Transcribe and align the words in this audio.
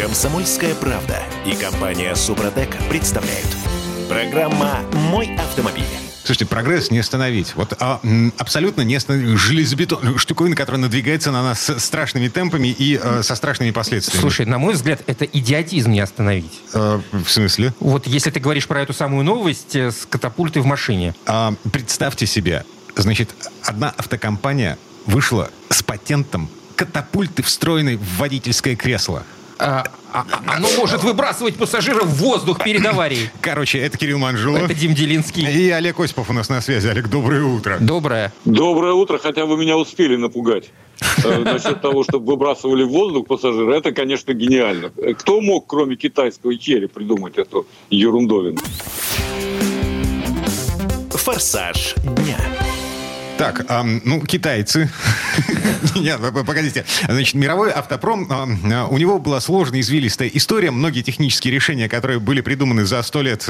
Комсомольская 0.00 0.74
правда 0.74 1.22
и 1.44 1.54
компания 1.54 2.14
Супротек 2.14 2.74
представляют. 2.88 3.46
Программа 4.08 4.78
«Мой 4.94 5.36
автомобиль». 5.36 5.84
Слушайте, 6.24 6.46
прогресс 6.46 6.90
не 6.90 7.00
остановить. 7.00 7.54
Вот 7.54 7.74
а, 7.80 8.00
абсолютно 8.38 8.80
не 8.80 8.94
остановить. 8.94 9.38
Железобетон, 9.38 10.16
штуковина, 10.16 10.56
которая 10.56 10.80
надвигается 10.80 11.32
на 11.32 11.42
нас 11.42 11.68
с 11.68 11.80
страшными 11.80 12.28
темпами 12.28 12.68
и 12.68 12.98
э, 12.98 13.22
со 13.22 13.34
страшными 13.34 13.72
последствиями. 13.72 14.22
Слушай, 14.22 14.46
на 14.46 14.56
мой 14.56 14.72
взгляд, 14.72 15.02
это 15.06 15.26
идиотизм 15.26 15.90
не 15.90 16.00
остановить. 16.00 16.62
Э, 16.72 16.98
в 17.12 17.28
смысле? 17.28 17.74
Вот 17.78 18.06
если 18.06 18.30
ты 18.30 18.40
говоришь 18.40 18.66
про 18.66 18.80
эту 18.80 18.94
самую 18.94 19.22
новость 19.22 19.76
э, 19.76 19.90
с 19.90 20.06
катапультой 20.06 20.62
в 20.62 20.66
машине. 20.66 21.14
А, 21.26 21.52
представьте 21.70 22.24
себе, 22.24 22.64
значит, 22.96 23.34
одна 23.64 23.90
автокомпания 23.98 24.78
вышла 25.04 25.50
с 25.68 25.82
патентом 25.82 26.48
катапульты, 26.74 27.42
встроенной 27.42 27.96
в 27.96 28.16
водительское 28.16 28.76
кресло. 28.76 29.24
А, 29.60 29.84
а- 30.12 30.24
а- 30.46 30.56
оно 30.56 30.68
может 30.78 31.02
выбрасывать 31.04 31.56
пассажиров 31.56 32.04
в 32.06 32.14
воздух 32.16 32.64
перед 32.64 32.84
аварией. 32.86 33.28
Короче, 33.40 33.78
это 33.78 33.98
Кирилл 33.98 34.18
Манжула. 34.18 34.56
Это 34.56 34.74
Дим 34.74 34.94
Делинский. 34.94 35.46
И 35.46 35.70
Олег 35.70 36.00
Осипов 36.00 36.30
у 36.30 36.32
нас 36.32 36.48
на 36.48 36.60
связи. 36.60 36.88
Олег, 36.88 37.08
доброе 37.08 37.42
утро. 37.44 37.76
Доброе. 37.80 38.32
Доброе 38.44 38.94
утро, 38.94 39.18
хотя 39.18 39.44
вы 39.44 39.56
меня 39.58 39.76
успели 39.76 40.16
напугать. 40.16 40.70
Э, 41.24 41.38
Насчет 41.44 41.82
того, 41.82 42.04
чтобы 42.04 42.26
выбрасывали 42.32 42.84
в 42.84 42.88
воздух 42.88 43.26
пассажиры, 43.26 43.74
это, 43.76 43.92
конечно, 43.92 44.32
гениально. 44.32 44.90
Кто 45.18 45.40
мог, 45.40 45.66
кроме 45.66 45.96
китайского 45.96 46.56
черри, 46.56 46.86
придумать 46.86 47.36
эту 47.36 47.66
ерундовину? 47.90 48.58
«Форсаж 51.10 51.94
дня». 51.96 52.59
Так, 53.40 53.64
ну, 54.04 54.20
китайцы. 54.20 54.90
Нет, 55.94 56.20
погодите. 56.46 56.84
Значит, 57.08 57.34
мировой 57.34 57.70
автопром, 57.70 58.28
а, 58.30 58.86
у 58.86 58.98
него 58.98 59.18
была 59.18 59.40
сложная, 59.40 59.80
извилистая 59.80 60.28
история. 60.28 60.70
Многие 60.70 61.00
технические 61.00 61.54
решения, 61.54 61.88
которые 61.88 62.20
были 62.20 62.42
придуманы 62.42 62.84
за 62.84 63.02
100 63.02 63.22
лет 63.22 63.42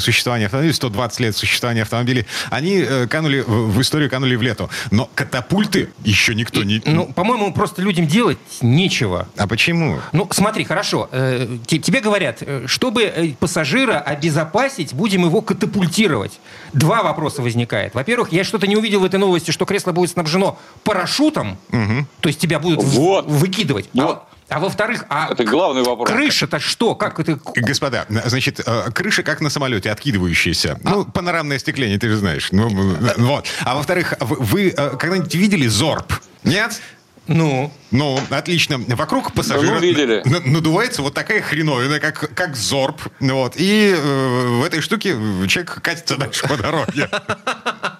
существования 0.00 0.46
автомобиля, 0.46 0.72
120 0.72 1.20
лет 1.20 1.36
существования 1.36 1.82
автомобилей, 1.82 2.26
они 2.50 2.78
э, 2.78 3.06
канули 3.08 3.44
в 3.46 3.78
историю, 3.80 4.08
канули 4.08 4.36
в 4.36 4.42
лету. 4.42 4.70
Но 4.90 5.10
катапульты 5.14 5.90
еще 6.02 6.34
никто 6.34 6.64
не... 6.64 6.80
Ну, 6.86 7.06
по-моему, 7.06 7.52
просто 7.52 7.82
людям 7.82 8.06
делать 8.06 8.38
нечего. 8.62 9.28
А 9.36 9.46
почему? 9.46 10.00
Ну, 10.12 10.26
смотри, 10.30 10.64
хорошо. 10.64 11.08
э, 11.12 11.58
те- 11.66 11.78
тебе 11.78 12.00
говорят, 12.00 12.38
э, 12.40 12.64
чтобы 12.66 13.36
пассажира 13.38 13.98
обезопасить, 13.98 14.94
будем 14.94 15.24
его 15.24 15.42
катапультировать. 15.42 16.40
Два 16.72 17.02
вопроса 17.02 17.42
возникает. 17.42 17.94
Во-первых, 17.94 18.32
я 18.32 18.44
что-то 18.44 18.66
не 18.66 18.76
увидел 18.76 19.00
в 19.00 19.04
этой 19.04 19.20
новости, 19.26 19.50
что 19.50 19.64
кресло 19.64 19.92
будет 19.92 20.10
снабжено 20.10 20.58
парашютом, 20.84 21.58
то 21.70 22.28
есть 22.28 22.38
тебя 22.38 22.58
будут 22.58 22.82
в- 22.82 22.94
Вот. 22.94 23.26
выкидывать. 23.26 23.88
А 23.96 24.02
Вот. 24.02 24.16
во- 24.16 24.26
А, 24.48 24.60
во-вторых, 24.60 25.04
а 25.08 25.28
Это 25.32 25.42
главный 25.42 25.82
вопрос. 25.82 26.08
крыша-то 26.08 26.60
что? 26.60 26.94
Как 26.94 27.18
это? 27.18 27.36
Господа, 27.56 28.06
значит, 28.26 28.60
э, 28.64 28.90
крыша 28.92 29.24
как 29.24 29.40
на 29.40 29.50
самолете, 29.50 29.90
откидывающаяся. 29.90 30.78
Ну, 30.84 31.04
панорамное 31.04 31.56
остекление, 31.56 31.98
ты 31.98 32.08
же 32.08 32.16
знаешь. 32.16 32.50
Ну, 32.52 32.68
э, 32.68 33.14
вот. 33.16 33.46
А 33.64 33.74
во-вторых, 33.74 34.14
вы, 34.20 34.36
вы, 34.36 34.68
э, 34.68 34.90
когда-нибудь 34.96 35.34
видели 35.34 35.66
Зорб? 35.66 36.12
Нет? 36.44 36.80
Ну, 37.26 37.72
Ну, 37.90 38.20
отлично. 38.30 38.78
Вокруг 38.78 39.32
пассажира 39.32 39.74
Ну, 39.74 39.80
видели. 39.80 40.22
на- 40.24 40.38
надувается 40.38 41.02
вот 41.02 41.12
такая 41.14 41.42
хреновина, 41.42 41.98
как, 41.98 42.32
как 42.36 42.54
зорб. 42.54 43.00
Вот. 43.18 43.54
И 43.56 43.92
э, 43.98 44.46
в 44.60 44.64
этой 44.64 44.80
штуке 44.80 45.16
человек 45.48 45.80
катится 45.82 46.16
дальше 46.18 46.46
по 46.46 46.56
дороге. 46.56 47.08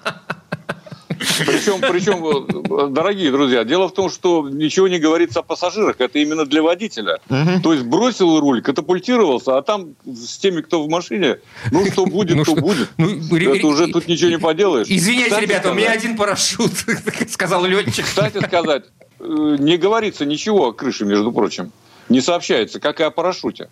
Причем, 1.38 1.80
причем, 1.80 2.24
э, 2.26 2.88
дорогие 2.90 3.30
друзья, 3.30 3.64
дело 3.64 3.88
в 3.88 3.92
том, 3.94 4.10
что 4.10 4.48
ничего 4.48 4.88
не 4.88 4.98
говорится 4.98 5.40
о 5.40 5.42
пассажирах. 5.42 5.96
Это 5.98 6.18
именно 6.18 6.46
для 6.46 6.62
водителя. 6.62 7.18
То 7.62 7.72
есть 7.72 7.84
бросил 7.84 8.38
руль, 8.40 8.62
катапультировался, 8.62 9.56
а 9.58 9.62
там 9.62 9.94
с 10.04 10.38
теми, 10.38 10.60
кто 10.62 10.82
в 10.82 10.88
машине, 10.88 11.38
ну, 11.70 11.84
что 11.90 12.06
будет, 12.06 12.36
Ну, 12.36 12.44
то 12.44 12.52
что- 12.52 12.60
будет. 12.60 12.88
ну, 12.96 13.08
Это 13.36 13.66
уже 13.66 13.88
тут 13.88 14.06
ничего 14.08 14.30
не 14.30 14.38
поделаешь. 14.38 14.86
извиняйте, 14.88 15.30
Кстати 15.30 15.44
ребята, 15.44 15.70
у 15.70 15.74
меня 15.74 15.86
сказать- 15.88 16.04
один 16.04 16.16
парашют, 16.16 16.72
сказал 17.30 17.64
летчик. 17.66 18.04
Кстати 18.04 18.38
сказать, 18.44 18.84
э, 19.20 19.56
не 19.58 19.76
говорится 19.76 20.24
ничего 20.24 20.68
о 20.68 20.72
крыше, 20.72 21.04
между 21.04 21.32
прочим. 21.32 21.72
Не 22.08 22.20
сообщается, 22.20 22.78
как 22.78 23.00
и 23.00 23.02
о 23.02 23.10
парашюте. 23.10 23.68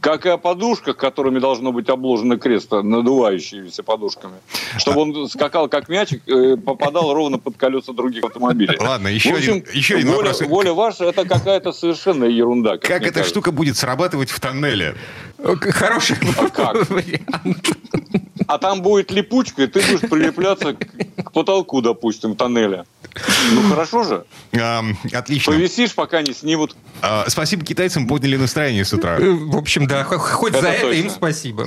Как 0.00 0.26
и 0.26 0.28
о 0.28 0.36
подушках, 0.36 0.96
которыми 0.96 1.38
должно 1.38 1.70
быть 1.72 1.88
обложено 1.88 2.36
кресло, 2.36 2.82
надувающимися 2.82 3.82
подушками. 3.84 4.34
Чтобы 4.78 5.00
он 5.02 5.28
скакал 5.28 5.68
как 5.68 5.88
мячик, 5.88 6.22
э, 6.28 6.56
попадал 6.56 7.14
ровно 7.14 7.38
под 7.38 7.56
колеса 7.56 7.92
других 7.92 8.24
автомобилей. 8.24 8.76
Ладно, 8.80 9.08
еще 9.08 9.30
общем, 9.34 9.52
один- 9.58 9.64
еще 9.72 9.94
один 9.96 10.08
воля, 10.08 10.30
вопрос. 10.32 10.42
воля 10.48 10.72
ваша, 10.72 11.04
это 11.04 11.24
какая-то 11.24 11.72
совершенно 11.72 12.24
ерунда. 12.24 12.78
Как 12.78 12.88
мне 12.88 12.96
эта 12.96 13.14
кажется. 13.14 13.30
штука 13.30 13.52
будет 13.52 13.76
срабатывать 13.76 14.30
в 14.30 14.40
тоннеле? 14.40 14.94
Хороший 15.42 16.16
А 16.36 16.48
как? 16.48 16.90
вариант. 16.90 17.68
А 18.48 18.56
там 18.58 18.80
будет 18.80 19.10
липучка, 19.10 19.64
и 19.64 19.66
ты 19.66 19.80
будешь 19.82 20.00
прилепляться 20.08 20.72
к 20.72 21.32
потолку, 21.32 21.82
допустим, 21.82 22.34
тоннеля. 22.34 22.86
Ну 23.52 23.68
хорошо 23.68 24.04
же. 24.04 24.24
Отлично. 25.12 25.52
Повисишь, 25.52 25.94
пока 25.94 26.22
не 26.22 26.32
снимут. 26.32 26.74
А, 27.02 27.26
спасибо 27.28 27.64
китайцам, 27.64 28.08
подняли 28.08 28.36
настроение 28.36 28.86
с 28.86 28.92
утра. 28.94 29.18
Э, 29.20 29.30
В 29.30 29.56
общем, 29.56 29.86
да, 29.86 30.04
хоть 30.04 30.52
Это 30.54 30.62
за 30.62 30.68
это 30.68 30.90
им 30.92 31.10
спасибо. 31.10 31.66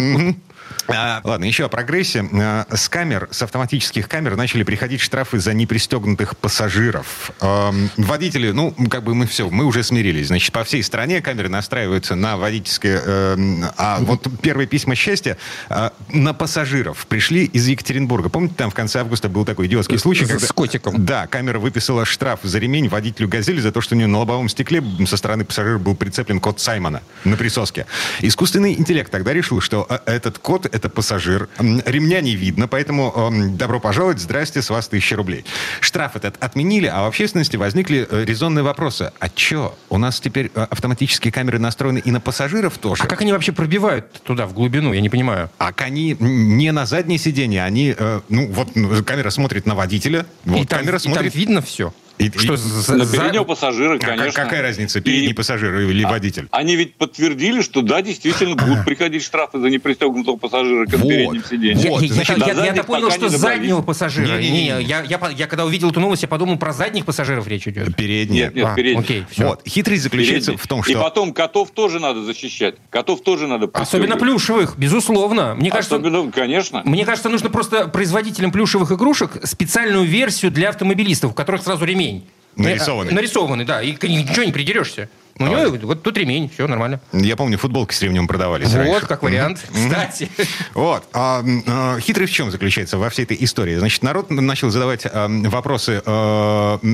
А, 0.88 1.22
ладно, 1.24 1.46
еще 1.46 1.66
о 1.66 1.70
прогрессе. 1.70 2.26
А, 2.34 2.66
С 2.70 2.90
камер, 2.90 3.28
с 3.32 3.42
автоматических 3.44 4.10
камер 4.10 4.36
начали 4.36 4.64
приходить 4.64 5.00
штрафы 5.02 5.40
за 5.40 5.54
непристегнутых 5.54 6.36
пассажиров. 6.38 7.32
Ам, 7.40 7.90
Водители, 7.98 8.52
ну, 8.52 8.74
как 8.90 9.04
бы 9.04 9.16
мы 9.16 9.26
все, 9.28 9.50
мы 9.50 9.66
уже 9.66 9.84
смирились. 9.84 10.28
Значит, 10.28 10.52
по 10.52 10.64
всей 10.64 10.84
стране 10.84 11.22
камеры 11.22 11.50
настраиваются 11.50 12.16
на 12.16 12.36
водительское... 12.38 13.02
эм, 13.06 13.66
А 13.78 14.00
вот 14.02 14.28
первые 14.42 14.68
письма 14.68 14.96
счастья 14.96 15.38
а, 15.70 15.94
на 16.10 16.34
пассажиров 16.34 17.06
пришли 17.08 17.46
из 17.46 17.68
Екатеринбурга. 17.68 18.30
Помните, 18.30 18.56
там 18.58 18.70
в 18.72 18.74
конце 18.74 19.00
августа 19.00 19.30
был 19.30 19.46
такой 19.46 19.68
идиотский 19.68 19.98
случай, 19.98 20.26
С- 20.26 20.40
с 20.48 20.52
котиком. 20.52 21.06
Да, 21.06 21.28
камера 21.28 21.60
выписала 21.60 22.06
штраф 22.06 22.40
за 22.44 22.60
ремень 22.60 22.90
водителю 22.90 23.28
«Газели» 23.30 23.60
за 23.62 23.72
то, 23.72 23.82
что 23.82 23.96
у 23.96 23.98
него 23.98 24.10
на 24.10 24.20
лобовом 24.20 24.50
стекле 24.50 24.84
со 25.08 25.16
стороны 25.18 25.46
пассажира 25.46 25.78
был 25.78 25.96
прицеплен 25.96 26.40
код 26.40 26.60
Саймона 26.60 27.02
на 27.24 27.38
присоске. 27.38 27.86
Искусственный 28.20 28.74
интеллект 28.74 29.12
тогда 29.12 29.32
решил, 29.34 29.62
что 29.62 29.86
э, 29.90 30.00
этот 30.06 30.38
код— 30.52 30.66
это 30.74 30.90
пассажир. 30.90 31.48
Ремня 31.60 32.20
не 32.20 32.36
видно, 32.36 32.68
поэтому 32.68 33.14
эм, 33.16 33.56
добро 33.56 33.80
пожаловать, 33.80 34.20
здрасте, 34.20 34.62
с 34.62 34.70
вас 34.70 34.90
тысяча 34.90 35.16
рублей. 35.16 35.46
Штраф 35.80 36.18
этот 36.18 36.36
отменили, 36.44 36.88
а 36.88 37.04
в 37.04 37.06
общественности 37.08 37.56
возникли 37.56 38.06
э, 38.12 38.26
резонные 38.26 38.62
вопросы. 38.62 39.14
А 39.18 39.30
чё, 39.30 39.74
у 39.88 39.98
нас 39.98 40.20
теперь 40.20 40.52
э, 40.54 40.68
автоматические 40.70 41.32
камеры 41.32 41.58
настроены 41.58 42.00
и 42.00 42.12
на 42.12 42.20
пассажиров 42.20 42.78
тоже? 42.80 43.02
А 43.02 43.08
как 43.08 43.22
они 43.22 43.32
вообще 43.32 43.54
пробивают 43.54 44.12
туда, 44.24 44.46
в 44.46 44.54
глубину? 44.54 44.92
Я 44.92 45.00
не 45.00 45.08
понимаю. 45.08 45.50
А 45.58 45.72
они 45.78 46.18
не 46.20 46.74
на 46.74 46.86
заднее 46.86 47.18
сиденье, 47.18 47.64
они, 47.64 47.96
э, 47.98 48.20
ну 48.28 48.52
вот 48.52 48.74
камера 49.06 49.30
смотрит 49.30 49.66
на 49.66 49.76
водителя, 49.76 50.26
вот 50.44 50.64
и, 50.64 50.66
там, 50.66 50.80
камера 50.80 50.98
и 50.98 51.00
там 51.00 51.14
смотрит 51.14 51.34
видно 51.34 51.62
все. 51.62 51.94
И- 52.28 52.38
что 52.38 52.54
и- 52.54 52.58
за- 52.58 52.96
На 52.96 53.06
за- 53.06 53.18
переднего 53.18 53.44
пассажира, 53.44 53.96
А 53.96 54.00
как- 54.00 54.10
конечно. 54.18 54.44
какая 54.44 54.62
разница, 54.62 55.02
передний 55.02 55.32
И- 55.32 55.34
пассажир 55.34 55.74
или 55.80 56.04
водитель? 56.04 56.48
Они 56.52 56.76
ведь 56.76 56.96
подтвердили, 56.96 57.62
что 57.62 57.82
да, 57.82 58.02
действительно 58.02 58.56
будут 58.56 58.86
приходить 58.86 59.24
штрафы 59.24 59.60
за 59.60 59.70
непристегнутого 59.70 60.38
пассажира 60.38 60.86
к 60.86 60.92
передним 60.92 61.34
Я, 61.34 61.42
сиденьям. 61.44 61.90
Вот, 61.92 62.02
я- 62.02 62.08
я- 62.08 62.14
значит, 62.14 62.38
я- 62.38 62.46
я-то 62.48 62.62
задних 62.62 62.86
понял, 62.86 63.12
что 63.12 63.28
не 63.28 63.38
заднего 63.38 63.82
пассажира. 63.82 64.38
Не-не-не. 64.40 64.62
Не, 64.78 64.84
я, 64.84 65.02
я, 65.04 65.18
по- 65.18 65.32
я 65.32 65.48
когда 65.48 65.66
увидел 65.66 65.90
эту 65.92 66.00
новость, 66.00 66.22
я 66.24 66.28
подумал, 66.28 66.58
про 66.58 66.74
задних 66.74 67.06
пассажиров 67.06 67.48
речь 67.48 67.68
идет. 67.68 67.96
Передний. 67.96 68.40
Нет, 68.42 68.56
нет, 68.56 68.66
А, 68.66 68.76
передний. 68.76 69.04
окей, 69.04 69.26
все. 69.30 69.48
Вот. 69.48 69.62
Хитрость 69.68 70.04
заключается 70.04 70.52
Передний. 70.52 70.64
в 70.64 70.68
том, 70.68 70.80
И 70.82 70.84
что... 70.84 71.02
потом 71.02 71.34
котов 71.34 71.72
тоже 71.72 72.00
надо 72.00 72.24
защищать. 72.24 72.76
Котов 72.90 73.22
тоже 73.24 73.48
надо 73.48 73.70
Особенно 73.74 74.18
плюшевых, 74.18 74.78
безусловно. 74.78 75.56
Мне 75.56 75.70
кажется, 75.72 75.96
Особенно, 75.96 76.32
конечно. 76.32 76.82
мне 76.86 77.06
кажется, 77.06 77.30
нужно 77.30 77.50
просто 77.50 77.88
производителям 77.88 78.52
плюшевых 78.52 78.92
игрушек 78.92 79.32
специальную 79.44 80.06
версию 80.06 80.52
для 80.52 80.70
автомобилистов, 80.70 81.32
у 81.32 81.34
которых 81.34 81.64
сразу 81.64 81.86
ремень. 81.86 82.11
Нарисованный. 82.56 83.12
Э, 83.12 83.16
Нарисованный, 83.16 83.66
да. 83.66 83.82
И 83.82 83.92
ничего 83.94 84.44
не 84.44 84.52
придерешься. 84.52 85.10
У 85.40 85.46
него 85.46 85.76
вот 85.88 86.04
тут 86.04 86.18
ремень, 86.18 86.50
все 86.54 86.68
нормально. 86.68 87.02
Я 87.14 87.36
помню, 87.36 87.58
футболки 87.58 87.94
с 87.96 88.02
ремнем 88.02 88.28
продавались 88.28 88.68
Вот, 88.68 88.76
раньше. 88.78 89.08
как 89.08 89.24
вариант. 89.24 89.66
Кстати. 89.74 90.30
Вот. 90.76 91.04
А, 91.14 91.44
а, 91.68 92.00
хитрость 92.00 92.34
в 92.34 92.36
чем 92.36 92.52
заключается 92.52 92.98
во 93.00 93.10
всей 93.10 93.24
этой 93.24 93.38
истории? 93.40 93.76
Значит, 93.78 94.04
народ 94.04 94.30
начал 94.30 94.70
задавать 94.70 95.06
а, 95.06 95.28
вопросы 95.50 96.04
а, 96.06 96.78
в 96.82 96.86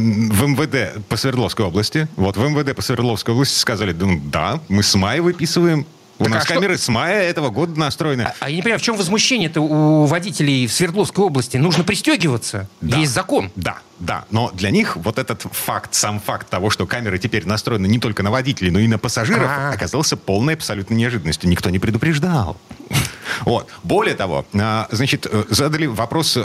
МВД 0.47 1.03
по 1.09 1.17
Свердловской 1.17 1.65
области. 1.65 2.07
Вот 2.15 2.37
в 2.37 2.47
МВД 2.47 2.73
по 2.75 2.81
Свердловской 2.81 3.33
области 3.33 3.57
сказали, 3.57 3.91
да, 3.91 4.05
ну, 4.05 4.21
да, 4.23 4.59
мы 4.69 4.81
с 4.83 4.95
мая 4.95 5.21
выписываем. 5.21 5.85
У 6.19 6.23
Так, 6.23 6.33
нас 6.33 6.43
а 6.43 6.45
что- 6.45 6.53
камеры 6.55 6.77
с 6.79 6.87
мая 6.87 7.23
этого 7.29 7.49
года 7.51 7.79
настроены. 7.79 8.23
А, 8.23 8.33
а 8.39 8.49
я 8.49 8.55
не 8.55 8.61
понимаю, 8.63 8.79
в 8.79 8.83
чем 8.83 8.95
возмущение-то 8.97 9.61
у 9.61 10.05
водителей 10.05 10.65
в 10.65 10.73
Свердловской 10.73 11.23
области? 11.25 11.57
Нужно 11.57 11.83
пристегиваться. 11.83 12.67
Да. 12.81 12.97
Есть 12.97 13.13
закон. 13.13 13.51
Да, 13.55 13.77
да. 13.99 14.25
Но 14.31 14.51
для 14.53 14.69
них 14.69 14.95
вот 14.95 15.17
этот 15.17 15.41
факт, 15.51 15.93
сам 15.93 16.19
факт 16.19 16.49
того, 16.49 16.69
что 16.69 16.85
камеры 16.85 17.17
теперь 17.17 17.45
настроены 17.45 17.87
не 17.87 17.99
только 17.99 18.23
на 18.23 18.31
водителей, 18.31 18.71
но 18.71 18.79
и 18.79 18.87
на 18.87 18.97
пассажиров, 18.97 19.49
А. 19.49 19.71
оказался 19.71 20.17
полной 20.17 20.53
абсолютно 20.53 20.93
неожиданностью. 20.93 21.49
Никто 21.49 21.69
не 21.69 21.79
предупреждал. 21.79 22.57
Вот. 23.41 23.67
Более 23.83 24.15
того, 24.15 24.45
а, 24.53 24.87
значит, 24.89 25.27
э, 25.29 25.43
задали 25.49 25.85
вопрос 25.85 26.37
э, 26.37 26.41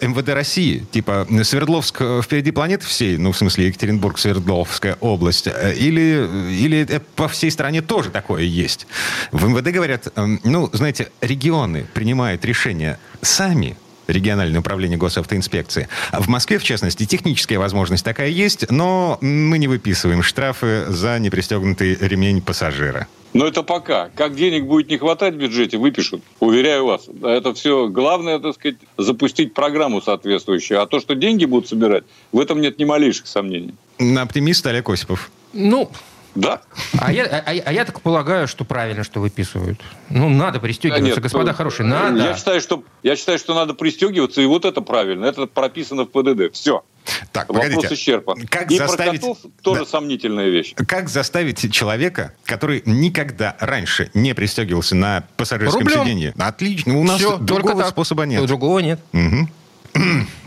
МВД 0.00 0.30
России, 0.30 0.86
типа, 0.90 1.26
Свердловск 1.42 1.96
э, 2.00 2.22
впереди 2.24 2.50
планеты 2.50 2.86
всей, 2.86 3.18
ну, 3.18 3.32
в 3.32 3.36
смысле, 3.36 3.66
Екатеринбург, 3.66 4.18
Свердловская 4.18 4.96
область, 5.00 5.48
или, 5.48 6.28
или 6.50 7.02
по 7.16 7.28
всей 7.28 7.50
стране 7.50 7.82
тоже 7.82 8.10
такое 8.10 8.42
есть. 8.42 8.86
В 9.32 9.48
МВД 9.48 9.70
говорят, 9.70 10.08
ну, 10.16 10.70
знаете, 10.72 11.10
регионы 11.20 11.86
принимают 11.92 12.44
решения 12.44 12.98
сами, 13.20 13.76
региональное 14.10 14.60
управление 14.60 14.98
госавтоинспекции. 14.98 15.88
В 16.12 16.28
Москве, 16.28 16.58
в 16.58 16.64
частности, 16.64 17.06
техническая 17.06 17.58
возможность 17.58 18.04
такая 18.04 18.28
есть, 18.28 18.70
но 18.70 19.18
мы 19.20 19.58
не 19.58 19.68
выписываем 19.68 20.22
штрафы 20.22 20.86
за 20.88 21.18
непристегнутый 21.18 21.96
ремень 22.00 22.42
пассажира. 22.42 23.06
Но 23.32 23.46
это 23.46 23.62
пока. 23.62 24.10
Как 24.16 24.34
денег 24.34 24.64
будет 24.64 24.88
не 24.88 24.98
хватать 24.98 25.34
в 25.34 25.36
бюджете, 25.36 25.78
выпишут. 25.78 26.22
Уверяю 26.40 26.86
вас. 26.86 27.08
Это 27.22 27.54
все. 27.54 27.88
Главное, 27.88 28.40
так 28.40 28.54
сказать, 28.54 28.78
запустить 28.98 29.54
программу 29.54 30.02
соответствующую. 30.02 30.82
А 30.82 30.86
то, 30.86 30.98
что 30.98 31.14
деньги 31.14 31.44
будут 31.44 31.68
собирать, 31.68 32.04
в 32.32 32.40
этом 32.40 32.60
нет 32.60 32.78
ни 32.78 32.84
малейших 32.84 33.28
сомнений. 33.28 33.74
Оптимист 34.18 34.66
Олег 34.66 34.88
Осипов. 34.88 35.30
Ну, 35.52 35.90
да. 36.34 36.62
А 36.98 37.12
я, 37.12 37.24
а, 37.24 37.42
а 37.46 37.72
я 37.72 37.84
так 37.84 38.00
полагаю, 38.00 38.46
что 38.48 38.64
правильно, 38.64 39.04
что 39.04 39.20
выписывают. 39.20 39.80
Ну, 40.08 40.28
надо 40.28 40.60
пристегиваться, 40.60 41.04
нет, 41.04 41.18
господа 41.18 41.52
хорошие, 41.52 41.86
надо. 41.86 42.22
Я 42.22 42.36
считаю, 42.36 42.60
что, 42.60 42.82
я 43.02 43.16
считаю, 43.16 43.38
что 43.38 43.54
надо 43.54 43.74
пристегиваться, 43.74 44.40
и 44.40 44.46
вот 44.46 44.64
это 44.64 44.80
правильно. 44.80 45.24
Это 45.24 45.46
прописано 45.46 46.04
в 46.04 46.10
ПДД. 46.10 46.54
Все. 46.54 46.84
Так, 47.32 47.48
Вопрос 47.48 47.66
погодите. 47.66 47.94
исчерпан. 47.94 48.46
Как 48.46 48.70
и 48.70 48.78
заставить... 48.78 49.20
про 49.20 49.34
котов 49.34 49.52
тоже 49.62 49.80
да. 49.80 49.86
сомнительная 49.86 50.48
вещь. 50.48 50.74
Как 50.74 51.08
заставить 51.08 51.72
человека, 51.72 52.34
который 52.44 52.82
никогда 52.84 53.56
раньше 53.58 54.10
не 54.14 54.34
пристегивался 54.34 54.94
на 54.94 55.24
пассажирском 55.36 55.80
Рублем. 55.80 56.04
сиденье? 56.04 56.34
Отлично. 56.38 56.98
У 56.98 57.04
нас 57.04 57.18
Все, 57.18 57.38
другого 57.38 57.84
способа 57.84 58.24
нет. 58.24 58.44
Другого 58.46 58.80
нет. 58.80 59.00
Угу. 59.12 59.48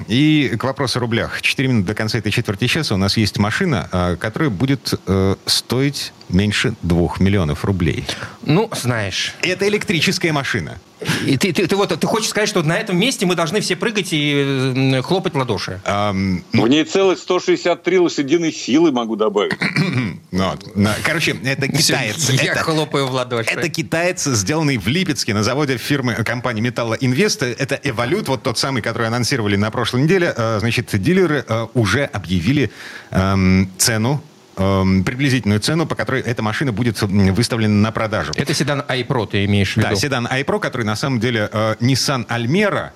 И 0.07 0.55
к 0.57 0.63
вопросу 0.63 0.99
о 0.99 1.01
рублях. 1.01 1.41
Четыре 1.41 1.69
минуты 1.69 1.87
до 1.87 1.95
конца 1.95 2.17
этой 2.17 2.31
четверти 2.31 2.67
часа 2.67 2.95
у 2.95 2.97
нас 2.97 3.17
есть 3.17 3.37
машина, 3.37 3.89
а, 3.91 4.15
которая 4.15 4.49
будет 4.49 4.93
э, 5.07 5.35
стоить 5.45 6.13
меньше 6.33 6.73
двух 6.81 7.19
миллионов 7.19 7.65
рублей. 7.65 8.05
Ну, 8.43 8.69
знаешь. 8.73 9.33
Это 9.41 9.67
электрическая 9.67 10.33
машина. 10.33 10.79
И 11.25 11.37
ты, 11.37 11.53
ты, 11.53 11.67
ты, 11.67 11.75
вот, 11.75 11.97
ты 11.97 12.07
хочешь 12.07 12.29
сказать, 12.29 12.49
что 12.49 12.63
на 12.63 12.77
этом 12.77 12.97
месте 12.97 13.25
мы 13.25 13.35
должны 13.35 13.61
все 13.61 13.75
прыгать 13.75 14.09
и 14.11 15.01
хлопать 15.03 15.33
в 15.33 15.37
ладоши? 15.37 15.81
Um, 15.85 16.43
ну... 16.53 16.63
В 16.63 16.67
ней 16.67 16.83
целых 16.85 17.19
163 17.19 17.99
лошадиной 17.99 18.51
силы 18.51 18.91
могу 18.91 19.15
добавить. 19.15 19.53
ну, 20.31 20.49
вот. 20.49 20.65
Короче, 21.03 21.35
это 21.43 21.67
китаец. 21.67 22.29
Я 22.29 22.53
это, 22.53 22.61
хлопаю 22.61 23.07
в 23.07 23.11
ладоши. 23.11 23.49
Это 23.49 23.69
китаец, 23.69 24.23
сделанный 24.23 24.77
в 24.77 24.87
Липецке 24.87 25.33
на 25.33 25.43
заводе 25.43 25.77
фирмы 25.77 26.15
компании 26.15 26.61
Металла 26.61 26.95
Инвест. 26.99 27.43
Это 27.43 27.79
Эволют, 27.83 28.27
вот 28.27 28.43
тот 28.43 28.57
самый, 28.57 28.81
который 28.81 29.07
анонсировали 29.07 29.55
на 29.55 29.71
прошлой 29.71 30.03
неделе. 30.03 30.33
Э, 30.35 30.59
значит, 30.59 30.89
дилеры 30.93 31.43
э, 31.47 31.67
уже 31.73 32.05
объявили 32.05 32.71
эм, 33.11 33.69
цену 33.77 34.23
Эм, 34.55 35.03
приблизительную 35.03 35.59
цену, 35.59 35.87
по 35.87 35.95
которой 35.95 36.21
эта 36.21 36.43
машина 36.43 36.71
будет 36.71 37.01
выставлена 37.01 37.73
на 37.73 37.91
продажу. 37.91 38.33
Это 38.35 38.53
седан 38.53 38.83
iPro, 38.87 39.27
ты 39.27 39.45
имеешь 39.45 39.73
в 39.73 39.77
виду? 39.77 39.89
Да, 39.89 39.95
седан 39.95 40.27
iPro, 40.27 40.59
который 40.59 40.83
на 40.83 40.95
самом 40.95 41.19
деле 41.19 41.49
э, 41.51 41.75
Nissan 41.79 42.27
Almera, 42.27 42.91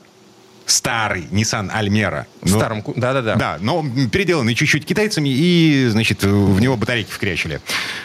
старый 0.68 1.24
Nissan 1.32 1.74
Almera. 1.74 2.26
В 2.42 2.52
но, 2.52 2.60
старом, 2.60 2.84
да-да-да. 2.96 3.36
Да, 3.36 3.58
но 3.60 3.84
переделанный 4.12 4.54
чуть-чуть 4.54 4.86
китайцами, 4.86 5.30
и, 5.30 5.88
значит, 5.90 6.24
в 6.24 6.60
него 6.60 6.78
батарейки 6.78 7.10
вкрячили. 7.10 7.60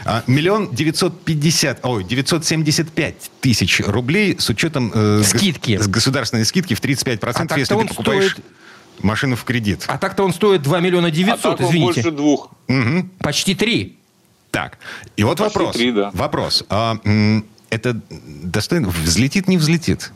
А, 0.06 0.24
миллион 0.26 0.74
девятьсот 0.74 1.22
пятьдесят, 1.22 1.80
ой, 1.82 2.04
девятьсот 2.04 2.46
семьдесят 2.46 2.90
пять 2.90 3.30
тысяч 3.42 3.82
рублей 3.84 4.36
с 4.38 4.48
учетом... 4.48 4.90
Э, 4.94 5.22
скидки. 5.26 5.76
С 5.76 5.88
государственной 5.88 6.46
скидки 6.46 6.72
в 6.72 6.80
35%, 6.80 7.46
а 7.50 7.58
если 7.58 7.74
ты 7.74 7.86
покупаешь... 7.86 8.32
Стоит 8.32 8.46
машину 9.00 9.36
в 9.36 9.44
кредит. 9.44 9.84
А 9.88 9.98
так-то 9.98 10.24
он 10.24 10.32
стоит 10.32 10.62
2 10.62 10.80
миллиона 10.80 11.10
900, 11.10 11.44
а 11.44 11.56
так 11.56 11.60
извините. 11.66 12.02
больше 12.02 12.10
двух. 12.10 12.50
Угу. 12.68 13.08
Почти 13.18 13.54
три. 13.54 13.98
Так, 14.50 14.78
и 15.16 15.24
вот 15.24 15.38
Почти 15.38 15.58
вопрос. 15.58 15.76
3, 15.76 15.92
да. 15.92 16.10
Вопрос. 16.12 16.64
А, 16.68 16.96
это 17.70 18.00
достойно... 18.10 18.88
Взлетит, 18.88 19.48
не 19.48 19.56
взлетит? 19.56 20.12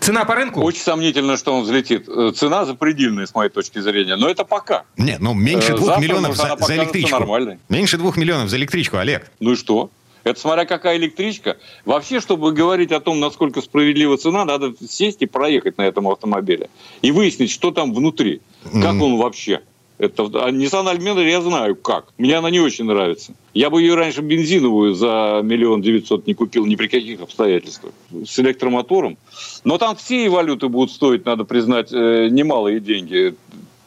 Цена 0.00 0.24
по 0.24 0.34
рынку? 0.34 0.60
Очень 0.62 0.80
сомнительно, 0.80 1.36
что 1.36 1.54
он 1.54 1.62
взлетит. 1.62 2.08
Э, 2.08 2.32
цена 2.34 2.64
запредельная, 2.64 3.26
с 3.26 3.34
моей 3.34 3.50
точки 3.50 3.78
зрения. 3.78 4.16
Но 4.16 4.28
это 4.28 4.44
пока. 4.44 4.82
Нет, 4.96 5.20
ну 5.20 5.32
меньше 5.32 5.72
э, 5.72 5.76
двух 5.76 5.86
Завтра, 5.86 6.02
миллионов 6.02 6.36
за, 6.36 6.56
за 6.58 6.76
электричку. 6.76 7.18
Нормальной. 7.20 7.58
Меньше 7.68 7.96
двух 7.96 8.16
миллионов 8.16 8.50
за 8.50 8.56
электричку, 8.56 8.96
Олег. 8.96 9.30
Ну 9.38 9.52
и 9.52 9.56
что? 9.56 9.90
Это 10.26 10.40
смотря 10.40 10.64
какая 10.64 10.96
электричка. 10.96 11.56
Вообще, 11.84 12.18
чтобы 12.18 12.50
говорить 12.50 12.90
о 12.90 12.98
том, 12.98 13.20
насколько 13.20 13.62
справедлива 13.62 14.16
цена, 14.16 14.44
надо 14.44 14.74
сесть 14.84 15.22
и 15.22 15.26
проехать 15.26 15.78
на 15.78 15.82
этом 15.82 16.08
автомобиле. 16.08 16.68
И 17.00 17.12
выяснить, 17.12 17.52
что 17.52 17.70
там 17.70 17.94
внутри. 17.94 18.40
Как 18.64 18.96
mm. 18.96 19.02
он 19.02 19.16
вообще. 19.18 19.60
Это, 19.98 20.24
а 20.24 20.50
Nissan 20.50 20.92
Almera 20.92 21.24
я 21.24 21.40
знаю 21.40 21.76
как. 21.76 22.12
Мне 22.18 22.36
она 22.36 22.50
не 22.50 22.58
очень 22.58 22.86
нравится. 22.86 23.34
Я 23.54 23.70
бы 23.70 23.80
ее 23.80 23.94
раньше 23.94 24.20
бензиновую 24.20 24.94
за 24.94 25.42
миллион 25.44 25.80
девятьсот 25.80 26.26
не 26.26 26.34
купил 26.34 26.66
ни 26.66 26.74
при 26.74 26.88
каких 26.88 27.20
обстоятельствах. 27.20 27.92
С 28.10 28.36
электромотором. 28.40 29.18
Но 29.62 29.78
там 29.78 29.94
все 29.94 30.28
валюты 30.28 30.66
будут 30.66 30.90
стоить, 30.90 31.24
надо 31.24 31.44
признать, 31.44 31.92
э, 31.92 32.26
немалые 32.32 32.80
деньги. 32.80 33.36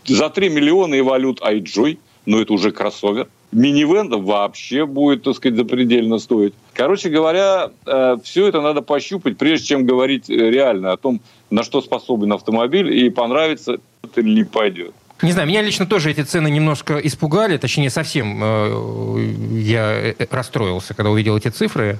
За 0.06 0.30
3 0.30 0.48
миллиона 0.48 0.96
и 0.96 1.02
валют 1.02 1.42
iJoy, 1.42 1.98
но 2.26 2.40
это 2.40 2.54
уже 2.54 2.72
кроссовер 2.72 3.28
минивэн 3.52 4.10
вообще 4.24 4.86
будет, 4.86 5.24
так 5.24 5.36
сказать, 5.36 5.58
запредельно 5.58 6.20
стоить. 6.20 6.54
Короче 6.74 7.10
говоря, 7.10 7.72
э, 7.86 8.18
все 8.24 8.48
это 8.48 8.62
надо 8.62 8.82
пощупать, 8.82 9.38
прежде 9.38 9.68
чем 9.68 9.86
говорить 9.86 10.30
э, 10.30 10.34
реально 10.34 10.92
о 10.92 10.98
том, 10.98 11.22
на 11.50 11.64
что 11.64 11.82
способен 11.82 12.32
автомобиль, 12.34 12.94
и 12.94 13.10
понравится 13.10 13.78
это 14.04 14.22
или 14.22 14.36
не 14.36 14.44
пойдет. 14.44 14.94
Не 15.22 15.34
знаю, 15.34 15.48
меня 15.50 15.62
лично 15.62 15.86
тоже 15.86 16.12
эти 16.12 16.22
цены 16.22 16.50
немножко 16.50 16.98
испугали, 17.00 17.58
точнее, 17.58 17.90
совсем 17.90 18.40
э, 18.42 19.34
я 19.54 20.16
расстроился, 20.30 20.94
когда 20.94 21.10
увидел 21.10 21.36
эти 21.36 21.50
цифры. 21.50 22.00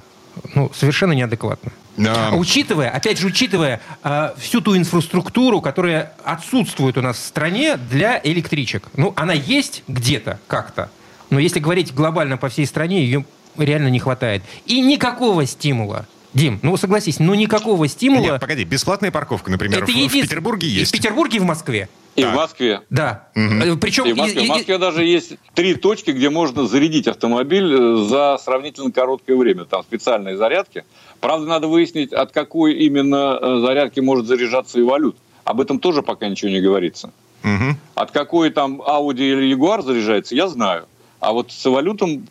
Ну, 0.54 0.70
совершенно 0.72 1.12
неадекватно. 1.12 1.72
Да. 1.96 2.30
Учитывая, 2.32 2.88
опять 2.88 3.18
же, 3.18 3.26
учитывая 3.26 3.80
э, 4.02 4.30
всю 4.38 4.60
ту 4.60 4.76
инфраструктуру, 4.76 5.60
которая 5.60 6.14
отсутствует 6.24 6.96
у 6.96 7.02
нас 7.02 7.18
в 7.18 7.24
стране 7.24 7.76
для 7.76 8.20
электричек. 8.22 8.84
Ну, 8.96 9.12
она 9.16 9.32
есть 9.32 9.82
где-то 9.88 10.38
как-то, 10.46 10.90
но 11.30 11.38
если 11.38 11.60
говорить 11.60 11.94
глобально 11.94 12.36
по 12.36 12.48
всей 12.48 12.66
стране, 12.66 13.02
ее 13.02 13.24
реально 13.56 13.88
не 13.88 13.98
хватает. 13.98 14.42
И 14.66 14.80
никакого 14.80 15.46
стимула. 15.46 16.06
Дим, 16.32 16.60
ну 16.62 16.76
согласись, 16.76 17.18
ну 17.18 17.34
никакого 17.34 17.88
стимула... 17.88 18.22
Нет, 18.22 18.40
погоди, 18.40 18.64
бесплатная 18.64 19.10
парковка, 19.10 19.50
например, 19.50 19.82
Это 19.82 19.90
в, 19.90 19.94
в 19.94 20.12
Петербурге 20.12 20.68
есть. 20.68 20.94
И 20.94 20.96
в 20.96 21.00
Петербурге 21.00 21.38
и 21.38 21.40
в 21.40 21.44
Москве. 21.44 21.88
И 22.14 22.22
да. 22.22 22.30
в 22.30 22.34
Москве. 22.34 22.80
Да. 22.90 23.28
Угу. 23.34 23.78
Причем... 23.78 24.04
И 24.06 24.12
в 24.12 24.16
Москве. 24.16 24.42
И, 24.42 24.44
и, 24.44 24.48
в 24.48 24.50
Москве 24.50 24.78
даже 24.78 25.04
есть 25.04 25.34
три 25.54 25.74
точки, 25.74 26.12
где 26.12 26.30
можно 26.30 26.66
зарядить 26.66 27.08
автомобиль 27.08 27.72
э, 27.72 27.96
за 28.08 28.38
сравнительно 28.38 28.92
короткое 28.92 29.36
время. 29.36 29.64
Там 29.64 29.82
специальные 29.82 30.36
зарядки. 30.36 30.84
Правда, 31.20 31.46
надо 31.46 31.66
выяснить, 31.66 32.12
от 32.12 32.30
какой 32.32 32.74
именно 32.74 33.38
э, 33.40 33.60
зарядки 33.60 34.00
может 34.00 34.26
заряжаться 34.26 34.78
и 34.78 34.82
валют. 34.82 35.16
Об 35.44 35.60
этом 35.60 35.80
тоже 35.80 36.02
пока 36.02 36.28
ничего 36.28 36.50
не 36.50 36.60
говорится. 36.60 37.12
Угу. 37.42 37.76
От 37.94 38.10
какой 38.10 38.50
там 38.50 38.80
Audi 38.82 39.32
или 39.32 39.54
Jaguar 39.54 39.82
заряжается, 39.82 40.34
я 40.34 40.46
знаю. 40.48 40.86
А 41.20 41.32
вот 41.32 41.52
с 41.52 41.64
валютом 41.68 42.26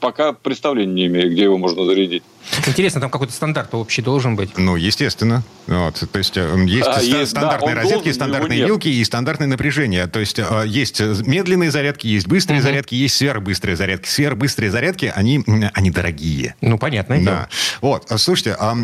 пока 0.00 0.32
представления 0.32 0.92
не 0.92 1.06
имею, 1.06 1.30
где 1.30 1.44
его 1.44 1.58
можно 1.58 1.84
зарядить. 1.84 2.22
Интересно, 2.66 3.00
там 3.00 3.10
какой-то 3.10 3.32
стандарт 3.32 3.74
общий 3.74 4.02
должен 4.02 4.34
быть? 4.36 4.56
Ну, 4.56 4.76
естественно. 4.76 5.42
Вот. 5.66 6.02
То 6.10 6.18
есть 6.18 6.36
э, 6.36 6.64
есть, 6.66 6.88
а, 6.88 7.00
есть 7.00 7.30
стандартные 7.30 7.74
да, 7.74 7.82
розетки, 7.82 8.12
стандартные 8.12 8.66
вилки 8.66 8.88
и 8.88 9.04
стандартное 9.04 9.46
напряжение. 9.46 10.06
То 10.06 10.20
есть 10.20 10.38
э, 10.38 10.64
есть 10.66 11.00
медленные 11.00 11.70
зарядки, 11.70 12.06
есть 12.06 12.26
быстрые 12.26 12.60
угу. 12.60 12.68
зарядки, 12.68 12.94
есть 12.94 13.16
сверхбыстрые 13.16 13.76
зарядки. 13.76 14.08
Сверхбыстрые 14.08 14.70
зарядки, 14.70 15.12
они, 15.14 15.44
они 15.74 15.90
дорогие. 15.90 16.54
Ну, 16.60 16.78
понятно. 16.78 17.16
Да. 17.16 17.20
Дело. 17.22 17.48
Вот. 17.82 18.06
Слушайте, 18.16 18.56
а, 18.58 18.76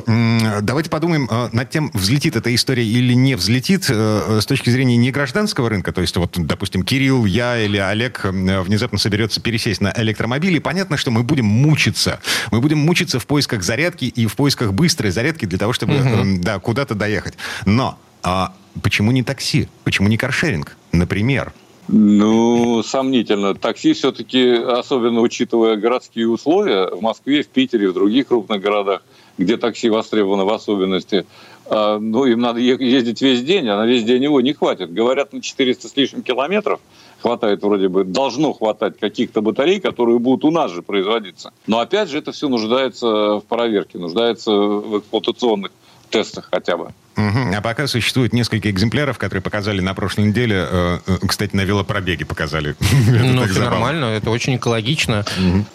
давайте 0.62 0.90
подумаем 0.90 1.28
э, 1.30 1.48
над 1.52 1.70
тем, 1.70 1.90
взлетит 1.92 2.36
эта 2.36 2.54
история 2.54 2.84
или 2.84 3.14
не 3.14 3.34
взлетит 3.34 3.84
с 3.84 4.46
точки 4.46 4.70
зрения 4.70 4.96
не 4.96 5.10
гражданского 5.10 5.68
рынка. 5.70 5.92
То 5.92 6.02
есть, 6.02 6.16
вот, 6.16 6.34
допустим, 6.36 6.82
Кирилл, 6.82 7.24
я 7.24 7.58
или 7.58 7.78
Олег 7.78 8.24
внезапно 8.24 8.98
соберется 8.98 9.40
пересесть 9.40 9.80
на 9.80 9.92
электромобиль, 9.96 10.54
и 10.54 10.60
понятно, 10.87 10.97
что 10.97 11.11
мы 11.11 11.23
будем 11.23 11.47
мучиться. 11.47 12.21
Мы 12.52 12.61
будем 12.61 12.78
мучиться 12.78 13.19
в 13.19 13.26
поисках 13.26 13.62
зарядки 13.62 14.05
и 14.05 14.26
в 14.26 14.37
поисках 14.37 14.73
быстрой 14.73 15.11
зарядки 15.11 15.45
для 15.45 15.59
того, 15.59 15.73
чтобы 15.73 15.95
угу. 15.95 16.40
да, 16.40 16.59
куда-то 16.59 16.95
доехать. 16.95 17.35
Но 17.64 17.99
а 18.23 18.52
почему 18.83 19.12
не 19.12 19.23
такси? 19.23 19.69
Почему 19.85 20.09
не 20.09 20.16
каршеринг, 20.16 20.76
например? 20.93 21.52
Ну, 21.88 22.83
сомнительно. 22.83 23.55
Такси 23.55 23.93
все-таки, 23.93 24.55
особенно 24.55 25.21
учитывая 25.21 25.76
городские 25.76 26.28
условия, 26.28 26.88
в 26.88 27.00
Москве, 27.00 27.43
в 27.43 27.49
Питере, 27.49 27.88
в 27.88 27.93
других 27.93 28.28
крупных 28.28 28.61
городах, 28.61 29.02
где 29.38 29.57
такси 29.57 29.88
востребовано 29.88 30.45
в 30.45 30.52
особенности, 30.52 31.26
а, 31.69 31.99
ну, 31.99 32.25
им 32.26 32.40
надо 32.40 32.61
ездить 32.61 33.23
весь 33.23 33.43
день, 33.43 33.69
а 33.69 33.76
на 33.76 33.87
весь 33.87 34.05
день 34.05 34.23
его 34.23 34.40
не 34.40 34.52
хватит. 34.52 34.93
Говорят, 34.93 35.33
на 35.33 35.40
400 35.40 35.88
с 35.88 35.97
лишним 35.97 36.23
километров 36.23 36.81
хватает 37.20 37.62
вроде 37.62 37.88
бы, 37.88 38.04
должно 38.04 38.52
хватать 38.52 38.99
каких-то 38.99 39.40
батарей, 39.40 39.80
которые 39.80 40.18
будут 40.18 40.44
у 40.44 40.50
нас 40.50 40.70
же 40.70 40.82
производиться. 40.82 41.52
Но 41.66 41.78
опять 41.80 42.08
же, 42.08 42.18
это 42.18 42.32
все 42.32 42.49
нуждается 42.49 43.06
в 43.37 43.44
проверке, 43.49 43.99
нуждается 43.99 44.52
в 44.52 44.99
эксплуатационных 44.99 45.73
тестах 46.11 46.49
хотя 46.50 46.76
бы. 46.76 46.90
Угу. 47.16 47.54
А 47.56 47.61
пока 47.62 47.87
существует 47.87 48.32
несколько 48.32 48.70
экземпляров, 48.70 49.18
которые 49.18 49.42
показали 49.42 49.80
на 49.80 49.94
прошлой 49.94 50.28
неделе. 50.28 50.66
Э, 50.68 50.99
э, 51.06 51.18
кстати, 51.26 51.56
на 51.56 51.62
велопробеге 51.62 52.25
показали. 52.25 52.76
Ну, 53.37 53.42
это 53.42 53.61
нормально, 53.61 54.06
это 54.06 54.30
очень 54.30 54.56
экологично. 54.56 55.25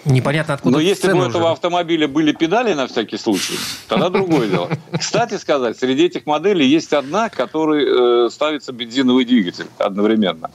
Непонятно, 0.06 0.54
откуда 0.56 0.78
Но 0.78 0.82
если 0.82 1.12
бы 1.12 1.20
у 1.20 1.24
этого 1.24 1.52
автомобиля 1.52 2.08
были 2.08 2.32
педали 2.34 2.74
на 2.74 2.88
всякий 2.88 3.18
случай, 3.18 3.56
тогда 3.88 4.10
другое 4.10 4.48
дело. 4.48 4.70
Кстати 4.98 5.38
сказать, 5.38 5.78
среди 5.78 6.06
этих 6.06 6.26
моделей 6.26 6.68
есть 6.68 6.94
одна, 6.94 7.30
которой 7.30 8.26
э, 8.26 8.30
ставится 8.30 8.72
бензиновый 8.72 9.26
двигатель 9.26 9.68
одновременно. 9.78 10.52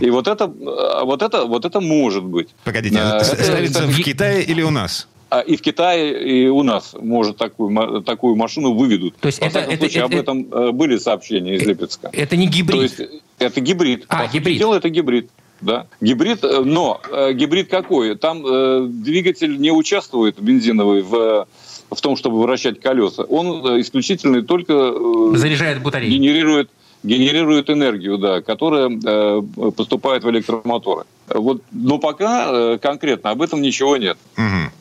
И 0.00 0.10
вот 0.10 0.28
это, 0.28 0.46
вот 0.46 1.22
это, 1.22 1.44
вот 1.44 1.64
это 1.64 1.80
может 1.80 2.24
быть. 2.24 2.48
Погодите, 2.64 2.98
ставится 3.22 3.86
в 3.86 3.96
Китае 4.02 4.42
или 4.42 4.62
у 4.62 4.70
нас? 4.70 5.08
А 5.30 5.40
и 5.40 5.56
в 5.56 5.62
Китае, 5.62 6.44
и 6.44 6.48
у 6.48 6.62
нас, 6.62 6.94
может, 7.00 7.36
такую, 7.36 8.02
такую 8.02 8.36
машину 8.36 8.74
выведут. 8.74 9.16
То 9.16 9.26
есть 9.26 9.40
Во 9.40 9.46
это, 9.46 9.60
это, 9.60 9.76
случае, 9.76 10.04
это, 10.04 10.14
об 10.14 10.20
этом 10.20 10.40
это, 10.48 10.72
были 10.72 10.98
сообщения 10.98 11.54
из 11.54 11.62
Липецка. 11.62 12.10
Это 12.12 12.36
не 12.36 12.48
гибрид? 12.48 12.76
То 12.76 12.82
есть 12.82 13.00
это 13.38 13.60
гибрид. 13.60 14.06
А, 14.08 14.26
По 14.26 14.32
гибрид. 14.32 14.58
Дело, 14.58 14.74
это 14.74 14.88
гибрид. 14.88 15.30
Да. 15.60 15.86
Гибрид, 16.00 16.42
э, 16.42 16.60
но 16.64 17.00
э, 17.12 17.32
гибрид 17.34 17.68
какой? 17.68 18.16
Там 18.16 18.44
э, 18.46 18.86
двигатель 18.88 19.58
не 19.58 19.70
участвует 19.70 20.40
бензиновый 20.40 21.02
в 21.02 21.46
в 21.90 22.00
том, 22.00 22.16
чтобы 22.16 22.40
вращать 22.40 22.80
колеса. 22.80 23.24
Он 23.24 23.66
э, 23.66 23.80
исключительно 23.80 24.42
только 24.42 24.72
э, 24.72 25.36
заряжает 25.36 25.82
батареи, 25.82 26.08
генерирует 26.08 26.70
генерирует 27.02 27.70
энергию, 27.70 28.18
да, 28.18 28.42
которая 28.42 28.90
э, 28.90 29.42
поступает 29.74 30.22
в 30.22 30.30
электромоторы. 30.30 31.04
Вот, 31.28 31.62
но 31.72 31.98
пока 31.98 32.48
э, 32.50 32.78
конкретно 32.78 33.30
об 33.30 33.40
этом 33.40 33.62
ничего 33.62 33.96
нет. 33.96 34.18
Угу. 34.36 34.72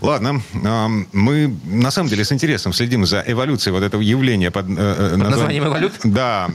Ладно, 0.00 0.42
мы 1.12 1.54
на 1.64 1.90
самом 1.90 2.08
деле 2.08 2.24
с 2.24 2.32
интересом 2.32 2.72
следим 2.72 3.06
за 3.06 3.22
эволюцией 3.26 3.72
вот 3.72 3.82
этого 3.82 4.00
явления 4.00 4.50
под, 4.50 4.66
э, 4.68 5.10
под 5.10 5.18
названием 5.18 5.66
эволют. 5.66 5.94
Да, 6.04 6.48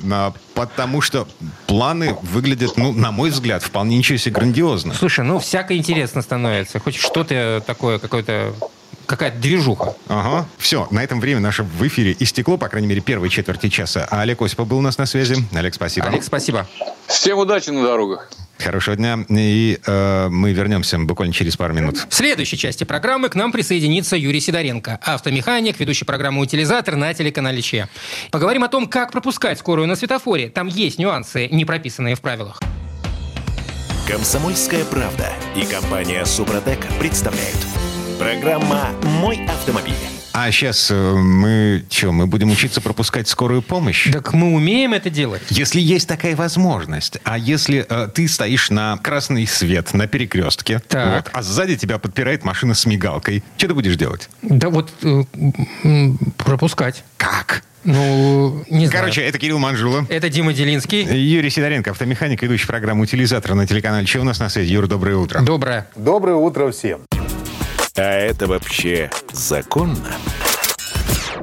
потому 0.53 1.01
что 1.01 1.27
планы 1.67 2.15
выглядят, 2.21 2.77
ну, 2.77 2.91
на 2.91 3.11
мой 3.11 3.29
взгляд, 3.29 3.63
вполне 3.63 3.97
ничего 3.97 4.17
себе 4.17 4.35
грандиозно. 4.35 4.93
Слушай, 4.93 5.25
ну, 5.25 5.39
всяко 5.39 5.75
интересно 5.75 6.21
становится. 6.21 6.79
Хоть 6.79 6.95
что-то 6.95 7.63
такое, 7.65 7.99
какое-то 7.99 8.53
какая-то 9.05 9.39
движуха. 9.39 9.95
Ага. 10.07 10.47
Все, 10.57 10.87
на 10.89 11.03
этом 11.03 11.19
время 11.19 11.41
наше 11.41 11.63
в 11.63 11.85
эфире 11.87 12.15
истекло, 12.19 12.57
по 12.57 12.69
крайней 12.69 12.87
мере, 12.87 13.01
первой 13.01 13.29
четверти 13.29 13.67
часа. 13.67 14.07
А 14.09 14.21
Олег 14.21 14.41
Осипов 14.41 14.67
был 14.67 14.77
у 14.77 14.81
нас 14.81 14.97
на 14.97 15.05
связи. 15.05 15.35
Олег, 15.53 15.73
спасибо. 15.73 16.07
Олег, 16.07 16.23
спасибо. 16.23 16.65
Всем 17.07 17.37
удачи 17.37 17.71
на 17.71 17.83
дорогах. 17.83 18.29
Хорошего 18.63 18.95
дня. 18.95 19.19
И 19.29 19.79
э, 19.85 20.27
мы 20.29 20.53
вернемся 20.53 20.97
буквально 20.99 21.33
через 21.33 21.55
пару 21.55 21.73
минут. 21.73 22.05
В 22.09 22.13
следующей 22.13 22.57
части 22.57 22.83
программы 22.83 23.29
к 23.29 23.35
нам 23.35 23.51
присоединится 23.51 24.15
Юрий 24.15 24.39
Сидоренко, 24.39 24.99
автомеханик, 25.01 25.79
ведущий 25.79 26.05
программу 26.05 26.41
«Утилизатор» 26.41 26.95
на 26.95 27.13
телеканале 27.13 27.61
ЧЕ. 27.61 27.87
Поговорим 28.31 28.63
о 28.63 28.67
том, 28.67 28.87
как 28.87 29.11
пропускать 29.11 29.59
скорую 29.59 29.87
на 29.87 29.95
светофоре. 29.95 30.49
Там 30.49 30.67
есть 30.67 30.99
нюансы, 30.99 31.47
не 31.47 31.65
прописанные 31.65 32.15
в 32.15 32.21
правилах. 32.21 32.61
Комсомольская 34.07 34.83
правда 34.85 35.29
и 35.55 35.65
компания 35.65 36.25
«Супротек» 36.25 36.79
представляют. 36.99 37.57
Программа 38.19 38.89
«Мой 39.03 39.45
автомобиль». 39.47 40.10
А 40.33 40.49
сейчас 40.51 40.89
э, 40.91 41.13
мы 41.13 41.83
что, 41.89 42.11
мы 42.11 42.25
будем 42.27 42.51
учиться 42.51 42.81
пропускать 42.81 43.27
скорую 43.27 43.61
помощь? 43.61 44.09
Так 44.11 44.33
мы 44.33 44.53
умеем 44.53 44.93
это 44.93 45.09
делать. 45.09 45.41
Если 45.49 45.81
есть 45.81 46.07
такая 46.07 46.35
возможность. 46.35 47.19
А 47.23 47.37
если 47.37 47.85
э, 47.87 48.07
ты 48.13 48.27
стоишь 48.27 48.69
на 48.69 48.97
красный 48.97 49.45
свет 49.45 49.93
на 49.93 50.07
перекрестке, 50.07 50.81
вот, 50.89 51.29
а 51.31 51.41
сзади 51.41 51.75
тебя 51.75 51.97
подпирает 51.97 52.45
машина 52.45 52.73
с 52.73 52.85
мигалкой, 52.85 53.43
что 53.57 53.67
ты 53.69 53.73
будешь 53.73 53.95
делать? 53.95 54.29
Да 54.41 54.69
вот 54.69 54.91
э, 55.03 55.23
пропускать. 56.37 57.03
Как? 57.17 57.63
Ну, 57.83 58.63
не 58.69 58.85
знаю. 58.85 59.05
Короче, 59.05 59.21
это 59.21 59.39
Кирилл 59.39 59.57
Манжула. 59.57 60.05
Это 60.07 60.29
Дима 60.29 60.53
Делинский. 60.53 61.03
Юрий 61.03 61.49
Сидоренко, 61.49 61.91
автомеханик, 61.91 62.41
ведущий 62.41 62.67
программу 62.67 63.03
«Утилизатор» 63.03 63.55
на 63.55 63.65
телеканале 63.65 64.05
«Че 64.05 64.19
у 64.19 64.23
нас 64.23 64.39
на 64.39 64.49
связи?» 64.49 64.71
Юр, 64.71 64.87
доброе 64.87 65.17
утро. 65.17 65.41
Доброе. 65.41 65.87
Доброе 65.95 66.35
утро 66.35 66.71
всем. 66.71 67.01
А 67.95 68.01
это 68.01 68.47
вообще 68.47 69.11
законно? 69.33 70.15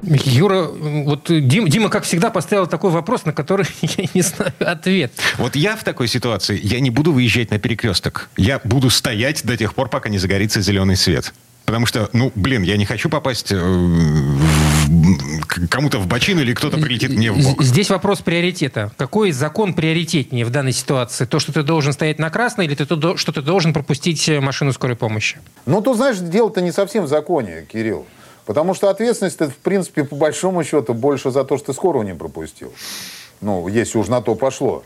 Юра, 0.03 0.63
вот 0.63 1.27
Дим, 1.29 1.69
Дима, 1.69 1.91
как 1.91 2.05
всегда, 2.05 2.31
поставил 2.31 2.67
такой 2.67 2.91
вопрос, 2.91 3.25
на 3.25 3.33
который 3.33 3.67
я 3.83 4.05
не 4.15 4.23
знаю 4.23 4.53
ответ. 4.61 5.13
Вот 5.37 5.57
я 5.57 5.77
в 5.77 5.85
такой 5.85 6.09
ситуации, 6.09 6.59
я 6.63 6.81
не 6.81 6.91
буду 6.91 7.13
выезжать 7.13 7.51
на 7.51 7.59
перекресток. 7.59 8.31
Я 8.37 8.61
буду 8.65 8.89
стоять 8.91 9.45
до 9.45 9.57
тех 9.57 9.75
пор, 9.75 9.89
пока 9.89 10.09
не 10.09 10.19
загорится 10.19 10.61
зеленый 10.63 10.97
свет. 10.97 11.35
Потому 11.67 11.85
что, 11.85 12.09
ну, 12.15 12.33
блин, 12.35 12.63
я 12.63 12.79
не 12.79 12.87
хочу 12.87 13.11
попасть 13.11 13.49
э, 13.51 13.57
кому-то 15.71 15.99
в 15.99 16.07
бочину 16.07 16.41
или 16.41 16.55
кто-то 16.55 16.79
прилетит 16.79 17.11
мне 17.11 17.31
в 17.31 17.43
бок. 17.43 17.63
Здесь 17.63 17.91
вопрос 17.91 18.21
приоритета. 18.21 18.93
Какой 18.97 19.33
закон 19.33 19.75
приоритетнее 19.75 20.45
в 20.45 20.51
данной 20.51 20.73
ситуации? 20.73 21.25
То, 21.25 21.39
что 21.39 21.53
ты 21.53 21.63
должен 21.63 21.93
стоять 21.93 22.19
на 22.19 22.31
красной, 22.31 22.67
или 22.67 22.75
то, 22.75 23.17
что 23.17 23.33
ты 23.33 23.43
должен 23.43 23.73
пропустить 23.73 24.29
машину 24.41 24.73
скорой 24.73 24.97
помощи? 24.97 25.39
Ну, 25.67 25.81
тут, 25.81 25.97
знаешь, 25.97 26.19
дело-то 26.19 26.61
не 26.61 26.73
совсем 26.73 27.05
в 27.05 27.09
законе, 27.09 27.67
Кирилл. 27.71 28.07
Потому 28.47 28.73
что 28.73 28.89
ответственность, 28.89 29.39
в 29.39 29.57
принципе, 29.57 30.05
по 30.05 30.17
большому 30.17 30.65
счету, 30.65 30.95
больше 30.95 31.31
за 31.31 31.45
то, 31.45 31.59
что 31.59 31.67
ты 31.67 31.73
скорую 31.75 32.07
не 32.07 32.15
пропустил. 32.15 32.73
Ну, 33.41 33.69
если 33.69 33.99
уж 33.99 34.09
на 34.09 34.23
то 34.23 34.35
пошло. 34.35 34.83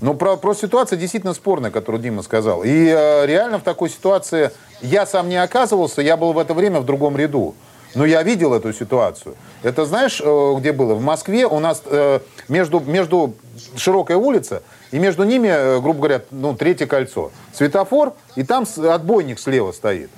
Но 0.00 0.14
про, 0.14 0.36
про 0.36 0.54
ситуацию 0.54 0.98
действительно 0.98 1.32
спорная, 1.32 1.70
которую 1.70 2.02
Дима 2.02 2.22
сказал. 2.22 2.62
И 2.62 2.68
э, 2.68 3.26
реально 3.26 3.58
в 3.58 3.62
такой 3.62 3.88
ситуации 3.88 4.50
я 4.82 5.06
сам 5.06 5.28
не 5.30 5.42
оказывался, 5.42 6.02
я 6.02 6.16
был 6.16 6.34
в 6.34 6.38
это 6.38 6.52
время 6.52 6.80
в 6.80 6.84
другом 6.84 7.16
ряду. 7.16 7.54
Но 7.98 8.06
я 8.06 8.22
видел 8.22 8.54
эту 8.54 8.72
ситуацию. 8.72 9.34
Это 9.64 9.84
знаешь, 9.84 10.22
э, 10.24 10.54
где 10.58 10.72
было? 10.72 10.94
В 10.94 11.02
Москве 11.02 11.46
у 11.46 11.58
нас 11.58 11.82
э, 11.84 12.20
между, 12.46 12.78
между 12.78 13.34
широкая 13.74 14.16
улица, 14.16 14.62
и 14.92 15.00
между 15.00 15.24
ними, 15.24 15.48
э, 15.48 15.80
грубо 15.80 15.98
говоря, 15.98 16.22
ну, 16.30 16.54
третье 16.54 16.86
кольцо. 16.86 17.32
Светофор, 17.52 18.12
и 18.36 18.44
там 18.44 18.66
отбойник 18.88 19.40
слева 19.40 19.72
стоит. 19.72 20.10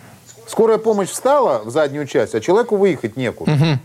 Скорая 0.46 0.76
помощь 0.76 1.08
встала 1.08 1.62
в 1.64 1.70
заднюю 1.70 2.06
часть, 2.06 2.34
а 2.34 2.40
человеку 2.40 2.76
выехать 2.76 3.16
некуда. 3.16 3.52
Угу. 3.52 3.78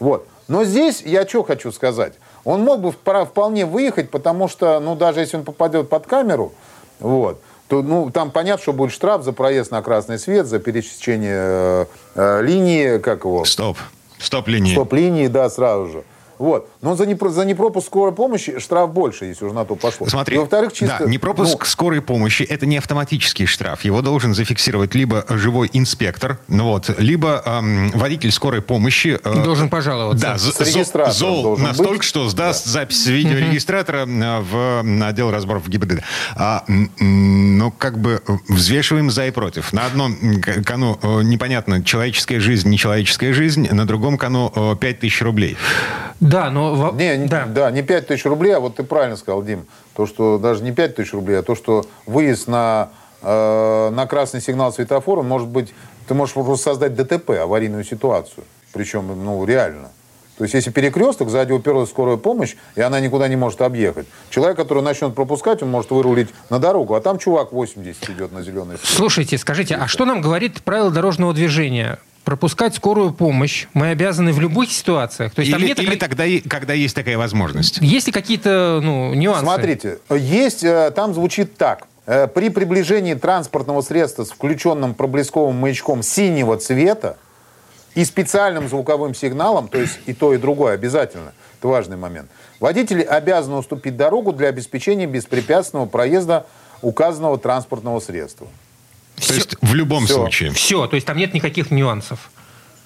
Вот. 0.00 0.28
Но 0.46 0.64
здесь 0.64 1.00
я 1.00 1.26
что 1.26 1.42
хочу 1.42 1.72
сказать. 1.72 2.12
Он 2.44 2.60
мог 2.60 2.80
бы 2.80 2.92
вполне 2.92 3.64
выехать, 3.64 4.10
потому 4.10 4.48
что, 4.48 4.80
ну, 4.80 4.96
даже 4.96 5.20
если 5.20 5.38
он 5.38 5.44
попадет 5.44 5.88
под 5.88 6.06
камеру, 6.06 6.52
вот, 6.98 7.40
то, 7.70 7.82
ну, 7.82 8.10
там 8.10 8.32
понятно, 8.32 8.60
что 8.60 8.72
будет 8.72 8.90
штраф 8.90 9.22
за 9.22 9.32
проезд 9.32 9.70
на 9.70 9.80
красный 9.80 10.18
свет, 10.18 10.46
за 10.46 10.58
пересечение 10.58 11.36
э, 11.36 11.86
э, 12.16 12.42
линии, 12.42 12.98
как 12.98 13.24
его? 13.24 13.44
Стоп. 13.44 13.78
Стоп-линии. 14.18 14.72
Стоп-линии, 14.72 15.28
да, 15.28 15.48
сразу 15.48 15.86
же. 15.86 16.04
Вот. 16.38 16.68
Но 16.82 16.96
за, 16.96 17.04
непро, 17.04 17.28
за 17.28 17.44
непропуск 17.44 17.88
скорой 17.88 18.14
помощи 18.14 18.58
штраф 18.58 18.90
больше, 18.90 19.26
если 19.26 19.44
уже 19.44 19.54
на 19.54 19.66
то 19.66 19.76
пошло. 19.76 20.08
Смотри, 20.08 20.38
во-вторых, 20.38 20.72
чисто... 20.72 20.96
Да, 21.00 21.04
непропуск 21.04 21.58
ну, 21.60 21.66
скорой 21.66 22.00
помощи– 22.00 22.42
это 22.48 22.64
не 22.64 22.78
автоматический 22.78 23.44
штраф. 23.44 23.84
Его 23.84 24.00
должен 24.00 24.32
зафиксировать 24.32 24.94
либо 24.94 25.26
живой 25.28 25.68
инспектор, 25.74 26.38
ну 26.48 26.64
вот, 26.64 26.90
либо 26.98 27.42
эм, 27.44 27.90
водитель 27.90 28.32
скорой 28.32 28.62
помощи. 28.62 29.20
Э, 29.22 29.44
должен 29.44 29.68
пожаловаться. 29.68 30.26
Да, 30.26 30.38
с 30.38 31.18
зол 31.18 31.58
настолько, 31.58 31.98
быть. 31.98 32.02
что 32.02 32.26
сдаст 32.30 32.64
да. 32.64 32.70
запись 32.70 33.06
видеорегистратора 33.06 34.06
э, 34.06 34.40
в 34.40 35.06
отдел 35.06 35.30
разборов 35.30 35.68
ГИБДД. 35.68 36.02
А, 36.34 36.64
ну, 36.66 37.70
как 37.72 37.98
бы 37.98 38.22
взвешиваем 38.48 39.10
за 39.10 39.26
и 39.26 39.30
против. 39.30 39.74
На 39.74 39.84
одном 39.84 40.16
кону 40.64 40.98
э, 41.02 41.22
непонятно, 41.24 41.84
человеческая 41.84 42.40
жизнь, 42.40 42.70
нечеловеческая 42.70 43.34
жизнь, 43.34 43.68
на 43.70 43.86
другом 43.86 44.16
кону 44.16 44.76
5000 44.80 45.22
рублей. 45.22 45.58
Да, 46.20 46.50
но... 46.50 46.69
Не, 46.92 47.26
да. 47.26 47.46
да, 47.46 47.70
не 47.70 47.82
5 47.82 48.06
тысяч 48.08 48.24
рублей, 48.24 48.56
а 48.56 48.60
вот 48.60 48.76
ты 48.76 48.82
правильно 48.82 49.16
сказал, 49.16 49.42
Дим, 49.42 49.66
то, 49.94 50.06
что 50.06 50.38
даже 50.38 50.62
не 50.62 50.72
5 50.72 50.96
тысяч 50.96 51.12
рублей, 51.12 51.38
а 51.38 51.42
то, 51.42 51.54
что 51.54 51.84
выезд 52.06 52.48
на, 52.48 52.90
э, 53.22 53.90
на 53.90 54.06
красный 54.06 54.40
сигнал 54.40 54.72
светофора, 54.72 55.22
может 55.22 55.48
быть, 55.48 55.74
ты 56.08 56.14
можешь 56.14 56.34
просто 56.34 56.70
создать 56.70 56.94
ДТП, 56.94 57.30
аварийную 57.30 57.84
ситуацию. 57.84 58.44
Причем, 58.72 59.06
ну, 59.24 59.44
реально. 59.44 59.90
То 60.40 60.44
есть, 60.44 60.54
если 60.54 60.70
перекресток, 60.70 61.28
сзади 61.28 61.52
уперлась 61.52 61.90
скорая 61.90 62.16
помощь, 62.16 62.56
и 62.74 62.80
она 62.80 62.98
никуда 62.98 63.28
не 63.28 63.36
может 63.36 63.60
объехать. 63.60 64.06
Человек, 64.30 64.56
который 64.56 64.82
начнет 64.82 65.14
пропускать, 65.14 65.62
он 65.62 65.70
может 65.70 65.90
вырулить 65.90 66.30
на 66.48 66.58
дорогу, 66.58 66.94
а 66.94 67.02
там 67.02 67.18
чувак 67.18 67.52
80 67.52 68.08
идет 68.08 68.32
на 68.32 68.42
зеленый 68.42 68.78
свет. 68.78 68.88
Слушайте, 68.88 69.36
скажите, 69.36 69.74
а 69.74 69.86
что 69.86 70.06
нам 70.06 70.22
говорит 70.22 70.62
правило 70.62 70.90
дорожного 70.90 71.34
движения? 71.34 71.98
Пропускать 72.30 72.76
скорую 72.76 73.12
помощь 73.12 73.66
мы 73.74 73.88
обязаны 73.88 74.32
в 74.32 74.38
любых 74.38 74.70
ситуациях. 74.70 75.34
То 75.34 75.40
есть, 75.40 75.50
или 75.50 75.58
там 75.58 75.66
нет 75.66 75.80
или 75.80 75.96
тогда, 75.96 76.22
когда 76.48 76.74
есть 76.74 76.94
такая 76.94 77.18
возможность. 77.18 77.78
Есть 77.80 78.06
ли 78.06 78.12
какие-то 78.12 78.78
ну, 78.80 79.12
нюансы? 79.14 79.42
Смотрите, 79.42 79.98
есть, 80.08 80.62
э, 80.62 80.92
там 80.94 81.12
звучит 81.12 81.56
так. 81.56 81.88
Э, 82.06 82.28
при 82.28 82.48
приближении 82.48 83.14
транспортного 83.14 83.82
средства 83.82 84.22
с 84.22 84.30
включенным 84.30 84.94
проблесковым 84.94 85.56
маячком 85.56 86.04
синего 86.04 86.56
цвета 86.56 87.16
и 87.96 88.04
специальным 88.04 88.68
звуковым 88.68 89.12
сигналом, 89.12 89.66
то 89.66 89.78
есть 89.78 89.98
и 90.06 90.12
то, 90.12 90.32
и 90.32 90.36
другое 90.36 90.74
обязательно, 90.74 91.32
это 91.58 91.66
важный 91.66 91.96
момент, 91.96 92.30
водители 92.60 93.02
обязаны 93.02 93.56
уступить 93.56 93.96
дорогу 93.96 94.32
для 94.32 94.46
обеспечения 94.46 95.06
беспрепятственного 95.06 95.86
проезда 95.86 96.46
указанного 96.80 97.38
транспортного 97.38 97.98
средства. 97.98 98.46
То 99.26 99.34
есть 99.34 99.56
в 99.60 99.74
любом 99.74 100.04
Все. 100.06 100.14
случае. 100.14 100.50
Все, 100.52 100.86
то 100.86 100.94
есть 100.94 101.06
там 101.06 101.16
нет 101.16 101.34
никаких 101.34 101.70
нюансов. 101.70 102.30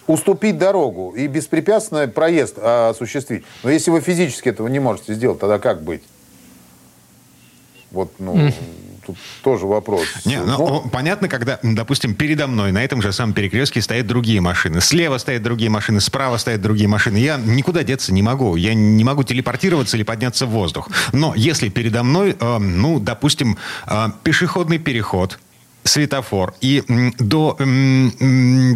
уступить 0.07 0.59
дорогу 0.59 1.15
и 1.17 1.27
беспрепятственный 1.27 2.09
проезд 2.09 2.57
а, 2.59 2.91
осуществить. 2.91 3.45
Но 3.63 3.71
если 3.71 3.91
вы 3.91 4.01
физически 4.01 4.51
этого 4.51 4.69
не 4.69 4.79
можете 4.79 5.15
сделать, 5.15 5.41
тогда 5.41 5.59
как 5.59 5.83
быть? 5.83 6.03
Вот, 7.91 8.13
ну, 8.19 8.53
тут 9.07 9.17
тоже 9.43 9.67
вопрос. 9.67 10.03
Не, 10.25 10.43
ну, 10.43 10.59
ну, 10.59 10.91
понятно, 10.91 11.29
когда, 11.29 11.59
допустим, 11.63 12.15
передо 12.15 12.47
мной 12.47 12.73
на 12.73 12.83
этом 12.83 13.01
же 13.03 13.13
самом 13.13 13.35
перекрестке 13.35 13.81
стоят 13.81 14.07
другие 14.07 14.41
машины. 14.41 14.81
Слева 14.81 15.19
стоят 15.19 15.43
другие 15.43 15.71
машины, 15.71 16.01
справа 16.01 16.37
стоят 16.39 16.61
другие 16.61 16.89
машины. 16.89 17.17
Я 17.19 17.37
никуда 17.37 17.83
деться 17.83 18.13
не 18.13 18.23
могу. 18.23 18.57
Я 18.57 18.75
не 18.75 19.05
могу 19.05 19.23
телепортироваться 19.23 19.97
или 19.97 20.05
подняться 20.05 20.47
в 20.47 20.51
воздух. 20.51 20.91
Но 21.13 21.35
если 21.37 21.69
передо 21.69 22.03
мной, 22.03 22.37
э, 22.39 22.59
ну, 22.59 22.99
допустим, 22.99 23.59
э, 23.87 24.09
пешеходный 24.23 24.79
переход, 24.79 25.39
светофор, 25.85 26.55
и 26.61 26.83
до 27.19 27.55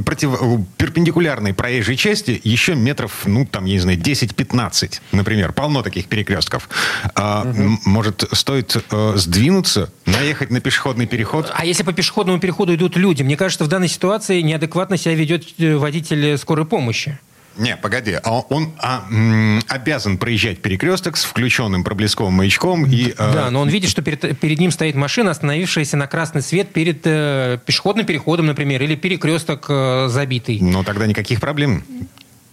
против, 0.05 0.39
перпендикулярной 0.77 1.55
проезжей 1.55 1.97
части 1.97 2.41
еще 2.45 2.75
метров, 2.75 3.23
ну, 3.27 3.47
там, 3.47 3.65
я 3.65 3.75
не 3.75 3.79
знаю, 3.81 3.99
10-15, 3.99 5.01
например. 5.13 5.53
Полно 5.53 5.83
таких 5.83 6.07
перекрестков. 6.07 6.69
А, 7.15 7.43
угу. 7.43 7.79
Может, 7.85 8.25
стоит 8.33 8.77
э, 8.91 9.13
сдвинуться, 9.17 9.91
наехать 10.07 10.51
на 10.51 10.61
пешеходный 10.61 11.07
переход? 11.07 11.51
А 11.55 11.65
если 11.65 11.83
по 11.83 11.93
пешеходному 11.93 12.39
переходу 12.39 12.75
идут 12.75 12.97
люди? 12.97 13.23
Мне 13.23 13.37
кажется, 13.37 13.65
в 13.65 13.69
данной 13.69 13.89
ситуации 13.89 14.41
неадекватно 14.43 14.97
себя 14.97 15.15
ведет 15.15 15.47
э, 15.59 15.77
водитель 15.77 16.37
скорой 16.39 16.67
помощи. 16.67 17.19
Не, 17.59 17.77
погоди. 17.77 18.17
А 18.23 18.41
он 18.49 18.73
а, 18.79 19.05
м, 19.11 19.61
обязан 19.69 20.17
проезжать 20.17 20.63
перекресток 20.63 21.17
с 21.17 21.25
включенным 21.25 21.83
проблесковым 21.83 22.35
маячком. 22.35 22.87
И, 22.87 23.11
э... 23.11 23.15
Да, 23.17 23.51
но 23.51 23.61
он 23.61 23.69
видит, 23.69 23.91
что 23.91 24.01
перед, 24.01 24.39
перед 24.39 24.59
ним 24.61 24.71
стоит 24.71 24.95
машина, 24.95 25.33
остановившаяся 25.33 25.97
на 25.97 26.07
красный 26.07 26.43
свет 26.43 26.73
перед 26.73 27.01
э, 27.05 27.59
пешеходным 27.67 28.07
переходом, 28.07 28.47
например, 28.47 28.83
или 28.83 28.95
перекресток 28.95 29.67
э, 29.69 30.07
забитый. 30.09 30.61
Но 30.61 30.85
тогда 30.85 31.07
никаких 31.07 31.41
проблем 31.41 31.83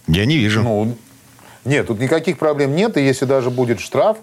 я 0.08 0.26
не 0.26 0.38
вижу. 0.38 0.62
Ну, 0.62 0.96
нет, 1.64 1.86
тут 1.86 2.00
никаких 2.00 2.36
проблем 2.38 2.74
нет. 2.74 2.96
И 2.96 3.00
если 3.04 3.26
даже 3.26 3.50
будет 3.50 3.78
штраф, 3.78 4.16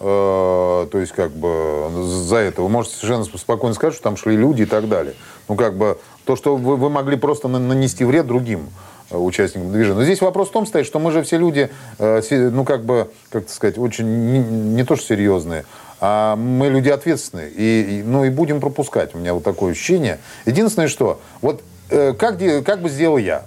э, 0.00 0.02
то 0.04 0.98
есть 0.98 1.12
как 1.12 1.30
бы 1.30 1.90
за 2.26 2.36
это, 2.36 2.62
вы 2.62 2.68
можете 2.68 2.96
совершенно 2.96 3.24
спокойно 3.38 3.74
сказать, 3.74 3.94
что 3.94 4.02
там 4.02 4.16
шли 4.16 4.36
люди 4.36 4.62
и 4.62 4.66
так 4.66 4.88
далее. 4.88 5.14
Ну 5.48 5.54
как 5.54 5.76
бы 5.76 5.96
то, 6.24 6.34
что 6.34 6.56
вы, 6.56 6.76
вы 6.76 6.90
могли 6.90 7.16
просто 7.16 7.46
нанести 7.46 8.04
вред 8.04 8.26
другим. 8.26 8.68
Э, 9.10 9.18
участникам 9.18 9.70
движения. 9.70 9.96
Но 9.96 10.04
здесь 10.04 10.22
вопрос 10.22 10.48
в 10.48 10.52
том 10.52 10.66
стоит, 10.66 10.86
что 10.86 10.98
мы 10.98 11.12
же 11.12 11.22
все 11.22 11.36
люди, 11.36 11.68
э, 11.98 12.22
ну, 12.30 12.64
как 12.64 12.84
бы, 12.84 13.10
как 13.30 13.50
сказать, 13.50 13.76
очень 13.76 14.06
не, 14.06 14.38
не 14.38 14.84
то 14.84 14.96
что 14.96 15.08
серьезные, 15.08 15.66
а 16.00 16.36
мы 16.36 16.68
люди 16.68 16.88
ответственные. 16.88 17.50
И, 17.50 18.02
ну, 18.02 18.24
и 18.24 18.30
будем 18.30 18.60
пропускать. 18.60 19.14
У 19.14 19.18
меня 19.18 19.34
вот 19.34 19.44
такое 19.44 19.72
ощущение. 19.72 20.20
Единственное, 20.46 20.88
что, 20.88 21.20
вот 21.42 21.62
э, 21.90 22.14
как, 22.14 22.38
как 22.64 22.80
бы 22.80 22.88
сделал 22.88 23.18
я? 23.18 23.44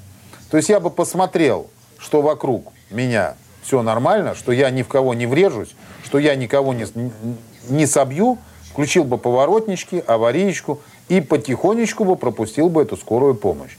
То 0.52 0.58
есть 0.58 0.70
я 0.70 0.80
бы 0.80 0.92
посмотрел, 0.92 1.68
что 1.98 2.22
вокруг 2.22 2.72
меня 2.92 3.36
все 3.64 3.82
нормально, 3.82 4.36
что 4.36 4.52
я 4.52 4.70
ни 4.70 4.84
в 4.84 4.88
кого 4.88 5.16
не 5.16 5.26
врежусь, 5.26 5.76
что 6.04 6.20
я 6.20 6.36
никого 6.36 6.76
не, 6.76 6.86
не 7.68 7.88
собью, 7.88 8.38
включил 8.72 9.06
бы 9.06 9.18
поворотнички, 9.18 10.04
аварийку 10.06 10.82
и 11.10 11.20
потихонечку 11.20 12.06
бы 12.06 12.16
пропустил 12.16 12.70
бы 12.70 12.84
эту 12.84 12.96
скорую 12.96 13.34
помощь 13.34 13.76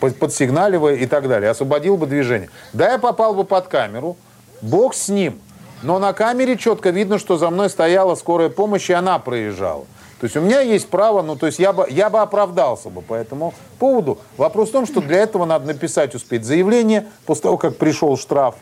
подсигналивая 0.00 0.94
и 0.96 1.06
так 1.06 1.28
далее, 1.28 1.50
освободил 1.50 1.96
бы 1.96 2.06
движение. 2.06 2.50
Да, 2.72 2.92
я 2.92 2.98
попал 2.98 3.34
бы 3.34 3.44
под 3.44 3.68
камеру, 3.68 4.16
бог 4.62 4.94
с 4.94 5.08
ним. 5.08 5.40
Но 5.82 5.98
на 5.98 6.12
камере 6.12 6.56
четко 6.56 6.90
видно, 6.90 7.18
что 7.18 7.36
за 7.36 7.50
мной 7.50 7.68
стояла 7.68 8.14
скорая 8.14 8.48
помощь, 8.48 8.88
и 8.90 8.92
она 8.92 9.18
проезжала. 9.18 9.84
То 10.20 10.24
есть 10.24 10.36
у 10.36 10.40
меня 10.40 10.60
есть 10.60 10.88
право, 10.88 11.20
ну, 11.20 11.36
то 11.36 11.46
есть 11.46 11.58
я 11.58 11.74
бы, 11.74 11.86
я 11.90 12.08
бы 12.08 12.20
оправдался 12.20 12.88
бы 12.88 13.02
по 13.02 13.12
этому 13.12 13.52
поводу. 13.78 14.18
Вопрос 14.38 14.70
в 14.70 14.72
том, 14.72 14.86
что 14.86 15.02
для 15.02 15.18
этого 15.18 15.44
надо 15.44 15.66
написать, 15.66 16.14
успеть 16.14 16.44
заявление 16.44 17.06
после 17.26 17.42
того, 17.42 17.58
как 17.58 17.76
пришел 17.76 18.16
штраф. 18.16 18.54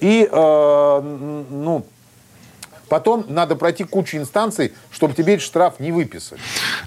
И, 0.00 0.28
э, 0.30 1.00
ну, 1.50 1.84
Потом 2.88 3.24
надо 3.28 3.56
пройти 3.56 3.84
кучу 3.84 4.16
инстанций, 4.16 4.72
чтобы 4.90 5.14
тебе 5.14 5.34
этот 5.34 5.44
штраф 5.44 5.74
не 5.78 5.92
выписали. 5.92 6.40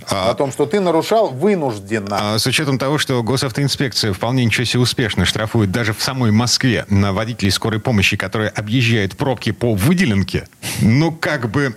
А, 0.10 0.31
о 0.31 0.34
том, 0.34 0.51
что 0.51 0.65
ты 0.65 0.79
нарушал 0.79 1.29
вынужденно. 1.29 2.34
А, 2.36 2.39
с 2.39 2.46
учетом 2.46 2.79
того, 2.79 2.98
что 2.98 3.22
госавтоинспекция 3.24 4.13
вполне 4.13 4.46
ничего 4.46 4.65
себе 4.65 4.81
успешно 4.81 5.25
штрафует 5.25 5.72
даже 5.72 5.93
в 5.93 6.01
самой 6.01 6.31
Москве 6.31 6.86
на 6.89 7.13
водителей 7.13 7.51
скорой 7.51 7.79
помощи, 7.79 8.18
которые 8.18 8.50
объезжают 8.50 9.16
пробки 9.16 9.51
по 9.51 9.74
выделенке, 9.74 10.48
ну, 10.81 11.11
как 11.11 11.50
бы... 11.50 11.75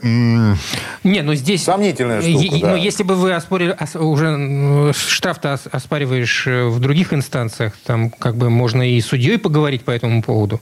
Не, 1.02 1.22
ну 1.22 1.34
здесь... 1.34 1.64
Сомнительная 1.64 2.22
штука, 2.22 2.58
да. 2.60 2.70
Но 2.70 2.76
если 2.76 3.02
бы 3.02 3.14
вы 3.14 3.32
оспорили, 3.32 3.76
уже 3.94 4.92
штраф-то 4.94 5.58
оспариваешь 5.70 6.46
э, 6.46 6.64
в 6.64 6.80
других 6.80 7.12
инстанциях, 7.12 7.74
там 7.84 8.10
как 8.10 8.36
бы 8.36 8.50
можно 8.50 8.88
и 8.88 9.00
судьей 9.00 9.38
поговорить 9.38 9.84
по 9.84 9.90
этому 9.90 10.22
поводу. 10.22 10.60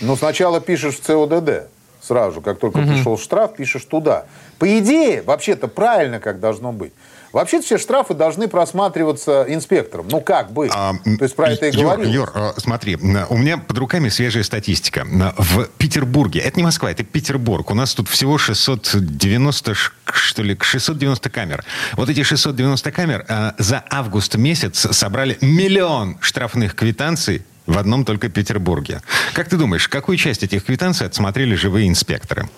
Ну, 0.00 0.16
сначала 0.16 0.60
пишешь 0.60 0.96
в 0.96 1.00
ЦОДД 1.00 1.68
сразу 2.10 2.34
же, 2.34 2.40
как 2.40 2.58
только 2.58 2.78
угу. 2.78 2.88
пришел 2.88 3.16
штраф, 3.16 3.54
пишешь 3.54 3.84
туда. 3.84 4.24
По 4.58 4.66
идее, 4.80 5.22
вообще-то 5.22 5.68
правильно, 5.68 6.18
как 6.18 6.40
должно 6.40 6.72
быть. 6.72 6.92
Вообще 7.32 7.60
все 7.60 7.78
штрафы 7.78 8.14
должны 8.14 8.48
просматриваться 8.48 9.46
инспектором. 9.48 10.08
Ну 10.10 10.20
как 10.20 10.52
быть? 10.52 10.72
А, 10.74 10.94
То 11.04 11.22
есть 11.22 11.36
про 11.36 11.50
это 11.50 11.66
и 11.66 11.76
Юр, 11.76 12.00
Юр, 12.00 12.32
а, 12.34 12.54
смотри, 12.56 12.96
у 12.96 13.36
меня 13.36 13.58
под 13.58 13.78
руками 13.78 14.08
свежая 14.08 14.42
статистика. 14.42 15.06
В 15.38 15.66
Петербурге, 15.78 16.40
это 16.40 16.56
не 16.56 16.64
Москва, 16.64 16.90
это 16.90 17.04
Петербург. 17.04 17.70
У 17.70 17.74
нас 17.74 17.94
тут 17.94 18.08
всего 18.08 18.36
690, 18.36 19.74
что 19.74 20.42
ли, 20.42 20.58
690 20.60 21.30
камер. 21.30 21.64
Вот 21.92 22.08
эти 22.08 22.24
690 22.24 22.90
камер 22.90 23.24
а, 23.28 23.54
за 23.58 23.84
август 23.88 24.34
месяц 24.34 24.88
собрали 24.90 25.38
миллион 25.40 26.18
штрафных 26.20 26.74
квитанций 26.74 27.44
в 27.66 27.78
одном 27.78 28.04
только 28.04 28.28
Петербурге. 28.28 29.02
Как 29.34 29.48
ты 29.48 29.56
думаешь, 29.56 29.88
какую 29.88 30.16
часть 30.18 30.42
этих 30.42 30.64
квитанций 30.64 31.06
отсмотрели 31.06 31.54
живые 31.54 31.88
инспекторы? 31.88 32.48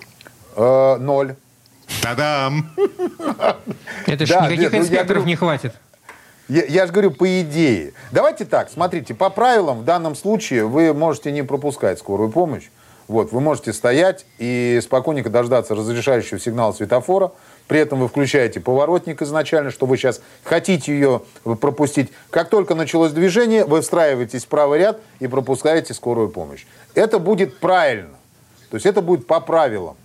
Э, 0.57 0.97
ноль. 0.99 1.35
Та-дам! 2.01 2.71
Это 4.07 4.27
же 4.27 4.35
никаких 4.35 4.73
ну, 4.73 4.79
инспекторов 4.79 5.27
не 5.27 5.37
хватит. 5.37 5.75
Я, 6.49 6.65
я 6.65 6.87
же 6.87 6.93
говорю, 6.93 7.12
по 7.12 7.41
идее. 7.41 7.93
Давайте 8.11 8.45
так, 8.45 8.71
смотрите, 8.71 9.15
по 9.15 9.31
правилам 9.31 9.81
в 9.81 9.85
данном 9.85 10.15
случае 10.15 10.67
вы 10.67 10.93
можете 10.93 11.33
не 11.33 11.43
пропускать 11.43 11.99
скорую 11.99 12.31
помощь. 12.31 12.65
Вот, 13.09 13.33
вы 13.33 13.41
можете 13.41 13.73
стоять 13.73 14.25
и 14.38 14.81
спокойненько 14.83 15.29
дождаться 15.29 15.75
разрешающего 15.75 16.38
сигнала 16.38 16.73
светофора, 16.73 17.33
при 17.68 17.81
этом 17.81 18.01
вы 18.01 18.09
включаете 18.09 18.61
поворотник 18.61 19.22
изначально, 19.22 19.70
что 19.70 19.87
вы 19.87 19.96
сейчас 19.96 20.20
хотите 20.44 20.92
ее 20.92 21.22
пропустить. 21.42 22.11
Как 22.31 22.51
только 22.51 22.75
началось 22.75 23.12
движение, 23.12 23.64
вы 23.64 23.81
встраиваетесь 23.81 24.44
в 24.44 24.48
правый 24.48 24.79
ряд 24.79 25.01
и 25.20 25.27
пропускаете 25.27 25.94
скорую 25.94 26.29
помощь. 26.29 26.64
Это 26.94 27.18
будет 27.18 27.59
правильно. 27.59 28.14
То 28.70 28.77
есть 28.77 28.87
это 28.87 29.03
будет 29.03 29.27
по 29.27 29.40
правилам. 29.40 29.96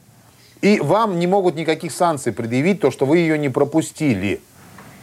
И 0.62 0.80
вам 0.80 1.20
не 1.20 1.28
могут 1.28 1.56
никаких 1.56 1.92
санкций 1.92 2.32
предъявить 2.32 2.82
то, 2.82 2.92
что 2.92 3.06
вы 3.06 3.20
ее 3.20 3.38
не 3.38 3.50
пропустили. 3.50 4.42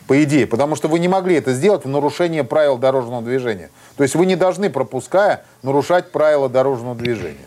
По 0.06 0.22
идее. 0.22 0.46
Потому 0.46 0.76
что 0.76 0.88
вы 0.88 0.98
не 0.98 1.08
могли 1.08 1.36
это 1.36 1.54
сделать 1.54 1.84
в 1.84 1.88
нарушение 1.88 2.44
правил 2.44 2.76
дорожного 2.76 3.22
движения. 3.22 3.70
То 3.96 4.02
есть 4.02 4.14
вы 4.14 4.26
не 4.26 4.36
должны, 4.36 4.68
пропуская, 4.68 5.44
нарушать 5.62 6.12
правила 6.12 6.48
дорожного 6.48 6.94
движения. 6.94 7.46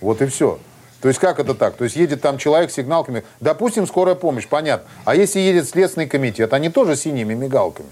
Вот 0.00 0.22
и 0.22 0.26
все. 0.26 0.58
То 1.00 1.08
есть 1.08 1.20
как 1.20 1.38
это 1.38 1.54
так? 1.54 1.76
То 1.76 1.84
есть 1.84 1.96
едет 1.96 2.20
там 2.20 2.38
человек 2.38 2.70
с 2.70 2.74
сигналками. 2.74 3.24
Допустим, 3.40 3.86
скорая 3.86 4.14
помощь, 4.16 4.48
понятно. 4.48 4.88
А 5.04 5.14
если 5.14 5.38
едет 5.38 5.68
Следственный 5.68 6.08
комитет, 6.08 6.52
они 6.52 6.70
тоже 6.70 6.96
синими 6.96 7.34
мигалками. 7.34 7.88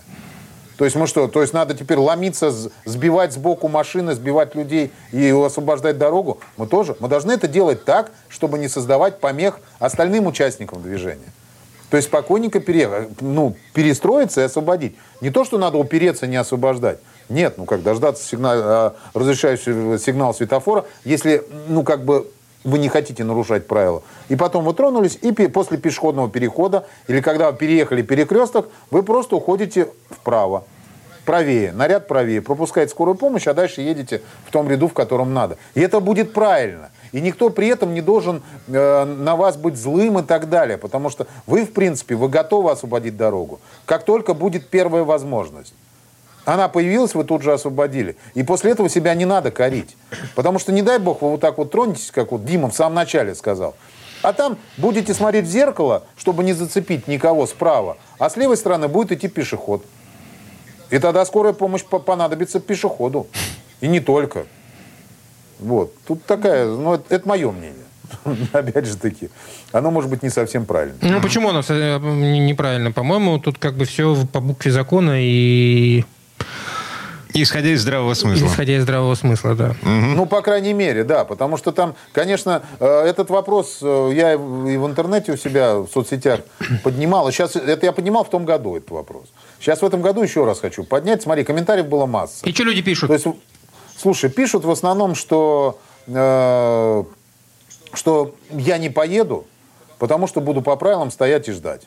То 0.77 0.85
есть 0.85 0.97
мы 0.97 1.07
что? 1.07 1.27
То 1.29 1.41
есть 1.41 1.55
надо 1.55 1.75
теперь 1.75 1.97
ломиться, 1.99 2.53
сбивать 2.85 3.33
сбоку 3.33 3.69
машины, 3.69 4.15
сбивать 4.15 4.55
людей 4.55 4.93
и 5.11 5.31
освобождать 5.31 5.97
дорогу? 5.97 6.41
Мы 6.57 6.67
тоже. 6.67 6.97
Мы 7.01 7.09
должны 7.09 7.33
это 7.33 7.49
делать 7.49 7.85
так, 7.85 8.11
чтобы 8.29 8.59
не 8.59 8.69
создавать 8.69 9.19
помех 9.19 9.61
остальным 9.79 10.27
участникам 10.27 10.83
движения. 10.83 11.33
То 11.89 11.97
есть 11.97 12.09
спокойненько 12.09 12.61
пере, 12.61 13.09
ну, 13.21 13.57
перестроиться 13.73 14.41
и 14.41 14.45
освободить. 14.45 14.97
Не 15.21 15.31
то, 15.31 15.45
что 15.45 15.57
надо 15.57 15.79
упереться, 15.79 16.27
не 16.27 16.37
освобождать. 16.37 16.99
Нет, 17.29 17.59
ну 17.59 17.65
как, 17.65 17.83
дождаться 17.83 18.25
сигнал, 18.25 18.55
а, 18.59 18.97
разрешающего 19.15 19.99
сигнал 19.99 20.35
светофора, 20.35 20.85
если, 21.05 21.45
ну 21.69 21.85
как 21.85 22.05
бы, 22.05 22.29
вы 22.67 22.79
не 22.79 22.89
хотите 22.89 23.25
нарушать 23.25 23.67
правила. 23.67 24.03
И 24.29 24.37
потом 24.37 24.65
вы 24.65 24.75
тронулись, 24.75 25.19
и 25.23 25.33
после 25.33 25.79
пешеходного 25.79 26.29
перехода, 26.29 26.87
или 27.07 27.21
когда 27.21 27.51
вы 27.51 27.57
переехали 27.57 28.03
перекресток, 28.03 28.69
вы 28.91 29.03
просто 29.03 29.37
уходите 29.37 29.89
вправо, 30.11 30.65
правее, 31.25 31.73
наряд 31.73 32.09
правее, 32.09 32.43
пропускаете 32.43 32.91
скорую 32.91 33.15
помощь, 33.15 33.47
а 33.47 33.55
дальше 33.55 33.81
едете 33.81 34.21
в 34.47 34.51
том 34.51 34.69
ряду, 34.69 34.89
в 34.89 34.95
котором 34.95 35.33
надо. 35.33 35.57
И 35.75 35.81
это 35.81 36.01
будет 36.01 36.33
правильно. 36.33 36.91
И 37.13 37.21
никто 37.21 37.51
при 37.51 37.69
этом 37.69 37.95
не 37.95 38.03
должен 38.03 38.43
э, 38.67 39.05
на 39.05 39.37
вас 39.37 39.57
быть 39.57 39.77
злым 39.77 40.19
и 40.19 40.23
так 40.23 40.49
далее, 40.49 40.77
потому 40.77 41.09
что 41.09 41.29
вы, 41.47 41.65
в 41.65 41.73
принципе, 41.73 42.17
вы 42.17 42.29
готовы 42.29 42.73
освободить 42.73 43.17
дорогу, 43.17 43.61
как 43.85 44.05
только 44.05 44.35
будет 44.35 44.69
первая 44.69 45.05
возможность. 45.05 45.73
Она 46.47 46.69
появилась, 46.69 47.15
вы 47.15 47.25
тут 47.25 47.43
же 47.43 47.53
освободили. 47.53 48.17
И 48.35 48.45
после 48.45 48.71
этого 48.71 48.89
себя 48.89 49.13
не 49.15 49.25
надо 49.25 49.51
корить. 49.51 49.97
Потому 50.37 50.61
что, 50.61 50.71
не 50.73 50.81
дай 50.81 50.99
бог, 50.99 51.21
вы 51.21 51.31
вот 51.31 51.41
так 51.41 51.59
вот 51.59 51.73
тронетесь, 51.73 52.13
как 52.13 52.31
вот 52.31 52.45
Дима 52.45 52.71
в 52.71 52.75
самом 52.75 52.95
начале 52.95 53.35
сказал. 53.35 53.75
А 54.23 54.33
там 54.33 54.57
будете 54.77 55.13
смотреть 55.13 55.45
в 55.45 55.51
зеркало, 55.51 56.05
чтобы 56.17 56.45
не 56.45 56.53
зацепить 56.53 57.09
никого 57.09 57.47
справа. 57.47 57.97
А 58.19 58.31
с 58.31 58.37
левой 58.37 58.57
стороны 58.57 58.87
будет 58.87 59.11
идти 59.11 59.27
пешеход. 59.27 59.85
И 60.91 61.01
тогда 61.01 61.25
скорая 61.25 61.53
помощь 61.53 61.83
понадобится 61.85 62.61
пешеходу. 62.61 63.27
И 63.81 63.89
не 63.89 63.99
только. 63.99 64.47
Вот. 65.59 65.93
Тут 66.07 66.25
такая, 66.27 66.67
ну, 66.67 66.95
это, 66.95 67.13
это 67.13 67.29
мое 67.29 67.51
мнение. 67.51 67.87
Опять 68.53 68.87
же 68.87 68.97
таки, 68.97 69.31
оно 69.73 69.91
может 69.91 70.09
быть 70.09 70.23
не 70.23 70.31
совсем 70.31 70.65
правильно. 70.65 70.97
Ну, 71.01 71.21
почему 71.21 71.49
оно 71.49 71.63
э, 71.69 71.99
неправильно? 71.99 72.93
По-моему, 72.93 73.41
тут 73.41 73.59
как 73.59 73.75
бы 73.75 73.85
все 73.85 74.17
по 74.33 74.39
букве 74.39 74.71
закона 74.71 75.17
и 75.21 76.05
Исходя 77.43 77.69
из 77.69 77.83
здравого 77.83 78.15
смысла. 78.15 78.47
Исходя 78.47 78.77
из 78.77 78.83
здравого 78.83 79.15
смысла, 79.15 79.55
да. 79.55 79.71
Угу. 79.83 79.91
Ну, 79.91 80.27
по 80.27 80.41
крайней 80.41 80.73
мере, 80.73 81.05
да. 81.05 81.25
Потому 81.25 81.57
что 81.57 81.73
там, 81.73 81.95
конечно, 82.13 82.63
э, 82.81 82.87
этот 82.87 83.31
вопрос 83.31 83.79
э, 83.83 84.11
я 84.15 84.33
и 84.35 84.37
в 84.37 84.87
интернете 84.87 85.33
у 85.33 85.37
себя 85.37 85.77
в 85.77 85.89
соцсетях 85.89 86.41
поднимал. 86.83 87.31
Сейчас 87.31 87.57
это 87.57 87.85
я 87.87 87.93
поднимал 87.93 88.25
в 88.25 88.31
том 88.31 88.45
году, 88.45 88.77
этот 88.77 88.91
вопрос. 88.91 89.27
Сейчас 89.61 89.83
в 89.83 89.85
этом 89.85 90.01
году 90.01 90.23
еще 90.23 90.45
раз 90.45 90.61
хочу 90.61 90.85
поднять. 90.85 91.23
Смотри, 91.23 91.45
комментариев 91.45 91.87
было 91.87 92.07
масса. 92.07 92.47
И 92.47 92.53
что 92.53 92.65
люди 92.65 92.83
пишут? 92.83 93.09
То 93.09 93.15
есть, 93.15 93.27
слушай, 93.99 94.31
пишут 94.31 94.65
в 94.65 94.71
основном, 94.71 95.15
что, 95.15 95.79
э, 96.07 97.05
что 97.93 98.35
я 98.51 98.79
не 98.79 98.89
поеду, 98.89 99.47
потому 99.99 100.27
что 100.27 100.41
буду 100.41 100.63
по 100.63 100.75
правилам 100.77 101.11
стоять 101.11 101.49
и 101.49 101.53
ждать. 101.53 101.83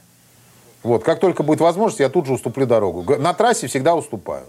Вот, 0.83 1.03
как 1.03 1.19
только 1.19 1.43
будет 1.43 1.59
возможность, 1.59 1.99
я 1.99 2.09
тут 2.09 2.25
же 2.25 2.33
уступлю 2.33 2.65
дорогу. 2.65 3.17
На 3.17 3.33
трассе 3.33 3.67
всегда 3.67 3.95
уступаю. 3.95 4.45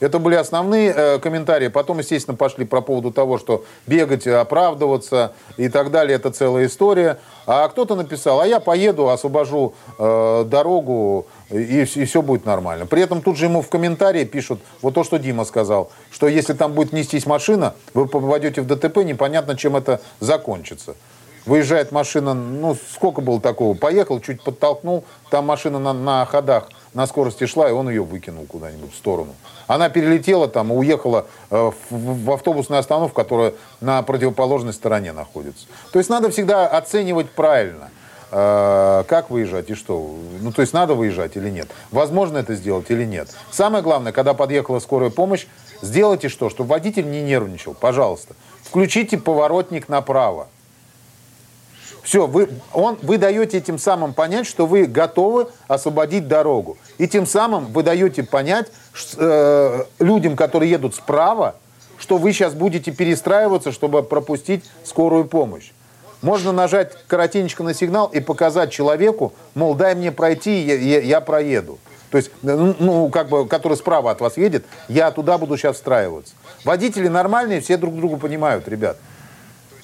Это 0.00 0.18
были 0.18 0.34
основные 0.34 0.92
э, 0.96 1.18
комментарии. 1.18 1.68
Потом, 1.68 1.98
естественно, 1.98 2.36
пошли 2.36 2.64
по 2.64 2.80
поводу 2.80 3.12
того, 3.12 3.38
что 3.38 3.64
бегать, 3.86 4.26
оправдываться 4.26 5.34
и 5.58 5.68
так 5.68 5.90
далее. 5.90 6.16
Это 6.16 6.30
целая 6.30 6.66
история. 6.66 7.18
А 7.46 7.68
кто-то 7.68 7.94
написал, 7.94 8.40
а 8.40 8.46
я 8.46 8.60
поеду, 8.60 9.10
освобожу 9.10 9.74
э, 9.98 10.44
дорогу, 10.46 11.26
и, 11.50 11.82
и 11.82 12.04
все 12.04 12.22
будет 12.22 12.46
нормально. 12.46 12.86
При 12.86 13.02
этом 13.02 13.20
тут 13.20 13.36
же 13.36 13.44
ему 13.44 13.60
в 13.60 13.68
комментарии 13.68 14.24
пишут, 14.24 14.60
вот 14.80 14.94
то, 14.94 15.04
что 15.04 15.18
Дима 15.18 15.44
сказал, 15.44 15.90
что 16.10 16.28
если 16.28 16.54
там 16.54 16.72
будет 16.72 16.92
нестись 16.92 17.26
машина, 17.26 17.74
вы 17.92 18.06
попадете 18.06 18.62
в 18.62 18.66
ДТП, 18.66 18.98
непонятно, 18.98 19.56
чем 19.56 19.76
это 19.76 20.00
закончится. 20.18 20.94
Выезжает 21.46 21.90
машина, 21.90 22.34
ну, 22.34 22.76
сколько 22.94 23.20
было 23.20 23.40
такого? 23.40 23.74
Поехал, 23.74 24.20
чуть 24.20 24.42
подтолкнул, 24.42 25.04
там 25.30 25.46
машина 25.46 25.78
на, 25.78 25.92
на 25.92 26.26
ходах 26.26 26.68
на 26.94 27.06
скорости 27.06 27.46
шла, 27.46 27.68
и 27.68 27.72
он 27.72 27.88
ее 27.88 28.02
выкинул 28.02 28.46
куда-нибудь 28.46 28.92
в 28.92 28.96
сторону. 28.96 29.34
Она 29.66 29.88
перелетела 29.88 30.48
там 30.48 30.72
уехала 30.72 31.26
э, 31.50 31.70
в, 31.90 32.24
в 32.24 32.30
автобусную 32.32 32.80
остановку, 32.80 33.14
которая 33.14 33.54
на 33.80 34.02
противоположной 34.02 34.72
стороне 34.72 35.12
находится. 35.12 35.66
То 35.92 35.98
есть 35.98 36.10
надо 36.10 36.30
всегда 36.30 36.66
оценивать 36.66 37.30
правильно, 37.30 37.90
э, 38.32 39.04
как 39.06 39.30
выезжать 39.30 39.70
и 39.70 39.74
что. 39.74 40.16
Ну, 40.40 40.52
то 40.52 40.62
есть 40.62 40.72
надо 40.72 40.94
выезжать 40.94 41.36
или 41.36 41.50
нет. 41.50 41.68
Возможно 41.92 42.38
это 42.38 42.54
сделать 42.54 42.90
или 42.90 43.04
нет. 43.04 43.28
Самое 43.52 43.82
главное, 43.84 44.12
когда 44.12 44.34
подъехала 44.34 44.80
скорая 44.80 45.10
помощь, 45.10 45.46
сделайте 45.82 46.28
что? 46.28 46.50
Чтобы 46.50 46.70
водитель 46.70 47.08
не 47.08 47.22
нервничал, 47.22 47.74
пожалуйста. 47.74 48.34
Включите 48.64 49.18
поворотник 49.18 49.88
направо. 49.88 50.48
Все, 52.02 52.26
вы, 52.26 52.48
он, 52.72 52.98
вы 53.02 53.18
даете 53.18 53.58
этим 53.58 53.78
самым 53.78 54.14
понять, 54.14 54.46
что 54.46 54.66
вы 54.66 54.86
готовы 54.86 55.48
освободить 55.68 56.28
дорогу. 56.28 56.78
И 56.98 57.06
тем 57.06 57.26
самым 57.26 57.66
вы 57.66 57.82
даете 57.82 58.22
понять 58.22 58.68
э, 59.16 59.84
людям, 59.98 60.36
которые 60.36 60.70
едут 60.70 60.94
справа, 60.94 61.56
что 61.98 62.16
вы 62.16 62.32
сейчас 62.32 62.54
будете 62.54 62.90
перестраиваться, 62.90 63.72
чтобы 63.72 64.02
пропустить 64.02 64.64
скорую 64.84 65.26
помощь. 65.26 65.72
Можно 66.22 66.52
нажать 66.52 66.96
коротенечко 67.06 67.62
на 67.62 67.74
сигнал 67.74 68.06
и 68.08 68.20
показать 68.20 68.70
человеку, 68.72 69.32
мол, 69.54 69.74
дай 69.74 69.94
мне 69.94 70.12
пройти, 70.12 70.60
я, 70.60 70.74
я, 70.74 71.00
я 71.00 71.20
проеду. 71.20 71.78
То 72.10 72.18
есть, 72.18 72.30
ну, 72.42 72.74
ну, 72.78 73.08
как 73.08 73.28
бы, 73.28 73.46
который 73.46 73.76
справа 73.76 74.10
от 74.10 74.20
вас 74.20 74.36
едет, 74.36 74.64
я 74.88 75.10
туда 75.12 75.38
буду 75.38 75.56
сейчас 75.56 75.76
встраиваться. 75.76 76.34
Водители 76.64 77.08
нормальные, 77.08 77.60
все 77.60 77.76
друг 77.76 77.96
друга 77.96 78.16
понимают, 78.16 78.68
ребят. 78.68 78.96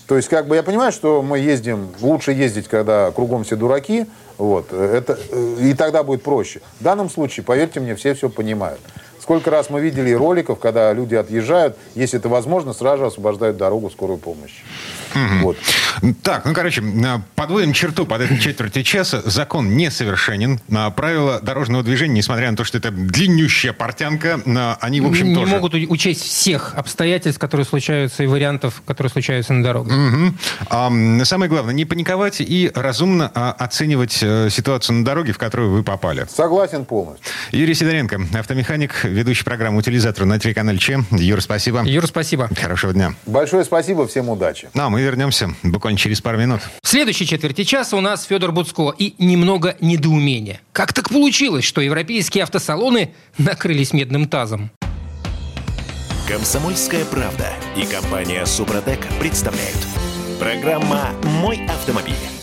То 0.07 0.16
есть, 0.16 0.29
как 0.29 0.47
бы 0.47 0.55
я 0.55 0.62
понимаю, 0.62 0.92
что 0.92 1.21
мы 1.23 1.38
ездим, 1.38 1.88
лучше 2.01 2.33
ездить, 2.33 2.69
когда 2.69 3.11
кругом 3.11 3.45
все 3.45 3.57
дураки, 3.57 4.07
вот, 4.38 4.73
это, 4.73 5.19
и 5.61 5.75
тогда 5.75 6.03
будет 6.03 6.23
проще. 6.23 6.61
В 6.79 6.85
данном 6.85 7.11
случае, 7.11 7.45
поверьте 7.45 7.81
мне, 7.81 7.97
все 7.97 8.14
все 8.14 8.29
понимают. 8.29 8.81
Сколько 9.27 9.51
раз 9.51 9.71
мы 9.71 9.81
видели 9.81 10.12
роликов, 10.12 10.61
когда 10.61 10.93
люди 10.93 11.17
отъезжают, 11.17 11.77
если 11.97 12.17
это 12.17 12.29
возможно, 12.29 12.73
сразу 12.73 12.99
же 12.99 13.07
освобождают 13.07 13.57
дорогу 13.57 13.91
скорую 13.91 14.19
помощь. 14.19 14.62
Угу. 15.17 15.43
Вот. 15.43 15.57
Так, 16.23 16.45
ну, 16.45 16.55
короче, 16.55 16.81
э, 16.81 17.19
подводим 17.35 17.73
черту 17.73 18.07
под 18.07 18.21
этой 18.21 18.39
четверти 18.39 18.85
часа. 18.85 19.23
Закон 19.25 19.77
несовершенен. 19.77 20.61
Правила 20.95 21.41
дорожного 21.41 21.83
движения, 21.83 22.15
несмотря 22.15 22.53
на 22.53 22.57
то, 22.57 22.62
что 22.62 22.79
это 22.79 22.93
длиннющая 22.93 23.73
портянка, 23.73 24.41
они, 24.81 25.01
в 25.01 25.09
общем, 25.09 25.31
не 25.31 25.35
тоже... 25.35 25.47
Не 25.47 25.57
могут 25.57 25.75
учесть 25.75 26.23
всех 26.23 26.75
обстоятельств, 26.77 27.41
которые 27.41 27.65
случаются, 27.65 28.23
и 28.23 28.27
вариантов, 28.29 28.81
которые 28.87 29.11
случаются 29.11 29.55
на 29.55 29.65
дороге. 29.65 29.93
Угу. 29.93 30.35
А, 30.71 30.93
самое 31.25 31.49
главное, 31.51 31.75
не 31.75 31.85
паниковать 31.85 32.41
и 32.41 32.71
разумно 32.77 33.27
оценивать 33.27 34.21
э, 34.23 34.51
ситуацию 34.51 34.99
на 34.99 35.05
дороге, 35.05 35.33
в 35.33 35.39
которую 35.39 35.73
вы 35.73 35.83
попали. 35.83 36.27
Согласен 36.31 36.85
полностью. 36.85 37.27
Юрий 37.51 37.75
Сидоренко, 37.75 38.21
автомеханик, 38.39 39.05
ведущий 39.16 39.44
программу 39.44 39.79
«Утилизатор» 39.79 40.24
на 40.26 40.38
телеканале 40.38 40.79
Че. 40.79 41.05
Юр, 41.11 41.40
спасибо. 41.40 41.83
Юр, 41.85 42.07
спасибо. 42.07 42.48
Хорошего 42.55 42.92
дня. 42.92 43.14
Большое 43.26 43.64
спасибо, 43.64 44.07
всем 44.07 44.29
удачи. 44.29 44.68
Ну, 44.74 44.83
а 44.85 44.90
мы 44.90 45.02
вернемся 45.02 45.50
буквально 45.62 45.98
через 45.98 46.20
пару 46.20 46.38
минут. 46.38 46.61
В 46.83 46.88
следующей 46.88 47.26
четверти 47.26 47.64
часа 47.64 47.96
у 47.96 48.00
нас 48.00 48.24
Федор 48.24 48.52
Буцко 48.52 48.94
и 48.96 49.14
немного 49.18 49.76
недоумения. 49.81 50.61
Как 50.72 50.92
так 50.92 51.09
получилось, 51.09 51.64
что 51.64 51.81
европейские 51.81 52.44
автосалоны 52.44 53.14
накрылись 53.38 53.92
медным 53.92 54.29
тазом? 54.29 54.70
Комсомольская 56.29 57.05
правда 57.05 57.46
и 57.76 57.87
компания 57.87 58.44
Супротек 58.46 58.98
представляют. 59.20 59.79
Программа 60.38 61.11
«Мой 61.40 61.64
автомобиль». 61.66 62.36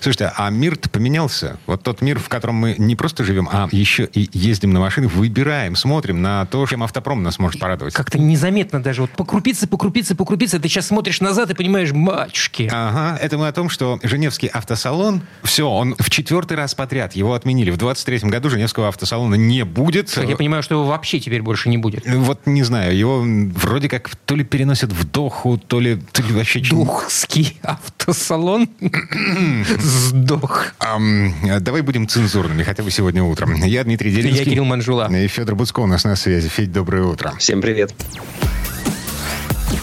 Слушайте, 0.00 0.32
а 0.36 0.50
мир-то 0.50 0.88
поменялся. 0.88 1.58
Вот 1.66 1.82
тот 1.82 2.00
мир, 2.02 2.18
в 2.18 2.28
котором 2.28 2.56
мы 2.56 2.74
не 2.78 2.96
просто 2.96 3.24
живем, 3.24 3.48
а 3.50 3.68
еще 3.72 4.04
и 4.04 4.28
ездим 4.32 4.72
на 4.72 4.80
машинах, 4.80 5.12
выбираем, 5.12 5.76
смотрим 5.76 6.22
на 6.22 6.46
то, 6.46 6.66
чем 6.66 6.82
автопром 6.82 7.22
нас 7.22 7.38
может 7.38 7.60
порадовать. 7.60 7.94
Как-то 7.94 8.18
незаметно 8.18 8.82
даже. 8.82 9.02
Вот 9.02 9.10
по 9.10 9.24
крупице, 9.24 9.66
по 9.66 9.76
крупице, 9.76 10.14
по 10.14 10.24
крупице. 10.24 10.58
Ты 10.58 10.68
сейчас 10.68 10.86
смотришь 10.86 11.20
назад 11.20 11.50
и 11.50 11.54
понимаешь, 11.54 11.92
матушки. 11.92 12.70
Ага, 12.72 13.18
это 13.20 13.38
мы 13.38 13.48
о 13.48 13.52
том, 13.52 13.68
что 13.68 13.98
Женевский 14.02 14.48
автосалон, 14.48 15.22
все, 15.42 15.68
он 15.68 15.94
в 15.98 16.10
четвертый 16.10 16.56
раз 16.56 16.74
подряд 16.74 17.14
его 17.14 17.34
отменили. 17.34 17.70
В 17.70 17.76
23-м 17.76 18.30
году 18.30 18.50
Женевского 18.50 18.88
автосалона 18.88 19.34
не 19.34 19.64
будет. 19.64 20.16
я 20.16 20.36
понимаю, 20.36 20.62
что 20.62 20.74
его 20.74 20.84
вообще 20.84 21.20
теперь 21.20 21.42
больше 21.42 21.68
не 21.68 21.78
будет. 21.78 22.04
Вот 22.06 22.46
не 22.46 22.62
знаю, 22.62 22.96
его 22.96 23.22
вроде 23.22 23.88
как 23.88 24.14
то 24.16 24.34
ли 24.34 24.44
переносят 24.44 24.92
в 24.92 25.10
Доху, 25.10 25.58
то 25.58 25.80
ли, 25.80 26.00
то 26.12 26.22
ли 26.22 26.32
вообще... 26.32 26.60
Духский 26.60 27.58
автосалон? 27.62 28.68
Сдох. 29.78 30.66
Um, 30.80 31.60
давай 31.60 31.82
будем 31.82 32.08
цензурными, 32.08 32.62
хотя 32.62 32.82
бы 32.82 32.90
сегодня 32.90 33.22
утром. 33.22 33.54
Я 33.54 33.84
Дмитрий 33.84 34.10
Делинский. 34.10 34.44
Я 34.44 34.50
Кирилл 34.50 34.64
Манжула. 34.64 35.10
И 35.14 35.26
Федор 35.28 35.54
Буцко 35.54 35.80
у 35.80 35.86
нас 35.86 36.04
на 36.04 36.16
связи. 36.16 36.48
Федь, 36.48 36.72
доброе 36.72 37.04
утро. 37.04 37.34
Всем 37.38 37.60
привет. 37.60 37.94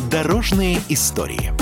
Дорожные 0.10 0.80
истории. 0.90 1.54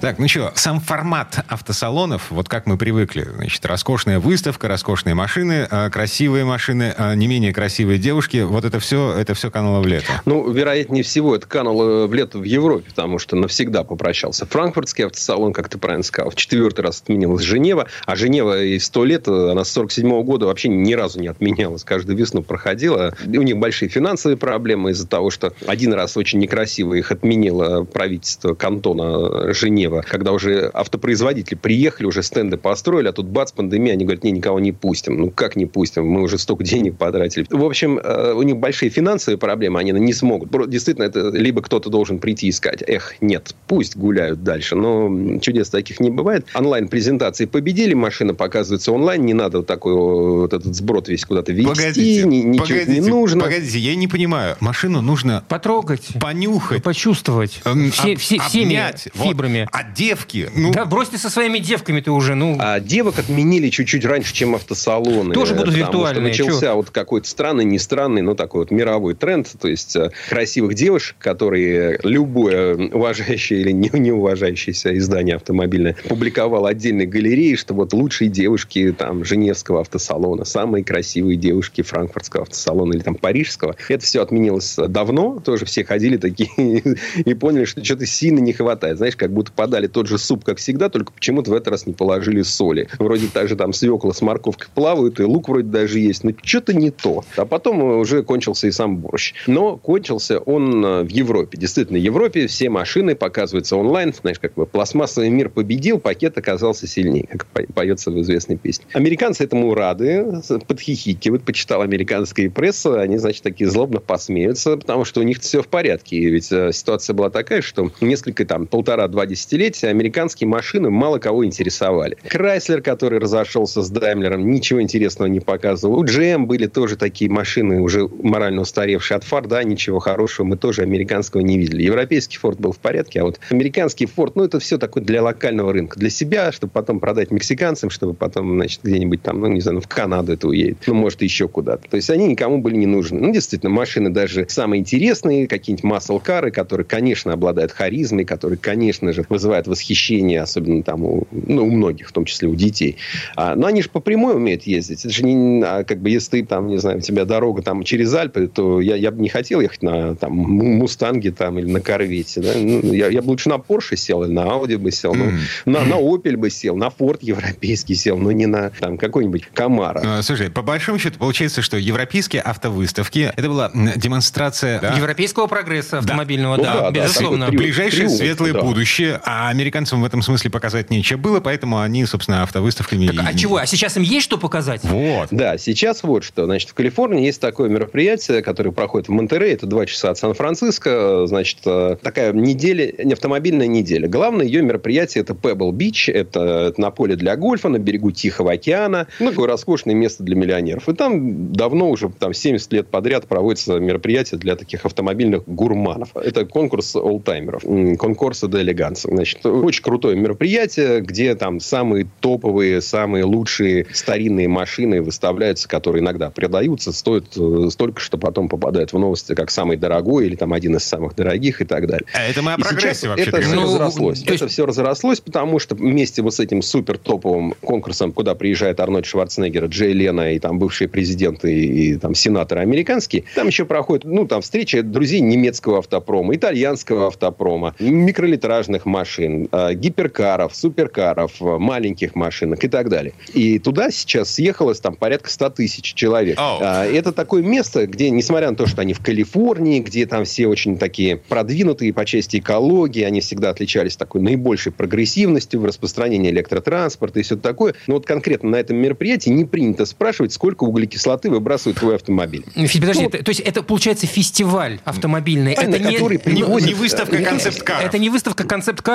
Так, 0.00 0.18
ну 0.18 0.28
что, 0.28 0.50
сам 0.54 0.80
формат 0.80 1.44
автосалонов, 1.48 2.30
вот 2.30 2.48
как 2.48 2.64
мы 2.64 2.78
привыкли, 2.78 3.28
значит, 3.36 3.66
роскошная 3.66 4.18
выставка, 4.18 4.66
роскошные 4.66 5.14
машины, 5.14 5.68
а, 5.70 5.90
красивые 5.90 6.46
машины, 6.46 6.94
а, 6.96 7.14
не 7.14 7.26
менее 7.26 7.52
красивые 7.52 7.98
девушки, 7.98 8.38
вот 8.38 8.64
это 8.64 8.80
все, 8.80 9.12
это 9.12 9.34
все 9.34 9.50
кануло 9.50 9.80
в 9.80 9.86
лето. 9.86 10.22
Ну, 10.24 10.50
вероятнее 10.50 11.02
всего, 11.02 11.36
это 11.36 11.46
кануло 11.46 12.06
в 12.06 12.14
лето 12.14 12.38
в 12.38 12.44
Европе, 12.44 12.86
потому 12.88 13.18
что 13.18 13.36
навсегда 13.36 13.84
попрощался. 13.84 14.46
Франкфуртский 14.46 15.04
автосалон, 15.04 15.52
как 15.52 15.68
ты 15.68 15.76
правильно 15.76 16.02
сказал, 16.02 16.30
в 16.30 16.34
четвертый 16.34 16.80
раз 16.80 17.02
отменилась 17.02 17.42
Женева, 17.42 17.86
а 18.06 18.16
Женева 18.16 18.62
и 18.62 18.78
сто 18.78 19.04
лет, 19.04 19.28
она 19.28 19.64
с 19.64 19.70
47 19.70 20.08
-го 20.08 20.22
года 20.22 20.46
вообще 20.46 20.70
ни 20.70 20.94
разу 20.94 21.20
не 21.20 21.28
отменялась, 21.28 21.84
каждую 21.84 22.16
весну 22.16 22.42
проходила. 22.42 23.14
И 23.30 23.36
у 23.36 23.42
них 23.42 23.58
большие 23.58 23.90
финансовые 23.90 24.38
проблемы 24.38 24.92
из-за 24.92 25.06
того, 25.06 25.28
что 25.28 25.52
один 25.66 25.92
раз 25.92 26.16
очень 26.16 26.38
некрасиво 26.38 26.94
их 26.94 27.12
отменило 27.12 27.84
правительство 27.84 28.54
кантона 28.54 29.52
Женевы, 29.52 29.89
Киева, 29.90 30.04
когда 30.08 30.32
уже 30.32 30.70
автопроизводители 30.72 31.56
приехали, 31.56 32.06
уже 32.06 32.22
стенды 32.22 32.56
построили, 32.56 33.08
а 33.08 33.12
тут 33.12 33.26
бац, 33.26 33.52
пандемия, 33.52 33.94
они 33.94 34.04
говорят, 34.04 34.24
не, 34.24 34.30
никого 34.30 34.60
не 34.60 34.72
пустим. 34.72 35.18
Ну, 35.18 35.30
как 35.30 35.56
не 35.56 35.66
пустим? 35.66 36.06
Мы 36.06 36.22
уже 36.22 36.38
столько 36.38 36.64
денег 36.70 36.96
потратили. 36.96 37.46
В 37.50 37.64
общем, 37.64 37.98
э, 37.98 38.32
у 38.32 38.42
них 38.42 38.56
большие 38.56 38.90
финансовые 38.90 39.38
проблемы, 39.38 39.80
они 39.80 39.92
не 39.92 40.12
смогут. 40.12 40.50
Действительно, 40.70 41.04
это 41.04 41.30
либо 41.30 41.62
кто-то 41.62 41.90
должен 41.90 42.18
прийти 42.18 42.48
и 42.48 42.52
сказать, 42.52 42.82
эх, 42.86 43.14
нет, 43.20 43.54
пусть 43.66 43.96
гуляют 43.96 44.42
дальше. 44.42 44.76
Но 44.76 45.38
чудес 45.40 45.70
таких 45.70 46.00
не 46.00 46.10
бывает. 46.10 46.46
Онлайн-презентации 46.54 47.46
победили, 47.46 47.94
машина 47.94 48.34
показывается 48.34 48.92
онлайн, 48.92 49.24
не 49.24 49.34
надо 49.34 49.58
вот 49.58 49.66
такой 49.66 49.94
вот 49.94 50.52
этот 50.52 50.74
сброд 50.74 51.08
весь 51.08 51.24
куда-то 51.24 51.52
вести, 51.52 51.68
погодите, 51.68 52.22
ни, 52.24 52.36
ничего 52.36 52.66
погодите, 52.66 53.00
не 53.00 53.08
нужно. 53.08 53.44
Погодите, 53.44 53.78
я 53.78 53.94
не 53.94 54.08
понимаю. 54.08 54.56
Машину 54.60 55.00
нужно 55.00 55.44
потрогать, 55.48 56.08
понюхать, 56.20 56.82
почувствовать, 56.82 57.60
эм, 57.64 57.90
все, 57.90 58.12
об, 58.12 58.18
все, 58.18 58.38
всеми 58.40 58.76
обнять. 58.76 59.08
фибрами. 59.14 59.60
Вот 59.72 59.79
А 59.80 59.82
девки? 59.82 60.50
Ну... 60.54 60.72
Да, 60.72 60.84
брось 60.84 61.08
ты 61.08 61.16
со 61.16 61.30
своими 61.30 61.58
девками 61.58 62.00
ты 62.00 62.10
уже, 62.10 62.34
ну... 62.34 62.56
А 62.58 62.80
девок 62.80 63.18
отменили 63.18 63.70
чуть-чуть 63.70 64.04
раньше, 64.04 64.34
чем 64.34 64.54
автосалоны. 64.54 65.32
Тоже 65.32 65.54
будут 65.54 65.74
виртуальные. 65.74 66.34
Что 66.34 66.42
начался 66.42 66.66
чё? 66.66 66.76
вот 66.76 66.90
какой-то 66.90 67.26
странный, 67.26 67.64
не 67.64 67.78
странный, 67.78 68.20
но 68.20 68.34
такой 68.34 68.60
вот 68.60 68.70
мировой 68.70 69.14
тренд. 69.14 69.50
То 69.58 69.68
есть 69.68 69.96
э, 69.96 70.10
красивых 70.28 70.74
девушек, 70.74 71.16
которые 71.18 71.98
любое 72.02 72.76
уважающее 72.76 73.60
или 73.60 73.70
не, 73.70 73.88
не 73.94 74.12
уважающееся 74.12 74.96
издание 74.98 75.36
автомобильное 75.36 75.96
публиковало 76.08 76.68
отдельной 76.68 77.06
галереи, 77.06 77.54
что 77.54 77.72
вот 77.72 77.94
лучшие 77.94 78.28
девушки 78.28 78.94
там 78.96 79.24
Женевского 79.24 79.80
автосалона, 79.80 80.44
самые 80.44 80.84
красивые 80.84 81.36
девушки 81.36 81.80
Франкфуртского 81.80 82.42
автосалона 82.42 82.92
или 82.92 83.00
там 83.00 83.14
Парижского. 83.14 83.76
Это 83.88 84.04
все 84.04 84.22
отменилось 84.22 84.76
давно. 84.76 85.40
Тоже 85.40 85.64
все 85.64 85.84
ходили 85.84 86.18
такие 86.18 86.50
и 87.16 87.34
поняли, 87.34 87.64
что 87.64 87.82
что-то 87.82 88.04
сильно 88.04 88.40
не 88.40 88.52
хватает. 88.52 88.98
Знаешь, 88.98 89.16
как 89.16 89.32
будто 89.32 89.52
подали 89.70 89.86
тот 89.86 90.08
же 90.08 90.18
суп, 90.18 90.44
как 90.44 90.58
всегда, 90.58 90.88
только 90.88 91.12
почему-то 91.12 91.52
в 91.52 91.54
этот 91.54 91.68
раз 91.68 91.86
не 91.86 91.92
положили 91.92 92.42
соли. 92.42 92.88
Вроде 92.98 93.28
также 93.28 93.54
там 93.54 93.72
свекла 93.72 94.12
с 94.12 94.20
морковкой 94.20 94.66
плавают, 94.74 95.20
и 95.20 95.22
лук 95.22 95.48
вроде 95.48 95.68
даже 95.68 96.00
есть, 96.00 96.24
но 96.24 96.32
что-то 96.42 96.74
не 96.74 96.90
то. 96.90 97.22
А 97.36 97.44
потом 97.44 97.80
уже 98.00 98.24
кончился 98.24 98.66
и 98.66 98.72
сам 98.72 98.96
борщ. 98.96 99.32
Но 99.46 99.76
кончился 99.76 100.40
он 100.40 100.84
э, 100.84 101.02
в 101.04 101.08
Европе. 101.08 101.56
Действительно, 101.56 102.00
в 102.00 102.02
Европе 102.02 102.48
все 102.48 102.68
машины 102.68 103.14
показываются 103.14 103.76
онлайн. 103.76 104.12
Знаешь, 104.12 104.40
как 104.40 104.54
бы 104.54 104.66
пластмассовый 104.66 105.30
мир 105.30 105.50
победил, 105.50 106.00
пакет 106.00 106.36
оказался 106.36 106.88
сильнее, 106.88 107.28
как 107.30 107.46
по- 107.46 107.72
поется 107.72 108.10
в 108.10 108.20
известной 108.20 108.56
песне. 108.56 108.86
Американцы 108.92 109.44
этому 109.44 109.72
рады, 109.74 110.42
подхихикивают, 110.66 111.44
почитал 111.44 111.82
американская 111.82 112.50
пресса, 112.50 113.00
они, 113.00 113.18
значит, 113.18 113.44
такие 113.44 113.70
злобно 113.70 114.00
посмеются, 114.00 114.76
потому 114.76 115.04
что 115.04 115.20
у 115.20 115.22
них 115.22 115.38
все 115.38 115.62
в 115.62 115.68
порядке. 115.68 116.16
И 116.16 116.28
ведь 116.28 116.50
э, 116.50 116.72
ситуация 116.72 117.14
была 117.14 117.30
такая, 117.30 117.62
что 117.62 117.92
несколько, 118.00 118.44
там, 118.44 118.66
полтора-два 118.66 119.26
десятилетия 119.26 119.59
американские 119.66 120.48
машины 120.48 120.90
мало 120.90 121.18
кого 121.18 121.44
интересовали. 121.44 122.16
Крайслер, 122.28 122.82
который 122.82 123.18
разошелся 123.18 123.82
с 123.82 123.90
Даймлером, 123.90 124.50
ничего 124.50 124.80
интересного 124.80 125.28
не 125.28 125.40
показывал. 125.40 125.98
У 125.98 126.04
GM 126.04 126.46
были 126.46 126.66
тоже 126.66 126.96
такие 126.96 127.30
машины, 127.30 127.80
уже 127.80 128.08
морально 128.08 128.62
устаревшие 128.62 129.16
от 129.16 129.24
Форда, 129.24 129.62
ничего 129.64 129.98
хорошего 129.98 130.46
мы 130.46 130.56
тоже 130.56 130.82
американского 130.82 131.40
не 131.40 131.58
видели. 131.58 131.82
Европейский 131.82 132.38
Форд 132.38 132.58
был 132.58 132.72
в 132.72 132.78
порядке, 132.78 133.20
а 133.20 133.24
вот 133.24 133.40
американский 133.50 134.06
Форд, 134.06 134.36
ну, 134.36 134.44
это 134.44 134.58
все 134.60 134.78
такое 134.78 135.02
для 135.02 135.22
локального 135.22 135.72
рынка. 135.72 135.98
Для 135.98 136.10
себя, 136.10 136.52
чтобы 136.52 136.72
потом 136.72 137.00
продать 137.00 137.30
мексиканцам, 137.30 137.90
чтобы 137.90 138.14
потом, 138.14 138.54
значит, 138.54 138.80
где-нибудь 138.82 139.22
там, 139.22 139.40
ну, 139.40 139.48
не 139.48 139.60
знаю, 139.60 139.80
в 139.80 139.88
Канаду 139.88 140.32
это 140.32 140.48
уедет. 140.48 140.78
Ну, 140.86 140.94
может, 140.94 141.22
еще 141.22 141.48
куда-то. 141.48 141.88
То 141.88 141.96
есть 141.96 142.10
они 142.10 142.26
никому 142.26 142.58
были 142.58 142.76
не 142.76 142.86
нужны. 142.86 143.20
Ну, 143.20 143.32
действительно, 143.32 143.70
машины 143.70 144.10
даже 144.10 144.46
самые 144.48 144.80
интересные, 144.80 145.46
какие-нибудь 145.46 145.84
маслкары, 145.84 146.50
которые, 146.50 146.86
конечно, 146.86 147.32
обладают 147.32 147.72
харизмой, 147.72 148.24
которые, 148.24 148.58
конечно 148.58 149.12
же, 149.12 149.24
вызывают 149.28 149.49
восхищение, 149.66 150.40
особенно 150.40 150.82
там 150.82 151.04
у, 151.04 151.26
ну, 151.30 151.66
у 151.66 151.70
многих, 151.70 152.08
в 152.08 152.12
том 152.12 152.24
числе 152.24 152.48
у 152.48 152.54
детей. 152.54 152.96
А, 153.36 153.54
но 153.54 153.66
они 153.66 153.82
же 153.82 153.88
по 153.88 154.00
прямой 154.00 154.34
умеют 154.34 154.64
ездить. 154.64 155.04
Это 155.04 155.12
же 155.12 155.24
не, 155.24 155.62
а, 155.64 155.84
как 155.84 156.00
бы, 156.00 156.10
если 156.10 156.40
ты 156.40 156.46
там, 156.46 156.68
не 156.68 156.78
знаю, 156.78 156.98
у 156.98 157.00
тебя 157.00 157.24
дорога 157.24 157.62
там 157.62 157.82
через 157.84 158.14
Альпы, 158.14 158.48
то 158.48 158.80
я, 158.80 158.96
я 158.96 159.10
бы 159.10 159.20
не 159.22 159.28
хотел 159.28 159.60
ехать 159.60 159.82
на 159.82 160.14
там, 160.16 160.32
Мустанге 160.32 161.30
там 161.30 161.58
или 161.58 161.70
на 161.70 161.80
Корвете. 161.80 162.40
Да? 162.40 162.52
Ну, 162.56 162.92
я, 162.92 163.08
я 163.08 163.22
бы 163.22 163.28
лучше 163.28 163.48
на 163.48 163.58
Порше 163.58 163.96
сел 163.96 164.22
или 164.24 164.32
на 164.32 164.44
Ауди 164.44 164.76
бы 164.76 164.90
сел, 164.90 165.14
ну, 165.14 165.32
на, 165.66 165.84
на 165.84 165.94
Opel 165.94 166.36
бы 166.36 166.50
сел, 166.50 166.76
на 166.76 166.90
Форд 166.90 167.22
европейский 167.22 167.94
сел, 167.94 168.18
но 168.18 168.32
не 168.32 168.46
на 168.46 168.70
там 168.70 168.98
какой-нибудь 168.98 169.46
Камара. 169.52 170.22
Слушай, 170.22 170.50
по 170.50 170.62
большому 170.62 170.98
счету 170.98 171.18
получается, 171.18 171.62
что 171.62 171.76
европейские 171.76 172.42
автовыставки 172.42 173.32
это 173.36 173.48
была 173.48 173.70
демонстрация 173.96 174.80
да, 174.80 174.94
Европейского 174.94 175.46
прогресса 175.46 175.98
автомобильного, 175.98 176.56
Ну 176.56 176.62
да, 176.62 176.74
да, 176.74 176.90
да, 176.90 177.02
безусловно. 177.02 177.46
такой 177.46 177.58
ближайшее 177.58 178.08
светлое 178.08 178.52
да. 178.52 178.60
будущее, 178.60 179.20
а 179.24 179.39
американцам 179.48 180.02
в 180.02 180.04
этом 180.04 180.22
смысле 180.22 180.50
показать 180.50 180.90
нечего 180.90 181.18
было, 181.18 181.40
поэтому 181.40 181.80
они, 181.80 182.04
собственно, 182.04 182.42
автовыставками... 182.42 183.06
Так, 183.06 183.14
и- 183.16 183.18
а 183.26 183.34
чего? 183.34 183.56
А 183.56 183.66
сейчас 183.66 183.96
им 183.96 184.02
есть 184.02 184.24
что 184.24 184.38
показать? 184.38 184.82
Вот. 184.84 185.28
Да, 185.30 185.56
сейчас 185.58 186.02
вот 186.02 186.24
что. 186.24 186.44
Значит, 186.44 186.70
в 186.70 186.74
Калифорнии 186.74 187.24
есть 187.26 187.40
такое 187.40 187.68
мероприятие, 187.68 188.42
которое 188.42 188.70
проходит 188.72 189.08
в 189.08 189.12
Монтерее. 189.12 189.52
Это 189.54 189.66
два 189.66 189.86
часа 189.86 190.10
от 190.10 190.18
Сан-Франциско. 190.18 191.26
Значит, 191.26 191.58
э, 191.64 191.96
такая 192.02 192.32
неделя, 192.32 192.92
не 193.02 193.12
автомобильная 193.12 193.66
неделя. 193.66 194.08
Главное 194.08 194.44
ее 194.46 194.62
мероприятие– 194.62 195.22
это 195.24 195.32
Pebble 195.34 195.70
Beach. 195.72 196.10
Это 196.12 196.74
на 196.76 196.90
поле 196.90 197.16
для 197.16 197.36
гольфа, 197.36 197.68
на 197.68 197.78
берегу 197.78 198.10
Тихого 198.10 198.52
океана. 198.52 199.06
Ну, 199.20 199.30
такое 199.30 199.46
роскошное 199.48 199.94
место 199.94 200.22
для 200.24 200.36
миллионеров. 200.36 200.88
И 200.88 200.94
там 200.94 201.52
давно 201.52 201.88
уже, 201.90 202.08
там, 202.10 202.34
70 202.34 202.72
лет 202.72 202.88
подряд 202.88 203.26
проводится 203.26 203.78
мероприятие 203.78 204.38
для 204.40 204.56
таких 204.56 204.84
автомобильных 204.84 205.44
гурманов. 205.46 206.10
Это 206.16 206.44
конкурс 206.44 206.96
олдтаймеров. 206.96 207.64
М, 207.64 207.96
Конкурса 207.96 208.48
де 208.48 208.58
элеганса. 208.62 209.08
Значит, 209.08 209.29
очень 209.44 209.82
крутое 209.82 210.16
мероприятие, 210.16 211.00
где 211.00 211.34
там 211.34 211.60
самые 211.60 212.06
топовые, 212.20 212.80
самые 212.80 213.24
лучшие 213.24 213.86
старинные 213.92 214.48
машины 214.48 215.02
выставляются, 215.02 215.68
которые 215.68 216.02
иногда 216.02 216.30
продаются, 216.30 216.92
стоят 216.92 217.26
э, 217.36 217.68
столько, 217.70 218.00
что 218.00 218.18
потом 218.18 218.48
попадают 218.48 218.92
в 218.92 218.98
новости 218.98 219.34
как 219.34 219.50
самый 219.50 219.76
дорогой 219.76 220.26
или 220.26 220.36
там 220.36 220.52
один 220.52 220.76
из 220.76 220.84
самых 220.84 221.14
дорогих 221.14 221.60
и 221.60 221.64
так 221.64 221.86
далее. 221.86 222.06
А 222.14 222.22
это 222.24 222.42
мы 222.42 222.52
о 222.54 222.56
И 222.56 222.62
прогрессе 222.62 223.08
вообще 223.08 223.24
это 223.26 223.40
все. 223.40 223.54
Ну, 223.54 223.62
разрослось. 223.62 224.20
то 224.22 224.32
есть- 224.32 224.42
Это 224.42 224.50
все 224.50 224.66
разрослось, 224.66 225.20
потому 225.20 225.58
что 225.58 225.74
вместе 225.74 226.22
вот 226.22 226.34
с 226.34 226.40
этим 226.40 226.62
супер 226.62 226.98
топовым 226.98 227.54
конкурсом, 227.60 228.12
куда 228.12 228.34
приезжает 228.34 228.80
Арнольд 228.80 229.06
Шварценеггер, 229.06 229.66
Джей 229.66 229.92
Лена 229.92 230.32
и 230.34 230.38
там 230.38 230.58
бывшие 230.58 230.88
президенты 230.88 231.52
и, 231.54 231.96
там 231.96 232.14
сенаторы 232.14 232.60
американские, 232.60 233.24
там 233.34 233.46
еще 233.46 233.64
проходит, 233.64 234.04
ну, 234.04 234.26
там 234.26 234.40
встреча 234.42 234.82
друзей 234.82 235.20
немецкого 235.20 235.78
автопрома, 235.78 236.34
итальянского 236.34 237.08
автопрома, 237.08 237.74
микролитражных 237.78 238.86
машин, 238.86 239.09
э, 239.18 239.74
гиперкаров, 239.74 240.54
суперкаров, 240.54 241.32
э, 241.40 241.44
маленьких 241.58 242.14
машинок 242.14 242.62
и 242.64 242.68
так 242.68 242.88
далее. 242.88 243.12
И 243.34 243.58
туда 243.58 243.90
сейчас 243.90 244.34
съехалось 244.34 244.80
там 244.80 244.94
порядка 244.94 245.30
100 245.30 245.50
тысяч 245.50 245.94
человек. 245.94 246.36
А, 246.38 246.84
Это 246.84 247.12
такое 247.12 247.42
место, 247.42 247.86
где, 247.86 248.10
несмотря 248.10 248.50
на 248.50 248.56
то, 248.56 248.66
что 248.66 248.82
они 248.82 248.94
в 248.94 249.00
Калифорнии, 249.00 249.80
где 249.80 250.06
там 250.06 250.24
все 250.24 250.46
очень 250.46 250.78
такие 250.78 251.16
продвинутые 251.16 251.92
по 251.92 252.04
части 252.04 252.38
экологии, 252.38 253.02
они 253.02 253.20
всегда 253.20 253.50
отличались 253.50 253.96
такой 253.96 254.20
наибольшей 254.20 254.72
прогрессивностью 254.72 255.60
в 255.60 255.64
распространении 255.64 256.30
электротранспорта 256.30 257.20
и 257.20 257.22
все 257.22 257.36
такое. 257.36 257.74
Но 257.86 257.94
вот 257.94 258.06
конкретно 258.06 258.50
на 258.50 258.56
этом 258.56 258.76
мероприятии 258.76 259.30
не 259.30 259.44
принято 259.44 259.86
спрашивать, 259.86 260.32
сколько 260.32 260.64
углекислоты 260.64 261.30
выбрасывает 261.30 261.78
твой 261.78 261.96
автомобиль. 261.96 262.44
Фи, 262.54 262.80
Подожди, 262.80 263.02
Ну, 263.02 263.08
это- 263.08 263.24
то 263.24 263.30
есть 263.30 263.40
это 263.40 263.62
получается 263.62 264.06
фестиваль 264.06 264.80
автомобильный. 264.84 265.52
это 265.52 265.78
не, 265.78 265.92
который 265.92 266.20
ну, 266.24 266.58
Не 266.58 266.74
выставка 266.74 267.16
Нет, 267.18 267.28
концепт-каров. 267.28 267.84
это 267.84 267.98
не 267.98 268.10
выставка 268.10 268.44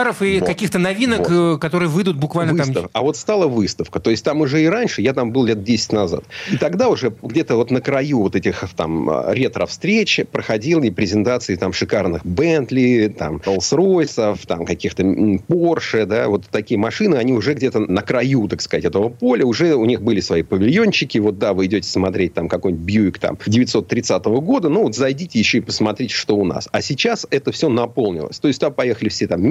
концепт-каров 0.06 0.22
и 0.22 0.40
Вот. 0.40 0.48
каких-то 0.48 0.80
новинок, 0.80 1.28
э, 1.30 1.58
которые 1.60 1.90
выйдут 1.90 2.18
буквально 2.18 2.54
Выстав- 2.54 2.74
там... 2.74 2.90
А 2.94 3.02
вот 3.02 3.18
стала 3.18 3.48
выставка. 3.48 4.00
То 4.00 4.12
есть 4.12 4.24
там 4.24 4.42
уже 4.42 4.64
и 4.64 4.68
раньше, 4.68 5.02
я 5.02 5.14
там 5.14 5.32
был 5.32 5.46
лет 5.46 5.64
10 5.64 5.94
назад. 5.94 6.24
И 6.52 6.58
тогда 6.58 6.90
уже 6.90 7.14
где-то 7.22 7.56
вот 7.56 7.72
на 7.72 7.82
краю 7.82 8.20
вот 8.20 8.36
этих 8.36 8.64
там 8.76 9.10
а, 9.10 9.34
ретро-встреч 9.34 10.22
проходили 10.32 10.90
презентации 10.90 11.56
там 11.56 11.74
шикарных 11.74 12.26
Бентли, 12.26 13.14
там 13.18 13.38
Rolls-Royce, 13.38 14.40
там 14.48 14.66
каких-то 14.66 15.04
Porsche, 15.04 16.06
да, 16.06 16.28
вот 16.28 16.46
такие 16.52 16.78
машины, 16.80 17.16
они 17.16 17.34
уже 17.34 17.54
где-то 17.54 17.80
на 17.80 18.02
краю, 18.02 18.48
так 18.48 18.62
сказать, 18.62 18.86
этого 18.86 19.10
поля, 19.10 19.46
уже 19.46 19.76
у 19.76 19.86
них 19.86 20.02
были 20.02 20.20
свои 20.20 20.44
павильончики, 20.44 21.18
вот 21.18 21.38
да, 21.38 21.54
вы 21.54 21.66
идете 21.66 21.88
смотреть 21.90 22.34
там 22.34 22.48
какой-нибудь 22.48 22.86
Бьюик 22.86 23.20
там 23.20 23.38
930 23.46 24.26
года, 24.26 24.70
ну 24.70 24.84
вот 24.84 24.96
зайдите 24.96 25.40
еще 25.40 25.60
и 25.60 25.62
посмотрите, 25.62 26.14
что 26.14 26.36
у 26.36 26.46
нас. 26.46 26.68
А 26.72 26.82
сейчас 26.82 27.26
это 27.30 27.52
все 27.52 27.70
наполнилось. 27.70 28.40
То 28.40 28.48
есть 28.48 28.60
там 28.60 28.74
поехали 28.74 29.10
все 29.10 29.28
там 29.28 29.42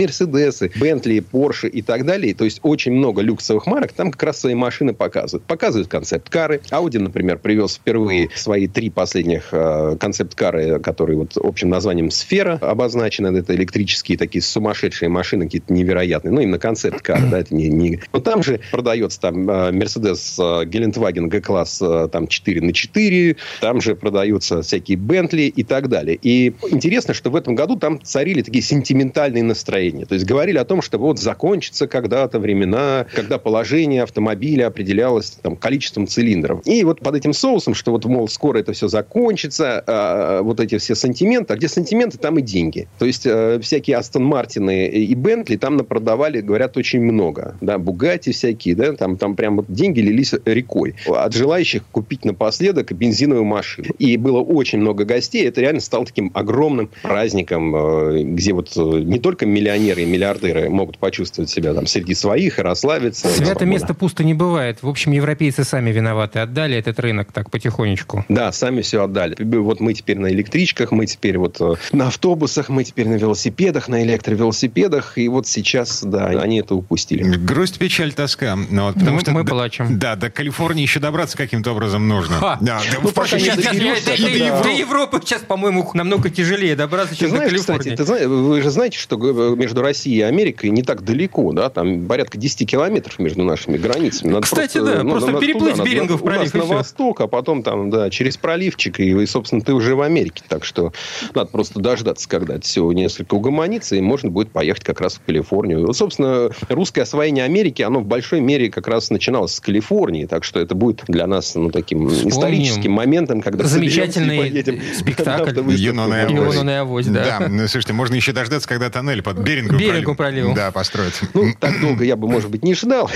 Мерседесы, 0.44 0.70
Бентли, 0.78 1.20
Порше 1.20 1.68
и 1.68 1.82
так 1.82 2.04
далее. 2.04 2.34
То 2.34 2.44
есть 2.44 2.60
очень 2.62 2.92
много 2.92 3.22
люксовых 3.22 3.66
марок 3.66 3.92
там 3.92 4.10
как 4.10 4.22
раз 4.22 4.40
свои 4.40 4.54
машины 4.54 4.92
показывают. 4.92 5.46
Показывают 5.46 5.88
концепт-кары. 5.88 6.60
Audi, 6.70 6.98
например, 6.98 7.38
привез 7.38 7.76
впервые 7.76 8.28
свои 8.34 8.66
три 8.66 8.90
последних 8.90 9.48
э, 9.52 9.96
концепт-кары, 9.98 10.80
которые 10.80 11.18
вот 11.18 11.36
общим 11.36 11.70
названием 11.70 12.10
«Сфера» 12.10 12.58
обозначены. 12.60 13.36
Это 13.38 13.54
электрические 13.54 14.18
такие 14.18 14.42
сумасшедшие 14.42 15.08
машины, 15.08 15.46
какие-то 15.46 15.72
невероятные. 15.72 16.32
Ну, 16.32 16.40
именно 16.40 16.58
концепт-кары, 16.58 17.26
да, 17.30 17.38
это 17.40 17.54
не... 17.54 17.68
не... 17.68 18.00
Но 18.12 18.20
там 18.20 18.42
же 18.42 18.60
продается 18.70 19.20
там 19.20 19.48
э, 19.48 19.72
Гелендваген 19.72 21.28
G-класс 21.28 21.80
э, 21.82 22.08
там 22.10 22.26
4 22.26 22.60
на 22.60 22.72
4, 22.72 23.36
там 23.60 23.80
же 23.80 23.94
продаются 23.96 24.62
всякие 24.62 24.98
Бентли 24.98 25.42
и 25.42 25.62
так 25.64 25.88
далее. 25.88 26.18
И 26.20 26.54
интересно, 26.70 27.14
что 27.14 27.30
в 27.30 27.36
этом 27.36 27.54
году 27.54 27.76
там 27.76 28.02
царили 28.02 28.42
такие 28.42 28.62
сентиментальные 28.62 29.42
настроения. 29.42 30.06
То 30.06 30.14
есть 30.14 30.26
говорили 30.34 30.58
о 30.58 30.64
том, 30.64 30.82
что 30.82 30.98
вот 30.98 31.20
закончится 31.20 31.86
когда-то 31.86 32.40
времена, 32.40 33.06
когда 33.14 33.38
положение 33.38 34.02
автомобиля 34.02 34.66
определялось 34.66 35.30
там, 35.30 35.54
количеством 35.54 36.08
цилиндров. 36.08 36.60
И 36.64 36.82
вот 36.82 36.98
под 36.98 37.14
этим 37.14 37.32
соусом, 37.32 37.74
что 37.74 37.92
вот, 37.92 38.04
мол, 38.04 38.26
скоро 38.26 38.58
это 38.58 38.72
все 38.72 38.88
закончится, 38.88 39.84
а, 39.86 40.42
вот 40.42 40.58
эти 40.58 40.78
все 40.78 40.96
сантименты, 40.96 41.52
а 41.54 41.56
где 41.56 41.68
сантименты, 41.68 42.18
там 42.18 42.38
и 42.38 42.42
деньги. 42.42 42.88
То 42.98 43.06
есть 43.06 43.26
э, 43.26 43.60
всякие 43.62 43.96
Астон 43.96 44.24
Мартины 44.24 44.88
и 44.88 45.14
Бентли 45.14 45.54
там 45.54 45.76
напродавали, 45.76 46.40
говорят, 46.40 46.76
очень 46.76 47.00
много. 47.00 47.56
Да, 47.60 47.78
Бугати 47.78 48.32
всякие, 48.32 48.74
да, 48.74 48.92
там, 48.94 49.16
там 49.16 49.36
прям 49.36 49.56
вот 49.56 49.66
деньги 49.68 50.00
лились 50.00 50.34
рекой 50.44 50.96
от 51.06 51.32
желающих 51.32 51.84
купить 51.92 52.24
напоследок 52.24 52.90
бензиновую 52.90 53.44
машину. 53.44 53.88
И 54.00 54.16
было 54.16 54.40
очень 54.40 54.80
много 54.80 55.04
гостей. 55.04 55.46
Это 55.46 55.60
реально 55.60 55.80
стало 55.80 56.06
таким 56.06 56.32
огромным 56.34 56.90
праздником, 57.02 57.76
э, 57.76 58.22
где 58.24 58.52
вот 58.52 58.72
э, 58.76 58.80
не 58.80 59.20
только 59.20 59.46
миллионеры 59.46 60.02
и 60.02 60.06
миллиардеры 60.24 60.70
могут 60.70 60.98
почувствовать 60.98 61.50
себя 61.50 61.74
там 61.74 61.86
среди 61.86 62.14
своих 62.14 62.58
и 62.58 62.62
расслабиться. 62.62 63.28
Свято 63.28 63.64
место 63.66 63.94
пусто 63.94 64.24
не 64.24 64.34
бывает. 64.34 64.78
В 64.82 64.88
общем, 64.88 65.12
европейцы 65.12 65.64
сами 65.64 65.90
виноваты. 65.90 66.38
Отдали 66.38 66.76
этот 66.76 66.98
рынок 67.00 67.32
так 67.32 67.50
потихонечку. 67.50 68.24
Да, 68.28 68.50
сами 68.52 68.82
все 68.82 69.04
отдали. 69.04 69.36
Вот 69.38 69.80
мы 69.80 69.94
теперь 69.94 70.18
на 70.18 70.28
электричках, 70.28 70.92
мы 70.92 71.06
теперь 71.06 71.38
вот 71.38 71.60
э, 71.60 71.74
на 71.92 72.08
автобусах, 72.08 72.68
мы 72.68 72.84
теперь 72.84 73.08
на 73.08 73.14
велосипедах, 73.14 73.88
на 73.88 74.02
электровелосипедах. 74.02 75.18
И 75.18 75.28
вот 75.28 75.46
сейчас, 75.46 76.02
да, 76.02 76.26
они 76.26 76.60
это 76.60 76.74
упустили. 76.74 77.22
Грусть, 77.36 77.78
печаль, 77.78 78.12
тоска. 78.12 78.56
Ну, 78.56 78.86
вот, 78.86 78.94
потому 78.94 79.16
мы, 79.16 79.20
что, 79.20 79.30
мы 79.32 79.42
да, 79.44 79.50
плачем. 79.50 79.98
Да, 79.98 80.16
до 80.16 80.30
Калифорнии 80.30 80.82
еще 80.82 81.00
добраться 81.00 81.36
каким-то 81.36 81.72
образом 81.72 82.08
нужно. 82.08 82.36
Ха. 82.36 82.58
Да, 82.60 82.80
да, 82.90 82.98
Ну, 83.02 83.08
в 83.08 83.14
прошлом 83.14 83.40
пока 83.40 83.54
Сейчас, 83.54 83.56
сейчас, 83.56 84.62
до, 84.62 84.68
Европы 84.70 85.20
сейчас, 85.22 85.42
по-моему, 85.42 85.88
намного 85.94 86.30
тяжелее 86.30 86.76
добраться, 86.76 87.14
Ты 87.14 87.20
чем 87.20 87.30
до 87.30 87.36
знаешь, 87.36 87.50
Калифорнии. 87.52 87.78
кстати, 87.78 87.96
ты 87.96 88.04
знаешь, 88.04 88.26
вы 88.26 88.62
же 88.62 88.70
знаете, 88.70 88.98
что 88.98 89.16
между 89.54 89.82
Россией 89.82 90.13
и 90.14 90.20
Америкой 90.22 90.70
не 90.70 90.82
так 90.82 91.04
далеко, 91.04 91.52
да? 91.52 91.68
Там 91.68 92.06
порядка 92.06 92.38
10 92.38 92.68
километров 92.68 93.18
между 93.18 93.42
нашими 93.42 93.76
границами. 93.76 94.32
Надо 94.32 94.44
Кстати, 94.44 94.78
да, 94.78 95.00
просто 95.00 95.32
надо 95.32 95.44
переплыть 95.44 95.72
туда, 95.72 95.84
надо 95.84 95.90
Берингов 95.90 96.22
у 96.22 96.26
нас 96.26 96.50
пролив, 96.50 96.54
на 96.54 96.76
восток, 96.76 97.20
а 97.20 97.26
потом 97.26 97.62
там, 97.62 97.90
да, 97.90 98.10
через 98.10 98.36
проливчик, 98.36 99.00
и, 99.00 99.26
собственно, 99.26 99.62
ты 99.62 99.72
уже 99.72 99.94
в 99.94 100.02
Америке. 100.02 100.44
Так 100.48 100.64
что 100.64 100.92
надо 101.34 101.50
просто 101.50 101.80
дождаться, 101.80 102.28
когда 102.28 102.56
это 102.56 102.64
все 102.64 102.90
несколько 102.92 103.34
угомонится, 103.34 103.96
и 103.96 104.00
можно 104.00 104.30
будет 104.30 104.50
поехать 104.50 104.84
как 104.84 105.00
раз 105.00 105.14
в 105.14 105.20
Калифорнию. 105.24 105.86
Вот, 105.86 105.96
собственно, 105.96 106.50
русское 106.68 107.02
освоение 107.02 107.44
Америки, 107.44 107.82
оно 107.82 108.00
в 108.00 108.06
большой 108.06 108.40
мере 108.40 108.70
как 108.70 108.88
раз 108.88 109.10
начиналось 109.10 109.54
с 109.54 109.60
Калифорнии, 109.60 110.26
так 110.26 110.44
что 110.44 110.60
это 110.60 110.74
будет 110.74 111.02
для 111.08 111.26
нас, 111.26 111.54
ну, 111.54 111.70
таким 111.70 112.08
Вспомним. 112.08 112.30
историческим 112.30 112.92
моментом, 112.92 113.40
когда 113.40 113.64
Замечательный 113.64 114.38
поедем 114.38 114.80
спектакль. 114.94 115.58
Юнона 115.72 116.26
и 116.26 116.72
Авось. 116.72 117.06
да. 117.06 117.38
Да, 117.38 117.48
ну, 117.48 117.66
слушайте, 117.68 117.92
можно 117.92 118.14
еще 118.14 118.32
дождаться, 118.32 118.68
когда 118.68 118.90
тоннель 118.90 119.22
под 119.22 119.38
Берингом 119.38 119.78
Берингом 120.04 120.16
проливом. 120.16 120.54
Да, 120.54 120.70
построят. 120.70 121.20
Ну, 121.34 121.54
так 121.58 121.80
долго 121.80 122.04
я 122.04 122.16
бы, 122.16 122.28
может 122.28 122.50
быть, 122.50 122.62
не 122.62 122.74
ждал. 122.74 123.10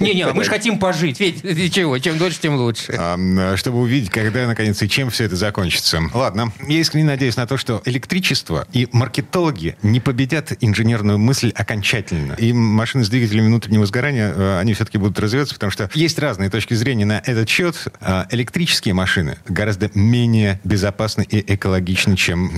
Не-не, 0.00 0.26
мы 0.32 0.44
же 0.44 0.50
хотим 0.50 0.78
пожить. 0.78 1.20
Ведь 1.20 1.42
чего, 1.74 1.98
чем 1.98 2.18
дольше, 2.18 2.40
тем 2.40 2.56
лучше. 2.56 2.94
А, 2.98 3.54
чтобы 3.56 3.78
увидеть, 3.80 4.10
когда, 4.10 4.46
наконец, 4.46 4.80
и 4.82 4.88
чем 4.88 5.10
все 5.10 5.24
это 5.24 5.36
закончится. 5.36 6.00
Ладно, 6.12 6.52
я 6.66 6.78
искренне 6.80 7.04
надеюсь 7.06 7.36
на 7.36 7.46
то, 7.46 7.56
что 7.56 7.82
электричество 7.84 8.66
и 8.72 8.88
маркетологи 8.92 9.76
не 9.82 10.00
победят 10.00 10.52
инженерную 10.60 11.18
мысль 11.18 11.52
окончательно. 11.54 12.34
И 12.34 12.52
машины 12.52 13.04
с 13.04 13.08
двигателями 13.08 13.46
внутреннего 13.46 13.86
сгорания, 13.86 14.32
э, 14.34 14.58
они 14.58 14.74
все-таки 14.74 14.98
будут 14.98 15.18
развиваться, 15.18 15.54
потому 15.54 15.70
что 15.70 15.90
есть 15.94 16.18
разные 16.18 16.50
точки 16.50 16.74
зрения 16.74 17.04
на 17.06 17.22
этот 17.24 17.48
счет. 17.48 17.76
А 18.00 18.26
Электрические 18.30 18.94
машины 18.94 19.36
гораздо 19.48 19.90
менее 19.94 20.60
безопасны 20.64 21.26
и 21.28 21.54
экологичны, 21.54 22.16
чем 22.16 22.48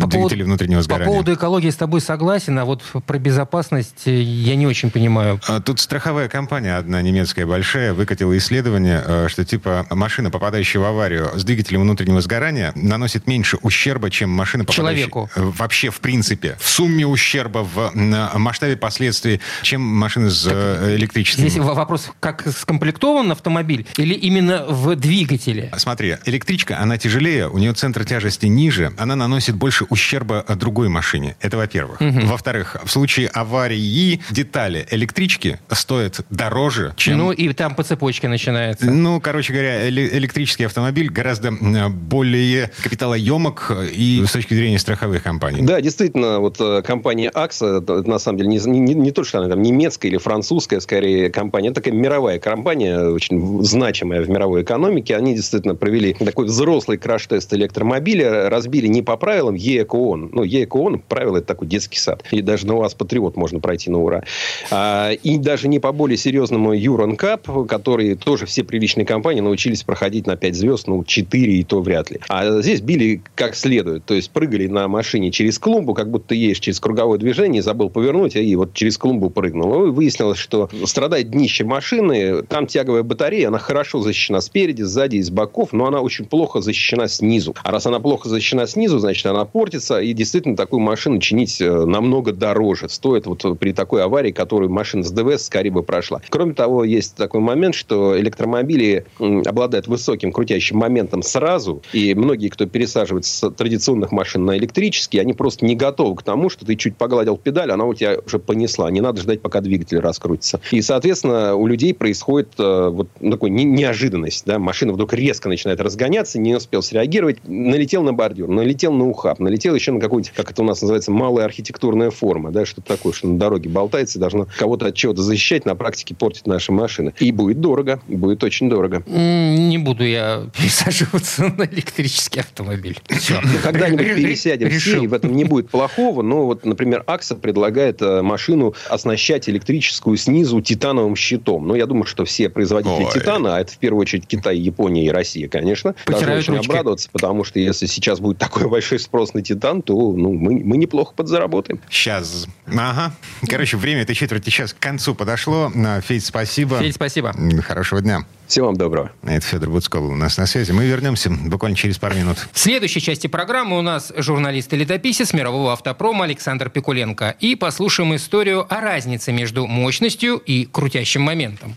По 0.00 0.06
двигатели 0.06 0.18
поводу- 0.18 0.44
внутреннего 0.44 0.78
По 0.78 0.82
сгорания. 0.84 1.06
поводу 1.06 1.34
экологии 1.34 1.70
с 1.70 1.76
тобой 1.76 2.00
согласен, 2.00 2.58
а 2.58 2.64
вот 2.64 2.82
про 3.06 3.18
безопасность 3.24 4.02
я 4.04 4.54
не 4.54 4.66
очень 4.66 4.90
понимаю. 4.90 5.40
А 5.48 5.60
Тут 5.60 5.80
страховая 5.80 6.28
компания 6.28 6.76
одна 6.76 7.00
немецкая 7.02 7.46
большая 7.46 7.94
выкатила 7.94 8.36
исследование, 8.36 9.02
э, 9.04 9.28
что 9.28 9.44
типа 9.44 9.86
машина, 9.90 10.30
попадающая 10.30 10.80
в 10.80 10.84
аварию 10.84 11.30
с 11.34 11.42
двигателем 11.42 11.80
внутреннего 11.80 12.20
сгорания, 12.20 12.72
наносит 12.74 13.26
меньше 13.26 13.56
ущерба, 13.62 14.10
чем 14.10 14.30
машина, 14.30 14.64
попадающая... 14.64 15.08
Человеку. 15.08 15.30
э, 15.34 15.42
Вообще, 15.56 15.90
в 15.90 16.00
принципе. 16.00 16.56
В 16.60 16.68
сумме 16.68 17.06
ущерба, 17.06 17.60
в 17.64 17.92
масштабе 17.94 18.76
последствий, 18.76 19.40
чем 19.62 19.80
машины 19.80 20.28
с 20.28 20.46
э, 20.50 20.96
электрическим. 20.96 21.48
Здесь 21.48 21.56
вопрос, 21.62 22.10
как 22.20 22.46
скомплектован 22.46 23.32
автомобиль 23.32 23.86
или 23.96 24.14
именно 24.14 24.66
в 24.68 24.94
двигателе? 24.96 25.72
Смотри, 25.78 26.16
электричка, 26.26 26.78
она 26.78 26.98
тяжелее, 26.98 27.48
у 27.48 27.56
нее 27.56 27.72
центр 27.72 28.04
тяжести 28.04 28.46
ниже, 28.46 28.92
она 28.98 29.16
наносит 29.16 29.54
больше 29.54 29.84
ущерба 29.88 30.44
другой 30.56 30.88
машине. 30.88 31.36
Это 31.40 31.56
во-первых. 31.56 32.00
Во-вторых, 32.00 32.76
в 32.84 32.90
случае 32.90 33.03
аварии 33.32 34.20
детали 34.30 34.86
электрички 34.90 35.58
стоят 35.70 36.20
дороже, 36.30 36.94
чем 36.96 37.18
Ну 37.18 37.32
и 37.32 37.52
там 37.52 37.74
по 37.74 37.82
цепочке 37.82 38.28
начинается. 38.28 38.90
Ну, 38.90 39.20
короче 39.20 39.52
говоря, 39.52 39.88
эле- 39.88 40.08
электрический 40.16 40.64
автомобиль 40.64 41.10
гораздо 41.10 41.52
более 41.90 42.70
капиталоемок 42.82 43.66
э, 43.70 43.88
и 43.88 44.24
с 44.24 44.32
точки 44.32 44.54
зрения 44.54 44.78
страховых 44.78 45.22
компаний. 45.22 45.62
Да, 45.62 45.80
действительно, 45.80 46.40
вот 46.40 46.60
э, 46.60 46.82
компания 46.82 47.30
AXA, 47.34 47.82
это, 47.82 47.94
это 47.94 48.08
на 48.08 48.18
самом 48.18 48.38
деле 48.38 48.50
не, 48.50 48.58
не, 48.58 48.94
не 48.94 49.10
то, 49.10 49.24
что 49.24 49.38
она 49.38 49.48
там 49.48 49.62
немецкая 49.62 50.08
или 50.08 50.18
французская, 50.18 50.80
скорее, 50.80 51.30
компания, 51.30 51.68
это 51.68 51.80
такая 51.80 51.94
мировая 51.94 52.38
компания, 52.38 53.08
очень 53.08 53.64
значимая 53.64 54.22
в 54.22 54.28
мировой 54.28 54.62
экономике. 54.62 55.16
Они 55.16 55.34
действительно 55.34 55.74
провели 55.74 56.14
такой 56.14 56.46
взрослый 56.46 56.98
краш-тест 56.98 57.52
электромобиля, 57.54 58.48
разбили 58.48 58.86
не 58.86 59.02
по 59.02 59.16
правилам 59.16 59.54
ЕЭКОН. 59.54 60.30
Ну, 60.32 60.42
ЕЭКОН, 60.42 61.00
правило, 61.08 61.38
это 61.38 61.46
такой 61.46 61.68
детский 61.68 61.98
сад. 61.98 62.24
И 62.30 62.40
даже 62.40 62.66
на 62.66 62.74
УАЗ 62.94 62.94
Патриот 62.94 63.36
можно 63.36 63.60
пройти 63.60 63.90
на 63.90 64.00
ура. 64.00 64.22
А, 64.70 65.10
и 65.10 65.38
даже 65.38 65.68
не 65.68 65.80
по 65.80 65.92
более 65.92 66.16
серьезному 66.16 66.72
Юронкап, 66.72 67.48
который 67.68 68.14
тоже 68.14 68.46
все 68.46 68.64
приличные 68.64 69.04
компании 69.04 69.40
научились 69.40 69.82
проходить 69.82 70.26
на 70.26 70.36
5 70.36 70.54
звезд, 70.54 70.86
ну, 70.86 71.04
4 71.04 71.52
и 71.52 71.64
то 71.64 71.80
вряд 71.80 72.10
ли. 72.10 72.20
А 72.28 72.60
здесь 72.62 72.80
били 72.80 73.22
как 73.34 73.54
следует. 73.56 74.04
То 74.04 74.14
есть 74.14 74.30
прыгали 74.30 74.66
на 74.66 74.88
машине 74.88 75.30
через 75.30 75.58
клумбу, 75.58 75.94
как 75.94 76.10
будто 76.10 76.34
едешь 76.34 76.60
через 76.60 76.80
круговое 76.80 77.18
движение, 77.18 77.62
забыл 77.62 77.90
повернуть, 77.90 78.36
и 78.36 78.56
вот 78.56 78.74
через 78.74 78.96
клумбу 78.98 79.30
прыгнул. 79.30 79.86
И 79.86 79.90
выяснилось, 79.90 80.38
что 80.38 80.68
страдает 80.84 81.30
днище 81.30 81.64
машины, 81.64 82.42
там 82.42 82.66
тяговая 82.66 83.02
батарея, 83.02 83.48
она 83.48 83.58
хорошо 83.58 84.00
защищена 84.00 84.40
спереди, 84.40 84.82
сзади 84.82 85.16
и 85.16 85.22
с 85.22 85.30
боков, 85.30 85.72
но 85.72 85.86
она 85.86 86.00
очень 86.00 86.24
плохо 86.24 86.60
защищена 86.60 87.08
снизу. 87.08 87.54
А 87.62 87.70
раз 87.70 87.86
она 87.86 88.00
плохо 88.00 88.28
защищена 88.28 88.66
снизу, 88.66 88.98
значит, 88.98 89.26
она 89.26 89.44
портится, 89.44 90.00
и 90.00 90.12
действительно 90.12 90.56
такую 90.56 90.80
машину 90.80 91.18
чинить 91.18 91.60
э, 91.60 91.84
намного 91.84 92.32
дороже. 92.32 92.83
Стоит 92.90 93.26
вот 93.26 93.44
при 93.58 93.72
такой 93.72 94.02
аварии, 94.02 94.32
которую 94.32 94.70
машина 94.70 95.04
с 95.04 95.10
ДВС 95.10 95.46
скорее 95.46 95.70
бы 95.70 95.82
прошла. 95.82 96.20
Кроме 96.28 96.54
того, 96.54 96.84
есть 96.84 97.16
такой 97.16 97.40
момент, 97.40 97.74
что 97.74 98.18
электромобили 98.18 99.06
обладают 99.18 99.86
высоким 99.86 100.32
крутящим 100.32 100.78
моментом 100.78 101.22
сразу, 101.22 101.82
и 101.92 102.14
многие, 102.14 102.48
кто 102.48 102.66
пересаживается 102.66 103.34
с 103.34 103.50
традиционных 103.50 104.12
машин 104.12 104.44
на 104.44 104.56
электрические, 104.56 105.22
они 105.22 105.32
просто 105.32 105.64
не 105.64 105.76
готовы 105.76 106.16
к 106.16 106.22
тому, 106.22 106.48
что 106.48 106.64
ты 106.64 106.76
чуть 106.76 106.96
погладил 106.96 107.36
педаль, 107.36 107.70
она 107.70 107.84
у 107.84 107.94
тебя 107.94 108.16
уже 108.24 108.38
понесла. 108.38 108.90
Не 108.90 109.00
надо 109.00 109.20
ждать, 109.20 109.40
пока 109.40 109.60
двигатель 109.60 109.98
раскрутится. 109.98 110.60
И, 110.70 110.82
соответственно, 110.82 111.54
у 111.54 111.66
людей 111.66 111.94
происходит 111.94 112.48
э, 112.58 112.88
вот 112.90 113.08
такой 113.18 113.50
не- 113.50 113.64
неожиданность. 113.64 114.44
Да? 114.46 114.58
Машина 114.58 114.92
вдруг 114.92 115.12
резко 115.12 115.48
начинает 115.48 115.80
разгоняться, 115.80 116.38
не 116.38 116.54
успел 116.54 116.82
среагировать, 116.82 117.38
налетел 117.46 118.02
на 118.02 118.12
бордюр, 118.12 118.48
налетел 118.48 118.92
на 118.92 119.08
ухаб, 119.08 119.38
налетел 119.38 119.74
еще 119.74 119.92
на 119.92 120.00
какую-нибудь, 120.00 120.32
как 120.34 120.50
это 120.50 120.62
у 120.62 120.64
нас 120.64 120.82
называется, 120.82 121.10
малая 121.10 121.44
архитектурная 121.44 122.10
форма, 122.10 122.50
да, 122.50 122.64
что-то 122.74 122.96
такое, 122.96 123.12
что 123.12 123.28
на 123.28 123.38
дороге 123.38 123.70
болтается, 123.70 124.18
и 124.18 124.20
должно 124.20 124.46
кого-то 124.58 124.86
от 124.86 124.94
чего-то 124.94 125.22
защищать, 125.22 125.64
на 125.64 125.74
практике 125.74 126.14
портить 126.14 126.46
наши 126.46 126.72
машины. 126.72 127.14
И 127.18 127.32
будет 127.32 127.60
дорого, 127.60 128.00
будет 128.08 128.42
очень 128.42 128.68
дорого. 128.68 129.02
Не 129.06 129.78
буду 129.78 130.04
я 130.04 130.46
пересаживаться 130.56 131.54
на 131.56 131.64
электрический 131.64 132.40
автомобиль. 132.40 132.98
Все. 133.08 133.40
Ну, 133.40 133.58
Когда-нибудь 133.62 134.14
пересядем 134.16 134.70
все, 134.70 135.02
и 135.02 135.06
в 135.06 135.14
этом 135.14 135.34
не 135.34 135.44
будет 135.44 135.70
плохого. 135.70 136.22
Но 136.22 136.46
вот, 136.46 136.64
например, 136.64 137.04
Акса 137.06 137.36
предлагает 137.36 138.02
э, 138.02 138.22
машину 138.22 138.74
оснащать 138.88 139.48
электрическую 139.48 140.16
снизу 140.16 140.60
титановым 140.60 141.16
щитом. 141.16 141.66
Ну, 141.66 141.74
я 141.74 141.86
думаю, 141.86 142.06
что 142.06 142.24
все 142.24 142.48
производители 142.48 143.04
Ой. 143.04 143.12
титана, 143.12 143.56
а 143.56 143.60
это 143.60 143.72
в 143.72 143.78
первую 143.78 144.02
очередь 144.02 144.26
Китай, 144.26 144.58
Япония 144.58 145.06
и 145.06 145.10
Россия, 145.10 145.48
конечно, 145.48 145.94
должны 146.06 146.14
Потирают 146.14 146.42
очень 146.42 146.56
ручки. 146.56 146.70
обрадоваться, 146.70 147.08
потому 147.12 147.44
что 147.44 147.58
если 147.58 147.86
сейчас 147.86 148.20
будет 148.20 148.38
такой 148.44 148.68
большой 148.68 148.98
спрос 148.98 149.34
на 149.34 149.42
титан, 149.42 149.82
то 149.82 149.94
ну, 149.94 150.32
мы, 150.32 150.62
мы 150.64 150.76
неплохо 150.76 151.14
подзаработаем. 151.14 151.80
Сейчас. 151.90 152.46
Ага. 152.66 153.12
Короче, 153.48 153.76
время 153.76 154.02
этой 154.02 154.14
четверти 154.14 154.50
сейчас 154.50 154.72
к 154.72 154.78
концу 154.78 155.14
подошло. 155.14 155.70
Федь, 156.02 156.24
спасибо. 156.24 156.78
Федь, 156.78 156.94
спасибо. 156.94 157.34
Хорошего 157.62 158.00
дня. 158.00 158.24
Всего 158.46 158.66
вам 158.66 158.76
доброго. 158.76 159.10
Это 159.22 159.44
Федор 159.46 159.70
Буцков 159.70 160.02
у 160.02 160.14
нас 160.14 160.36
на 160.36 160.46
связи. 160.46 160.72
Мы 160.72 160.86
вернемся 160.86 161.30
буквально 161.30 161.76
через 161.76 161.98
пару 161.98 162.14
минут. 162.14 162.46
В 162.52 162.58
следующей 162.58 163.00
части 163.00 163.26
программы 163.26 163.78
у 163.78 163.82
нас 163.82 164.12
журналист 164.16 164.72
и 164.72 164.76
летописец 164.76 165.32
мирового 165.32 165.72
автопрома 165.72 166.24
Александр 166.24 166.70
Пикуленко. 166.70 167.36
И 167.40 167.54
послушаем 167.54 168.14
историю 168.16 168.66
о 168.72 168.80
разнице 168.80 169.32
между 169.32 169.66
мощностью 169.66 170.36
и 170.36 170.66
крутящим 170.66 171.22
моментом. 171.22 171.74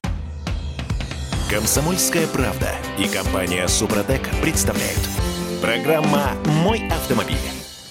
Комсомольская 1.49 2.27
правда 2.27 2.75
и 2.97 3.07
компания 3.07 3.67
Супротек 3.67 4.21
представляют. 4.41 4.99
Программа 5.61 6.33
«Мой 6.45 6.85
автомобиль». 6.89 7.37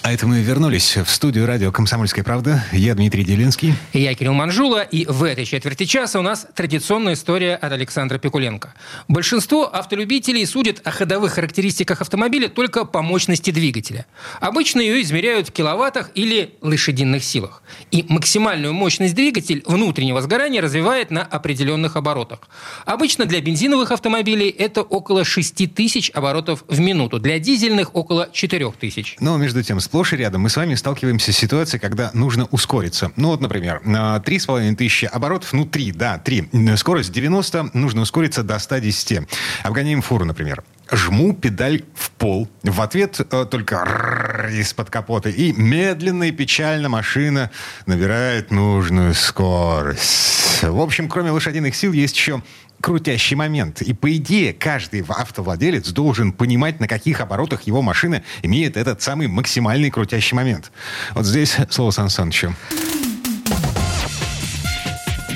А 0.07 0.13
это 0.13 0.25
мы 0.25 0.39
вернулись 0.39 0.95
в 0.95 1.09
студию 1.09 1.45
радио 1.45 1.69
«Комсомольская 1.69 2.23
правда». 2.23 2.63
Я 2.71 2.95
Дмитрий 2.95 3.25
Делинский. 3.25 3.73
Я 3.91 4.13
Кирилл 4.13 4.31
Манжула, 4.31 4.81
и 4.81 5.05
в 5.05 5.21
этой 5.21 5.43
четверти 5.43 5.83
часа 5.83 6.17
у 6.19 6.21
нас 6.21 6.47
традиционная 6.55 7.15
история 7.15 7.55
от 7.55 7.73
Александра 7.73 8.17
Пикуленко. 8.17 8.73
Большинство 9.09 9.65
автолюбителей 9.65 10.45
судят 10.45 10.79
о 10.85 10.91
ходовых 10.91 11.33
характеристиках 11.33 11.99
автомобиля 11.99 12.47
только 12.47 12.85
по 12.85 13.01
мощности 13.01 13.51
двигателя. 13.51 14.05
Обычно 14.39 14.79
ее 14.79 15.01
измеряют 15.01 15.49
в 15.49 15.51
киловаттах 15.51 16.11
или 16.15 16.55
лошадиных 16.61 17.21
силах. 17.21 17.61
И 17.91 18.05
максимальную 18.07 18.73
мощность 18.73 19.13
двигатель 19.13 19.61
внутреннего 19.65 20.21
сгорания 20.21 20.61
развивает 20.61 21.11
на 21.11 21.23
определенных 21.23 21.97
оборотах. 21.97 22.39
Обычно 22.85 23.25
для 23.25 23.41
бензиновых 23.41 23.91
автомобилей 23.91 24.47
это 24.51 24.83
около 24.83 25.25
6 25.25 25.75
тысяч 25.75 26.11
оборотов 26.13 26.63
в 26.69 26.79
минуту, 26.79 27.19
для 27.19 27.39
дизельных 27.39 27.93
около 27.93 28.29
4 28.31 28.71
тысяч. 28.79 29.17
Но, 29.19 29.35
между 29.35 29.61
тем, 29.63 29.81
сплошь 29.81 29.96
сплошь 29.97 30.13
и 30.13 30.17
рядом 30.17 30.41
мы 30.41 30.49
с 30.49 30.55
вами 30.55 30.75
сталкиваемся 30.75 31.33
с 31.33 31.37
ситуацией, 31.37 31.79
когда 31.79 32.11
нужно 32.13 32.45
ускориться. 32.51 33.11
Ну 33.15 33.29
вот, 33.29 33.41
например, 33.41 33.81
3,5 33.83 34.75
тысячи 34.75 35.05
оборотов, 35.05 35.53
ну 35.53 35.65
3, 35.65 35.91
да, 35.93 36.19
3. 36.19 36.49
Скорость 36.75 37.11
90, 37.11 37.71
нужно 37.73 38.01
ускориться 38.01 38.43
до 38.43 38.59
110. 38.59 39.21
Обгоняем 39.63 40.03
фуру, 40.03 40.25
например 40.25 40.63
жму 40.91 41.33
педаль 41.33 41.83
в 41.95 42.11
пол. 42.11 42.47
В 42.63 42.81
ответ 42.81 43.19
э, 43.19 43.45
только 43.49 44.49
из-под 44.51 44.89
капота. 44.89 45.29
И 45.29 45.51
медленно 45.53 46.23
и 46.25 46.31
печально 46.31 46.89
машина 46.89 47.51
набирает 47.85 48.51
нужную 48.51 49.13
скорость. 49.13 50.63
В 50.63 50.79
общем, 50.79 51.09
кроме 51.09 51.31
лошадиных 51.31 51.75
сил, 51.75 51.91
есть 51.91 52.15
еще 52.15 52.41
крутящий 52.81 53.35
момент. 53.35 53.81
И 53.81 53.93
по 53.93 54.15
идее, 54.15 54.53
каждый 54.53 55.03
автовладелец 55.07 55.89
должен 55.91 56.31
понимать, 56.31 56.79
на 56.79 56.87
каких 56.87 57.21
оборотах 57.21 57.63
его 57.63 57.81
машина 57.81 58.23
имеет 58.43 58.77
этот 58.77 59.01
самый 59.01 59.27
максимальный 59.27 59.89
крутящий 59.89 60.35
момент. 60.35 60.71
Вот 61.13 61.25
здесь 61.25 61.57
слово 61.69 61.91
Сан 61.91 62.09
Санычу. 62.09 62.53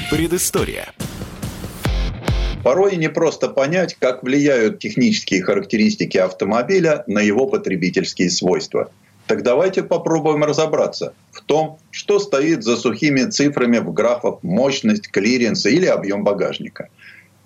Предыстория. 0.10 0.88
Порой 2.64 2.96
не 2.96 3.10
просто 3.10 3.48
понять, 3.48 3.96
как 3.98 4.22
влияют 4.24 4.80
технические 4.80 5.42
характеристики 5.42 6.18
автомобиля 6.18 7.04
на 7.08 7.20
его 7.20 7.48
потребительские 7.48 8.30
свойства. 8.30 8.92
Так 9.26 9.44
давайте 9.44 9.82
попробуем 9.82 10.44
разобраться 10.44 11.14
в 11.32 11.42
том, 11.42 11.80
что 11.90 12.20
стоит 12.20 12.64
за 12.64 12.76
сухими 12.76 13.24
цифрами 13.30 13.80
в 13.80 13.94
графах 13.94 14.44
мощность, 14.44 15.10
клиренс 15.10 15.66
или 15.66 15.86
объем 15.86 16.24
багажника. 16.24 16.90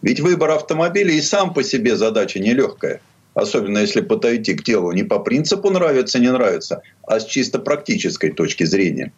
Ведь 0.06 0.22
выбор 0.22 0.52
автомобиля 0.52 1.12
и 1.12 1.22
сам 1.22 1.54
по 1.54 1.64
себе 1.64 1.98
задача 1.98 2.40
нелегкая. 2.40 3.02
Особенно 3.34 3.80
если 3.80 4.00
подойти 4.00 4.54
к 4.54 4.64
делу 4.64 4.94
не 4.94 5.04
по 5.04 5.20
принципу 5.20 5.70
нравится, 5.70 6.20
не 6.20 6.32
нравится, 6.32 6.82
а 7.06 7.20
с 7.20 7.26
чисто 7.26 7.60
практической 7.60 8.32
точки 8.32 8.64
зрения. 8.64 9.12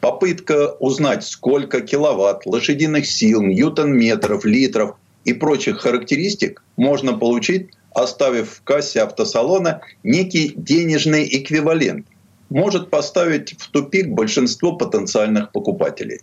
Попытка 0.00 0.76
узнать, 0.78 1.24
сколько 1.24 1.80
киловатт, 1.80 2.46
лошадиных 2.46 3.06
сил, 3.06 3.42
ньютон-метров, 3.42 4.44
литров– 4.44 4.94
и 5.28 5.34
прочих 5.34 5.80
характеристик 5.80 6.62
можно 6.76 7.18
получить, 7.18 7.68
оставив 7.94 8.50
в 8.50 8.62
кассе 8.62 9.02
автосалона 9.02 9.82
некий 10.02 10.54
денежный 10.56 11.28
эквивалент, 11.30 12.06
может 12.48 12.88
поставить 12.88 13.54
в 13.58 13.70
тупик 13.70 14.08
большинство 14.08 14.72
потенциальных 14.72 15.52
покупателей. 15.52 16.20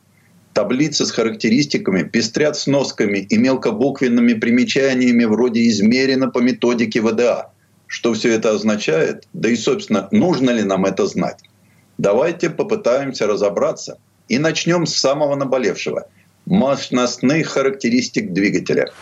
Таблицы 0.55 1.05
с 1.05 1.11
характеристиками 1.11 2.03
пестрят 2.03 2.55
сносками 2.55 3.17
и 3.17 3.37
мелкобуквенными 3.37 4.35
примечаниями 4.35 5.25
вроде 5.25 5.67
«измерено 5.67 6.29
по 6.29 6.39
методике 6.39 7.01
ВДА». 7.01 7.51
Что 7.87 8.13
все 8.13 8.31
это 8.31 8.51
означает? 8.51 9.27
Да 9.33 9.49
и, 9.49 9.57
собственно, 9.57 10.07
нужно 10.11 10.51
ли 10.51 10.63
нам 10.63 10.85
это 10.85 11.07
знать? 11.07 11.41
Давайте 11.97 12.49
попытаемся 12.49 13.27
разобраться 13.27 13.97
и 14.29 14.37
начнем 14.37 14.85
с 14.85 14.95
самого 14.95 15.35
наболевшего– 15.35 16.07
мощностных 16.45 17.49
характеристик 17.49 18.31
двигателя. 18.31 18.93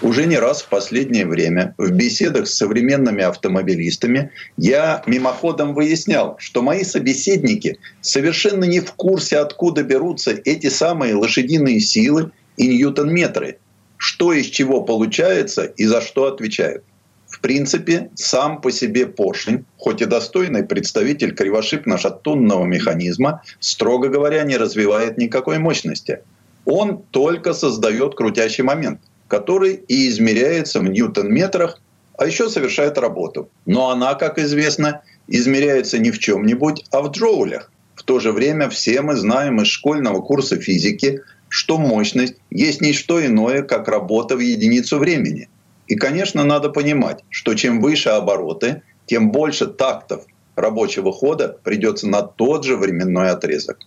Уже 0.00 0.26
не 0.26 0.38
раз 0.38 0.62
в 0.62 0.68
последнее 0.68 1.26
время 1.26 1.74
в 1.76 1.90
беседах 1.90 2.46
с 2.46 2.54
современными 2.54 3.24
автомобилистами 3.24 4.30
я 4.56 5.02
мимоходом 5.06 5.74
выяснял, 5.74 6.36
что 6.38 6.62
мои 6.62 6.84
собеседники 6.84 7.78
совершенно 8.00 8.64
не 8.64 8.78
в 8.78 8.92
курсе, 8.92 9.38
откуда 9.38 9.82
берутся 9.82 10.30
эти 10.44 10.68
самые 10.68 11.16
лошадиные 11.16 11.80
силы 11.80 12.30
и 12.56 12.68
ньютон-метры, 12.68 13.58
что 13.96 14.32
из 14.32 14.46
чего 14.46 14.82
получается 14.82 15.64
и 15.64 15.84
за 15.84 16.00
что 16.00 16.26
отвечают. 16.26 16.84
В 17.26 17.40
принципе, 17.40 18.10
сам 18.14 18.60
по 18.60 18.70
себе 18.70 19.06
поршень, 19.06 19.64
хоть 19.76 20.00
и 20.00 20.04
достойный 20.04 20.62
представитель 20.62 21.34
кривошипно-шатунного 21.34 22.64
механизма, 22.64 23.42
строго 23.58 24.08
говоря, 24.08 24.44
не 24.44 24.56
развивает 24.56 25.18
никакой 25.18 25.58
мощности. 25.58 26.20
Он 26.64 27.02
только 27.10 27.52
создает 27.52 28.14
крутящий 28.14 28.62
момент, 28.62 29.00
который 29.28 29.74
и 29.88 30.08
измеряется 30.08 30.80
в 30.80 30.88
ньютон-метрах, 30.88 31.80
а 32.16 32.26
еще 32.26 32.48
совершает 32.48 32.98
работу. 32.98 33.48
Но 33.66 33.90
она, 33.90 34.14
как 34.14 34.38
известно, 34.38 35.02
измеряется 35.28 35.98
не 35.98 36.10
в 36.10 36.18
чем-нибудь, 36.18 36.84
а 36.90 37.02
в 37.02 37.10
джоулях. 37.10 37.70
В 37.94 38.02
то 38.02 38.18
же 38.18 38.32
время 38.32 38.68
все 38.68 39.02
мы 39.02 39.14
знаем 39.14 39.60
из 39.60 39.68
школьного 39.68 40.20
курса 40.20 40.56
физики, 40.56 41.22
что 41.48 41.78
мощность 41.78 42.34
есть 42.50 42.80
не 42.80 42.92
что 42.92 43.24
иное, 43.24 43.62
как 43.62 43.88
работа 43.88 44.36
в 44.36 44.40
единицу 44.40 44.98
времени– 44.98 45.48
и, 45.88 45.96
конечно, 45.96 46.44
надо 46.44 46.68
понимать, 46.68 47.24
что 47.30 47.54
чем 47.54 47.80
выше 47.80 48.10
обороты, 48.10 48.82
тем 49.06 49.32
больше 49.32 49.66
тактов 49.66 50.26
рабочего 50.54 51.12
хода 51.12 51.56
придется 51.64 52.06
на 52.06 52.22
тот 52.22 52.64
же 52.64 52.76
временной 52.76 53.30
отрезок. 53.30 53.78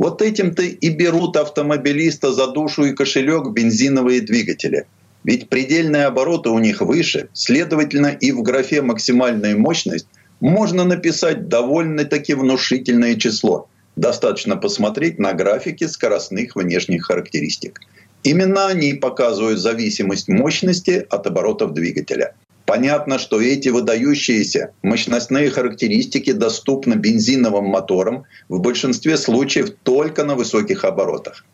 Вот 0.00 0.22
этим-то 0.22 0.62
и 0.62 0.88
берут 0.88 1.36
автомобилиста 1.36 2.32
за 2.32 2.46
душу 2.46 2.84
и 2.84 2.94
кошелек 2.94 3.50
бензиновые 3.50 4.22
двигатели. 4.22 4.86
Ведь 5.24 5.50
предельные 5.50 6.06
обороты 6.06 6.48
у 6.48 6.58
них 6.58 6.80
выше, 6.80 7.28
следовательно, 7.34 8.06
и 8.06 8.32
в 8.32 8.40
графе 8.40 8.80
«максимальная 8.80 9.54
мощность» 9.54 10.06
можно 10.40 10.84
написать 10.84 11.48
довольно-таки 11.48 12.32
внушительное 12.32 13.16
число. 13.16 13.68
Достаточно 13.94 14.56
посмотреть 14.56 15.18
на 15.18 15.34
графики 15.34 15.86
скоростных 15.86 16.56
внешних 16.56 17.04
характеристик– 17.04 17.80
Именно 18.22 18.66
они 18.66 18.92
показывают 18.94 19.60
зависимость 19.60 20.28
мощности 20.28 21.06
от 21.08 21.26
оборотов 21.26 21.72
двигателя. 21.72 22.34
Понятно, 22.70 23.18
что 23.18 23.40
эти 23.40 23.68
выдающиеся 23.68 24.74
мощностные 24.82 25.50
характеристики 25.50 26.30
доступны 26.30 26.94
бензиновым 26.94 27.64
моторам 27.64 28.26
в 28.48 28.60
большинстве 28.60 29.16
случаев 29.16 29.72
только 29.82 30.22
на 30.22 30.36
высоких 30.36 30.84
оборотах. 30.84 31.44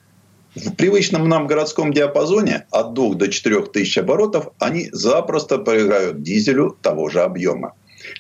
В 0.55 0.75
привычном 0.75 1.27
нам 1.27 1.47
городском 1.47 1.91
диапазоне 1.95 2.67
от 2.71 2.93
2 2.93 3.14
до 3.14 3.29
4 3.29 3.62
тысяч 3.62 3.97
оборотов 3.97 4.51
они 4.59 4.91
запросто 4.93 5.57
проиграют 5.57 6.21
дизелю 6.21 6.77
того 6.83 7.09
же 7.09 7.23
объема. 7.23 7.73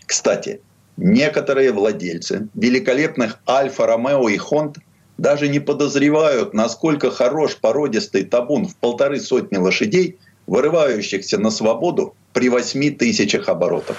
Кстати, 0.06 0.62
некоторые 0.96 1.72
владельцы 1.72 2.48
великолепных 2.54 3.40
Альфа, 3.46 3.86
Ромео 3.86 4.30
и 4.30 4.38
Хонд 4.38 4.78
даже 5.18 5.48
не 5.48 5.60
подозревают, 5.60 6.54
насколько 6.54 7.10
хорош 7.10 7.56
породистый 7.56 8.24
табун 8.24 8.66
в 8.66 8.74
полторы 8.76 9.20
сотни 9.20 9.58
лошадей, 9.58 10.18
вырывающихся 10.46 11.38
на 11.38 11.50
свободу 11.50 12.14
при 12.32 12.48
8 12.48 12.96
тысячах 12.96 13.48
оборотов. 13.48 13.96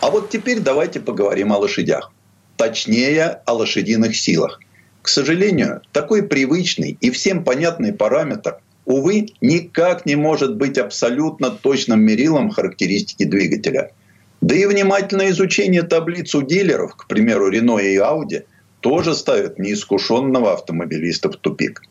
А 0.00 0.10
вот 0.10 0.30
теперь 0.30 0.60
давайте 0.60 1.00
поговорим 1.00 1.52
о 1.52 1.58
лошадях. 1.58 2.12
Точнее, 2.56 3.40
о 3.44 3.52
лошадиных 3.54 4.16
силах. 4.16 4.60
К 5.02 5.08
сожалению, 5.08 5.82
такой 5.92 6.22
привычный 6.22 6.96
и 7.00 7.10
всем 7.10 7.44
понятный 7.44 7.92
параметр, 7.92 8.58
увы, 8.84 9.28
никак 9.40 10.04
не 10.06 10.16
может 10.16 10.56
быть 10.56 10.78
абсолютно 10.78 11.50
точным 11.50 12.00
мерилом 12.00 12.50
характеристики 12.50 13.24
двигателя. 13.24 13.92
Да 14.40 14.54
и 14.54 14.66
внимательное 14.66 15.30
изучение 15.30 15.82
таблиц 15.82 16.34
у 16.34 16.42
дилеров, 16.42 16.96
к 16.96 17.06
примеру, 17.06 17.52
Renault 17.52 17.82
и 17.82 17.96
Audi, 17.96 18.44
тоже 18.80 19.14
ставит 19.14 19.58
неискушенного 19.58 20.54
автомобилиста 20.54 21.30
в 21.30 21.36
тупик. 21.36 21.82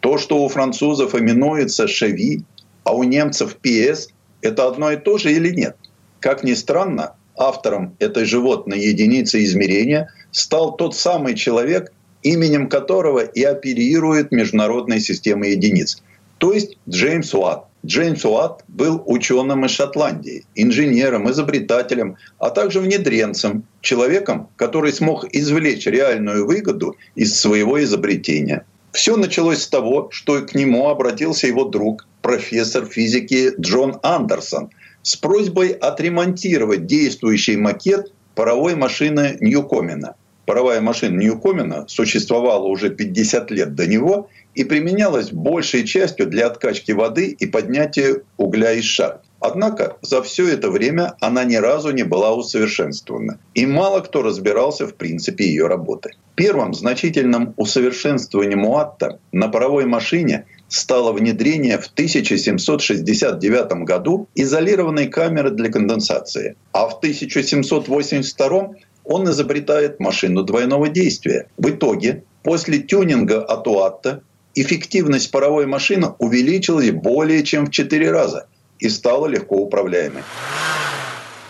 То, 0.00 0.18
что 0.18 0.42
у 0.42 0.48
французов 0.48 1.14
именуется 1.14 1.88
«шеви», 1.88 2.44
а 2.84 2.94
у 2.94 3.02
немцев 3.02 3.56
«ПС», 3.56 4.08
это 4.42 4.68
одно 4.68 4.92
и 4.92 4.96
то 4.96 5.18
же 5.18 5.32
или 5.32 5.50
нет? 5.50 5.76
Как 6.20 6.44
ни 6.44 6.54
странно, 6.54 7.16
автором 7.36 7.96
этой 7.98 8.24
животной 8.24 8.80
единицы 8.80 9.42
измерения 9.44 10.10
стал 10.30 10.76
тот 10.76 10.94
самый 10.94 11.34
человек, 11.34 11.92
именем 12.22 12.68
которого 12.68 13.20
и 13.20 13.42
оперирует 13.42 14.32
международная 14.32 15.00
система 15.00 15.48
единиц, 15.48 16.02
то 16.38 16.52
есть 16.52 16.78
Джеймс 16.88 17.34
Уатт. 17.34 17.66
Джеймс 17.86 18.24
Уатт 18.24 18.64
был 18.68 19.02
ученым 19.06 19.64
из 19.66 19.72
Шотландии, 19.72 20.44
инженером, 20.54 21.30
изобретателем, 21.30 22.16
а 22.38 22.50
также 22.50 22.80
внедренцем, 22.80 23.64
человеком, 23.82 24.48
который 24.56 24.92
смог 24.92 25.26
извлечь 25.32 25.86
реальную 25.86 26.46
выгоду 26.46 26.96
из 27.14 27.38
своего 27.38 27.82
изобретения. 27.82 28.64
Все 28.94 29.16
началось 29.16 29.62
с 29.62 29.66
того, 29.66 30.08
что 30.12 30.40
к 30.42 30.54
нему 30.54 30.88
обратился 30.88 31.48
его 31.48 31.64
друг, 31.64 32.06
профессор 32.22 32.86
физики 32.86 33.50
Джон 33.60 33.98
Андерсон, 34.04 34.70
с 35.02 35.16
просьбой 35.16 35.70
отремонтировать 35.70 36.86
действующий 36.86 37.56
макет 37.56 38.12
паровой 38.36 38.76
машины 38.76 39.36
Ньюкомена. 39.40 40.14
Паровая 40.46 40.80
машина 40.80 41.18
Ньюкомена 41.18 41.86
существовала 41.88 42.66
уже 42.66 42.88
50 42.88 43.50
лет 43.50 43.74
до 43.74 43.88
него 43.88 44.30
и 44.54 44.62
применялась 44.62 45.32
большей 45.32 45.84
частью 45.84 46.28
для 46.28 46.46
откачки 46.46 46.92
воды 46.92 47.36
и 47.36 47.46
поднятия 47.46 48.22
угля 48.36 48.74
из 48.74 48.84
шахт. 48.84 49.23
Однако 49.46 49.98
за 50.00 50.22
все 50.22 50.48
это 50.48 50.70
время 50.70 51.16
она 51.20 51.44
ни 51.44 51.56
разу 51.56 51.90
не 51.90 52.02
была 52.02 52.34
усовершенствована, 52.34 53.38
и 53.52 53.66
мало 53.66 54.00
кто 54.00 54.22
разбирался 54.22 54.86
в 54.86 54.94
принципе 54.94 55.44
ее 55.44 55.66
работы. 55.66 56.12
Первым 56.34 56.72
значительным 56.72 57.52
усовершенствованием 57.58 58.60
Муатта 58.60 59.18
на 59.32 59.48
паровой 59.48 59.84
машине 59.84 60.46
стало 60.68 61.12
внедрение 61.12 61.76
в 61.76 61.88
1769 61.88 63.84
году 63.84 64.28
изолированной 64.34 65.08
камеры 65.08 65.50
для 65.50 65.70
конденсации, 65.70 66.56
а 66.72 66.88
в 66.88 66.94
1782 66.94 68.70
он 69.04 69.28
изобретает 69.28 70.00
машину 70.00 70.42
двойного 70.42 70.88
действия. 70.88 71.48
В 71.58 71.68
итоге, 71.68 72.24
после 72.42 72.78
тюнинга 72.78 73.42
от 73.42 73.68
Уатта, 73.68 74.22
эффективность 74.54 75.30
паровой 75.30 75.66
машины 75.66 76.14
увеличилась 76.18 76.92
более 76.92 77.42
чем 77.42 77.66
в 77.66 77.70
4 77.70 78.10
раза 78.10 78.46
и 78.78 78.88
стала 78.88 79.26
легко 79.26 79.56
управляемой. 79.56 80.22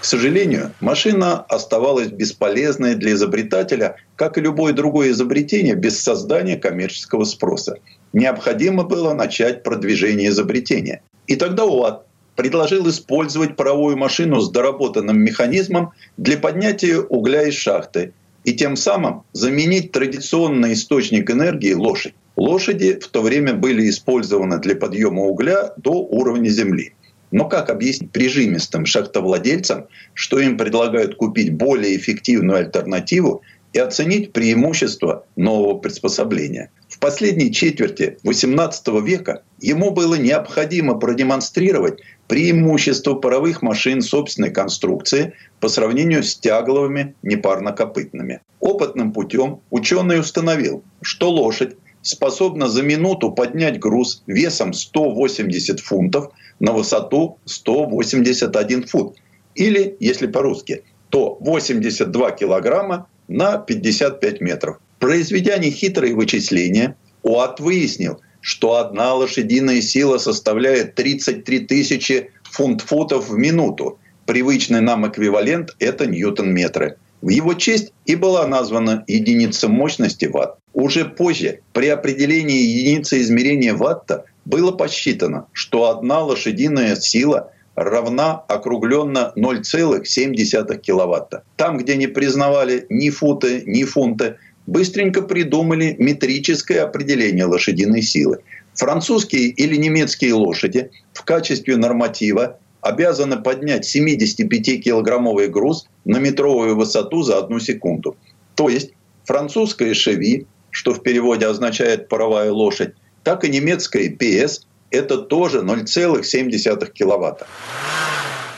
К 0.00 0.04
сожалению, 0.04 0.72
машина 0.80 1.40
оставалась 1.40 2.08
бесполезной 2.08 2.94
для 2.94 3.12
изобретателя, 3.12 3.96
как 4.16 4.36
и 4.36 4.42
любое 4.42 4.74
другое 4.74 5.12
изобретение, 5.12 5.74
без 5.76 5.98
создания 5.98 6.56
коммерческого 6.56 7.24
спроса. 7.24 7.78
Необходимо 8.12 8.84
было 8.84 9.14
начать 9.14 9.62
продвижение 9.62 10.28
изобретения. 10.28 11.00
И 11.26 11.36
тогда 11.36 11.64
УАТ 11.64 12.06
предложил 12.36 12.86
использовать 12.90 13.56
паровую 13.56 13.96
машину 13.96 14.40
с 14.40 14.50
доработанным 14.50 15.18
механизмом 15.18 15.92
для 16.18 16.36
поднятия 16.36 16.98
угля 16.98 17.48
из 17.48 17.54
шахты 17.54 18.12
и 18.44 18.52
тем 18.52 18.76
самым 18.76 19.22
заменить 19.32 19.92
традиционный 19.92 20.74
источник 20.74 21.30
энергии– 21.30 21.72
лошадь. 21.74 22.14
Лошади 22.36 22.98
в 23.00 23.08
то 23.08 23.22
время 23.22 23.54
были 23.54 23.88
использованы 23.88 24.58
для 24.58 24.76
подъема 24.76 25.22
угля 25.22 25.72
до 25.78 25.92
уровня 25.92 26.50
земли. 26.50 26.92
Но 27.34 27.48
как 27.48 27.68
объяснить 27.68 28.12
прижимистым 28.12 28.86
шахтовладельцам, 28.86 29.88
что 30.14 30.38
им 30.38 30.56
предлагают 30.56 31.16
купить 31.16 31.52
более 31.52 31.96
эффективную 31.96 32.58
альтернативу 32.58 33.42
и 33.72 33.80
оценить 33.80 34.32
преимущества 34.32 35.26
нового 35.34 35.76
приспособления? 35.78 36.70
В 36.88 37.00
последней 37.00 37.52
четверти 37.52 38.18
XVIII 38.22 39.04
века 39.04 39.42
ему 39.60 39.90
было 39.90 40.14
необходимо 40.14 40.94
продемонстрировать 40.94 42.02
преимущество 42.28 43.14
паровых 43.14 43.62
машин 43.62 44.00
собственной 44.00 44.52
конструкции 44.52 45.32
по 45.58 45.68
сравнению 45.68 46.22
с 46.22 46.36
тягловыми 46.36 47.16
непарнокопытными. 47.24 48.42
Опытным 48.60 49.12
путем 49.12 49.58
ученый 49.70 50.20
установил, 50.20 50.84
что 51.02 51.30
лошадь 51.30 51.74
способна 52.04 52.68
за 52.68 52.82
минуту 52.82 53.32
поднять 53.32 53.80
груз 53.80 54.22
весом 54.26 54.72
180 54.72 55.80
фунтов 55.80 56.32
на 56.60 56.72
высоту 56.72 57.38
181 57.46 58.86
фут. 58.86 59.16
Или, 59.56 59.96
если 59.98 60.28
по-русски, 60.28 60.84
то 61.08 61.36
82 61.40 62.30
килограмма 62.32 63.08
на 63.26 63.56
55 63.56 64.40
метров. 64.40 64.78
Произведя 65.00 65.58
нехитрые 65.58 66.14
вычисления, 66.14 66.96
УАТ 67.22 67.60
выяснил, 67.60 68.20
что 68.40 68.76
одна 68.76 69.14
лошадиная 69.14 69.80
сила 69.80 70.18
составляет 70.18 70.94
33 70.94 71.60
тысячи 71.60 72.30
фунт-футов 72.42 73.30
в 73.30 73.36
минуту. 73.36 73.98
Привычный 74.26 74.80
нам 74.80 75.08
эквивалент– 75.08 75.74
это 75.78 76.06
ньютон-метры. 76.06 76.98
В 77.22 77.30
его 77.30 77.54
честь 77.54 77.92
и 78.04 78.16
была 78.16 78.46
названа 78.46 79.04
единица 79.06 79.68
мощности 79.68 80.26
ватт. 80.26 80.58
Уже 80.74 81.04
позже, 81.04 81.60
при 81.72 81.86
определении 81.88 82.60
единицы 82.60 83.20
измерения 83.20 83.74
ватта, 83.74 84.24
было 84.44 84.72
посчитано, 84.72 85.46
что 85.52 85.88
одна 85.88 86.20
лошадиная 86.20 86.96
сила 86.96 87.52
равна 87.76 88.42
округленно 88.48 89.32
0,7 89.36 90.78
киловатта. 90.78 91.44
Там, 91.56 91.78
где 91.78 91.96
не 91.96 92.08
признавали 92.08 92.86
ни 92.88 93.10
футы, 93.10 93.62
ни 93.66 93.84
фунты, 93.84 94.36
быстренько 94.66 95.22
придумали 95.22 95.94
метрическое 95.98 96.82
определение 96.82 97.44
лошадиной 97.44 98.02
силы. 98.02 98.38
Французские 98.74 99.48
или 99.48 99.76
немецкие 99.76 100.34
лошади 100.34 100.90
в 101.12 101.22
качестве 101.24 101.76
норматива 101.76 102.58
обязаны 102.80 103.40
поднять 103.40 103.96
75-килограммовый 103.96 105.48
груз 105.48 105.86
на 106.04 106.18
метровую 106.18 106.76
высоту 106.76 107.22
за 107.22 107.38
одну 107.38 107.60
секунду. 107.60 108.16
То 108.56 108.68
есть 108.68 108.90
французская 109.24 109.94
«Шеви», 109.94 110.46
что 110.74 110.92
в 110.92 111.02
переводе 111.02 111.46
означает 111.46 112.08
«паровая 112.08 112.50
лошадь», 112.50 112.94
так 113.22 113.44
и 113.44 113.48
немецкая 113.48 114.10
«ПС»– 114.10 114.66
это 114.90 115.18
тоже 115.18 115.60
0,7 115.60 116.90
киловатта. 116.92 117.46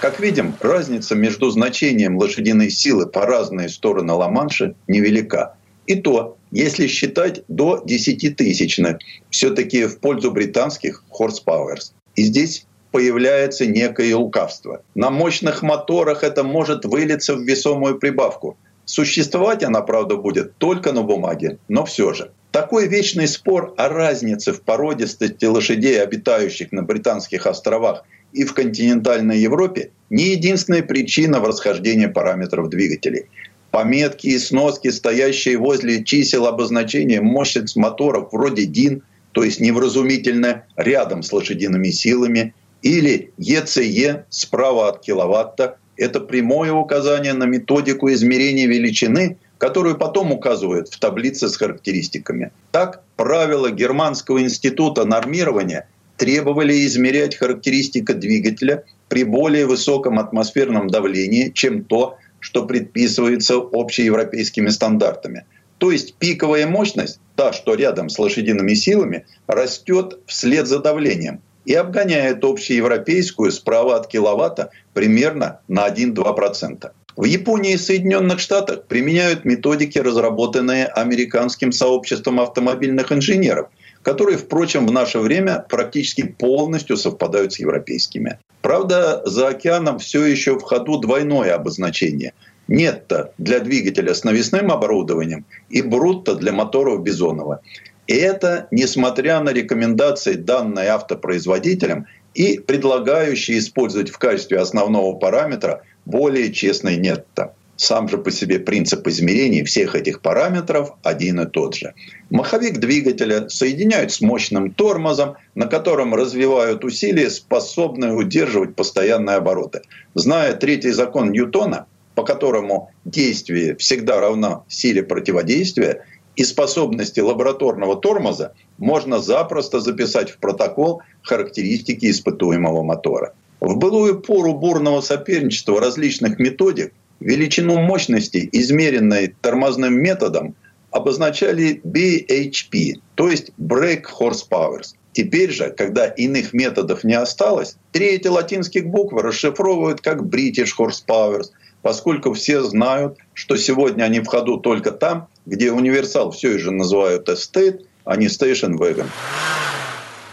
Как 0.00 0.18
видим, 0.18 0.54
разница 0.60 1.14
между 1.14 1.50
значением 1.50 2.16
лошадиной 2.16 2.70
силы 2.70 3.06
по 3.06 3.26
разные 3.26 3.68
стороны 3.68 4.14
Ла-Манша 4.14 4.74
невелика. 4.88 5.56
И 5.86 5.94
то, 5.96 6.38
если 6.50 6.86
считать 6.86 7.42
до 7.48 7.82
10 7.84 8.34
тысячных, 8.34 8.96
все-таки 9.28 9.84
в 9.84 10.00
пользу 10.00 10.30
британских 10.30 11.04
horsepower. 11.10 11.76
И 12.14 12.22
здесь 12.22 12.66
появляется 12.92 13.66
некое 13.66 14.16
лукавство. 14.16 14.82
На 14.94 15.10
мощных 15.10 15.62
моторах 15.62 16.24
это 16.24 16.44
может 16.44 16.86
вылиться 16.86 17.34
в 17.34 17.42
весомую 17.42 17.98
прибавку. 17.98 18.56
Существовать 18.86 19.64
она, 19.64 19.82
правда, 19.82 20.16
будет 20.16 20.56
только 20.58 20.92
на 20.92 21.02
бумаге, 21.02 21.58
но 21.68 21.84
все 21.84 22.14
же. 22.14 22.30
Такой 22.52 22.86
вечный 22.86 23.26
спор 23.26 23.74
о 23.76 23.88
разнице 23.88 24.52
в 24.52 24.62
породистости 24.62 25.44
лошадей, 25.44 26.00
обитающих 26.00 26.70
на 26.70 26.82
Британских 26.82 27.46
островах 27.46 28.04
и 28.32 28.44
в 28.44 28.54
континентальной 28.54 29.40
Европе, 29.40 29.90
не 30.08 30.30
единственная 30.30 30.84
причина 30.84 31.40
в 31.40 31.44
расхождении 31.44 32.06
параметров 32.06 32.70
двигателей. 32.70 33.26
Пометки 33.72 34.28
и 34.28 34.38
сноски, 34.38 34.88
стоящие 34.88 35.58
возле 35.58 36.04
чисел 36.04 36.46
обозначения 36.46 37.20
мощность 37.20 37.74
моторов 37.74 38.28
вроде 38.30 38.66
DIN, 38.66 39.02
то 39.32 39.42
есть 39.42 39.60
невразумительно 39.60 40.64
рядом 40.76 41.24
с 41.24 41.32
лошадиными 41.32 41.90
силами, 41.90 42.54
или 42.82 43.32
ЕЦЕ 43.36 44.26
справа 44.30 44.90
от 44.90 45.00
киловатта– 45.00 45.78
это 45.96 46.20
прямое 46.20 46.72
указание 46.72 47.32
на 47.32 47.44
методику 47.44 48.10
измерения 48.12 48.66
величины, 48.66 49.38
которую 49.58 49.96
потом 49.96 50.32
указывают 50.32 50.88
в 50.88 50.98
таблице 50.98 51.48
с 51.48 51.56
характеристиками. 51.56 52.52
Так, 52.72 53.02
правила 53.16 53.70
Германского 53.70 54.42
института 54.42 55.04
нормирования 55.04 55.88
требовали 56.16 56.86
измерять 56.86 57.36
характеристика 57.36 58.14
двигателя 58.14 58.84
при 59.08 59.24
более 59.24 59.66
высоком 59.66 60.18
атмосферном 60.18 60.88
давлении, 60.88 61.50
чем 61.50 61.84
то, 61.84 62.18
что 62.40 62.66
предписывается 62.66 63.56
общеевропейскими 63.56 64.68
стандартами. 64.68 65.44
То 65.78 65.90
есть 65.90 66.14
пиковая 66.14 66.66
мощность, 66.66 67.20
та, 67.34 67.52
что 67.52 67.74
рядом 67.74 68.08
с 68.08 68.18
лошадиными 68.18 68.74
силами, 68.74 69.26
растет 69.46 70.18
вслед 70.26 70.66
за 70.66 70.78
давлением 70.78 71.40
и 71.66 71.74
обгоняет 71.74 72.44
общеевропейскую 72.44 73.52
справа 73.52 73.96
от 73.96 74.06
киловатта 74.06 74.70
примерно 74.94 75.60
на 75.68 75.86
1-2%. 75.88 76.90
В 77.16 77.24
Японии 77.24 77.72
и 77.72 77.78
Соединенных 77.78 78.40
Штатах 78.40 78.84
применяют 78.84 79.44
методики, 79.44 79.98
разработанные 79.98 80.86
американским 80.86 81.72
сообществом 81.72 82.40
автомобильных 82.40 83.10
инженеров, 83.10 83.68
которые, 84.02 84.38
впрочем, 84.38 84.86
в 84.86 84.92
наше 84.92 85.18
время 85.18 85.64
практически 85.68 86.22
полностью 86.22 86.96
совпадают 86.96 87.54
с 87.54 87.58
европейскими. 87.58 88.38
Правда, 88.60 89.22
за 89.24 89.48
океаном 89.48 89.98
все 89.98 90.24
еще 90.24 90.58
в 90.58 90.62
ходу 90.62 90.98
двойное 90.98 91.54
обозначение. 91.54 92.32
Нетто 92.68 93.32
для 93.38 93.60
двигателя 93.60 94.14
с 94.14 94.22
навесным 94.22 94.70
оборудованием 94.70 95.46
и 95.70 95.82
брутто 95.82 96.34
для 96.34 96.52
моторов 96.52 97.02
Бизонова. 97.02 97.60
И 98.06 98.14
это 98.14 98.68
несмотря 98.70 99.40
на 99.40 99.50
рекомендации, 99.50 100.34
данные 100.34 100.90
автопроизводителям 100.90 102.06
и 102.34 102.58
предлагающие 102.58 103.58
использовать 103.58 104.10
в 104.10 104.18
качестве 104.18 104.58
основного 104.58 105.16
параметра 105.16 105.82
более 106.04 106.52
честный 106.52 106.96
нетто. 106.96 107.54
Сам 107.76 108.08
же 108.08 108.16
по 108.16 108.30
себе 108.30 108.58
принцип 108.58 109.06
измерений 109.06 109.62
всех 109.62 109.94
этих 109.94 110.22
параметров 110.22 110.92
один 111.02 111.40
и 111.40 111.46
тот 111.46 111.74
же. 111.74 111.92
Маховик 112.30 112.78
двигателя 112.78 113.50
соединяют 113.50 114.12
с 114.12 114.22
мощным 114.22 114.70
тормозом, 114.72 115.36
на 115.54 115.66
котором 115.66 116.14
развивают 116.14 116.84
усилия, 116.84 117.28
способные 117.28 118.12
удерживать 118.12 118.74
постоянные 118.74 119.36
обороты. 119.36 119.82
Зная 120.14 120.54
третий 120.54 120.92
закон 120.92 121.32
Ньютона, 121.32 121.86
по 122.14 122.24
которому 122.24 122.90
действие 123.04 123.76
всегда 123.76 124.20
равно 124.20 124.64
силе 124.68 125.02
противодействия, 125.02 126.02
и 126.36 126.44
способности 126.44 127.20
лабораторного 127.20 127.96
тормоза 127.96 128.52
можно 128.78 129.18
запросто 129.18 129.80
записать 129.80 130.30
в 130.30 130.38
протокол 130.38 131.02
характеристики 131.22 132.10
испытуемого 132.10 132.82
мотора. 132.82 133.34
В 133.60 133.76
былую 133.76 134.20
пору 134.20 134.54
бурного 134.54 135.00
соперничества 135.00 135.80
различных 135.80 136.38
методик 136.38 136.92
величину 137.20 137.78
мощности, 137.78 138.48
измеренной 138.52 139.34
тормозным 139.40 139.94
методом, 139.94 140.54
обозначали 140.90 141.80
BHP, 141.84 143.00
то 143.14 143.28
есть 143.28 143.50
Brake 143.58 144.04
Horsepower. 144.20 144.82
Теперь 145.12 145.50
же, 145.50 145.70
когда 145.70 146.06
иных 146.06 146.52
методов 146.52 147.02
не 147.02 147.14
осталось, 147.14 147.76
три 147.92 148.08
эти 148.08 148.28
латинских 148.28 148.86
буквы 148.86 149.22
расшифровывают 149.22 150.02
как 150.02 150.20
British 150.22 150.72
Horsepower, 150.78 151.44
поскольку 151.86 152.32
все 152.32 152.64
знают, 152.64 153.16
что 153.32 153.56
сегодня 153.56 154.02
они 154.02 154.18
в 154.18 154.26
ходу 154.26 154.56
только 154.56 154.90
там, 154.90 155.28
где 155.46 155.70
универсал 155.70 156.32
все 156.32 156.50
еще 156.50 156.72
называют 156.72 157.28
estate, 157.28 157.82
а 158.04 158.16
не 158.16 158.26
station 158.26 158.72
wagon. 158.76 159.06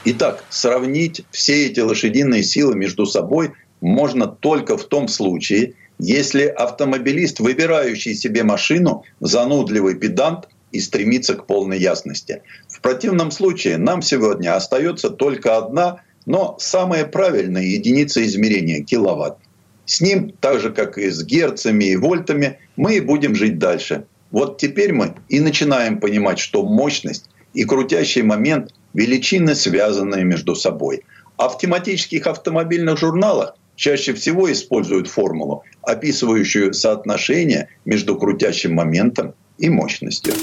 Итак, 0.04 0.44
сравнить 0.50 1.22
все 1.30 1.68
эти 1.68 1.80
лошадиные 1.80 2.42
силы 2.42 2.74
между 2.74 3.06
собой 3.06 3.52
можно 3.82 4.26
только 4.26 4.80
в 4.80 4.86
том 4.86 5.08
случае, 5.08 5.76
если 6.00 6.46
автомобилист, 6.46 7.40
выбирающий 7.40 8.16
себе 8.16 8.42
машину, 8.42 9.04
занудливый 9.20 9.94
педант 9.94 10.50
и 10.72 10.80
стремится 10.80 11.36
к 11.36 11.46
полной 11.46 11.78
ясности. 11.78 12.42
В 12.68 12.82
противном 12.82 13.30
случае 13.30 13.78
нам 13.78 14.02
сегодня 14.02 14.56
остается 14.56 15.12
только 15.12 15.56
одна, 15.58 16.02
но 16.26 16.56
самая 16.60 17.06
правильная 17.06 17.62
единица 17.62 18.26
измерения– 18.26 18.84
киловатт. 18.84 19.38
С 19.86 20.02
ним, 20.02 20.34
так 20.40 20.60
же 20.60 20.72
как 20.72 20.98
и 20.98 21.10
с 21.10 21.24
герцами 21.24 21.86
и 21.86 21.96
вольтами, 21.96 22.60
мы 22.76 22.96
и 22.96 23.02
будем 23.02 23.36
жить 23.36 23.60
дальше. 23.60 24.06
Вот 24.32 24.58
теперь 24.58 24.94
мы 24.94 25.16
и 25.30 25.40
начинаем 25.40 26.00
понимать, 26.00 26.40
что 26.40 26.64
мощность 26.64 27.30
и 27.54 27.66
крутящий 27.66 28.22
момент– 28.22 28.74
величины, 28.94 29.56
связанные 29.56 30.24
между 30.24 30.56
собой. 30.56 31.04
А 31.38 31.50
в 31.50 31.58
тематических 31.58 32.28
автомобильных 32.28 32.98
журналах 32.98 33.56
чаще 33.76 34.14
всего 34.14 34.52
используют 34.52 35.08
формулу, 35.08 35.64
описывающую 35.82 36.74
соотношение 36.74 37.70
между 37.86 38.18
крутящим 38.18 38.76
моментом 38.76 39.34
и 39.58 39.70
мощностью. 39.70 40.34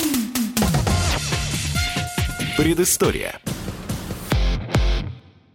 Предыстория. 2.56 3.40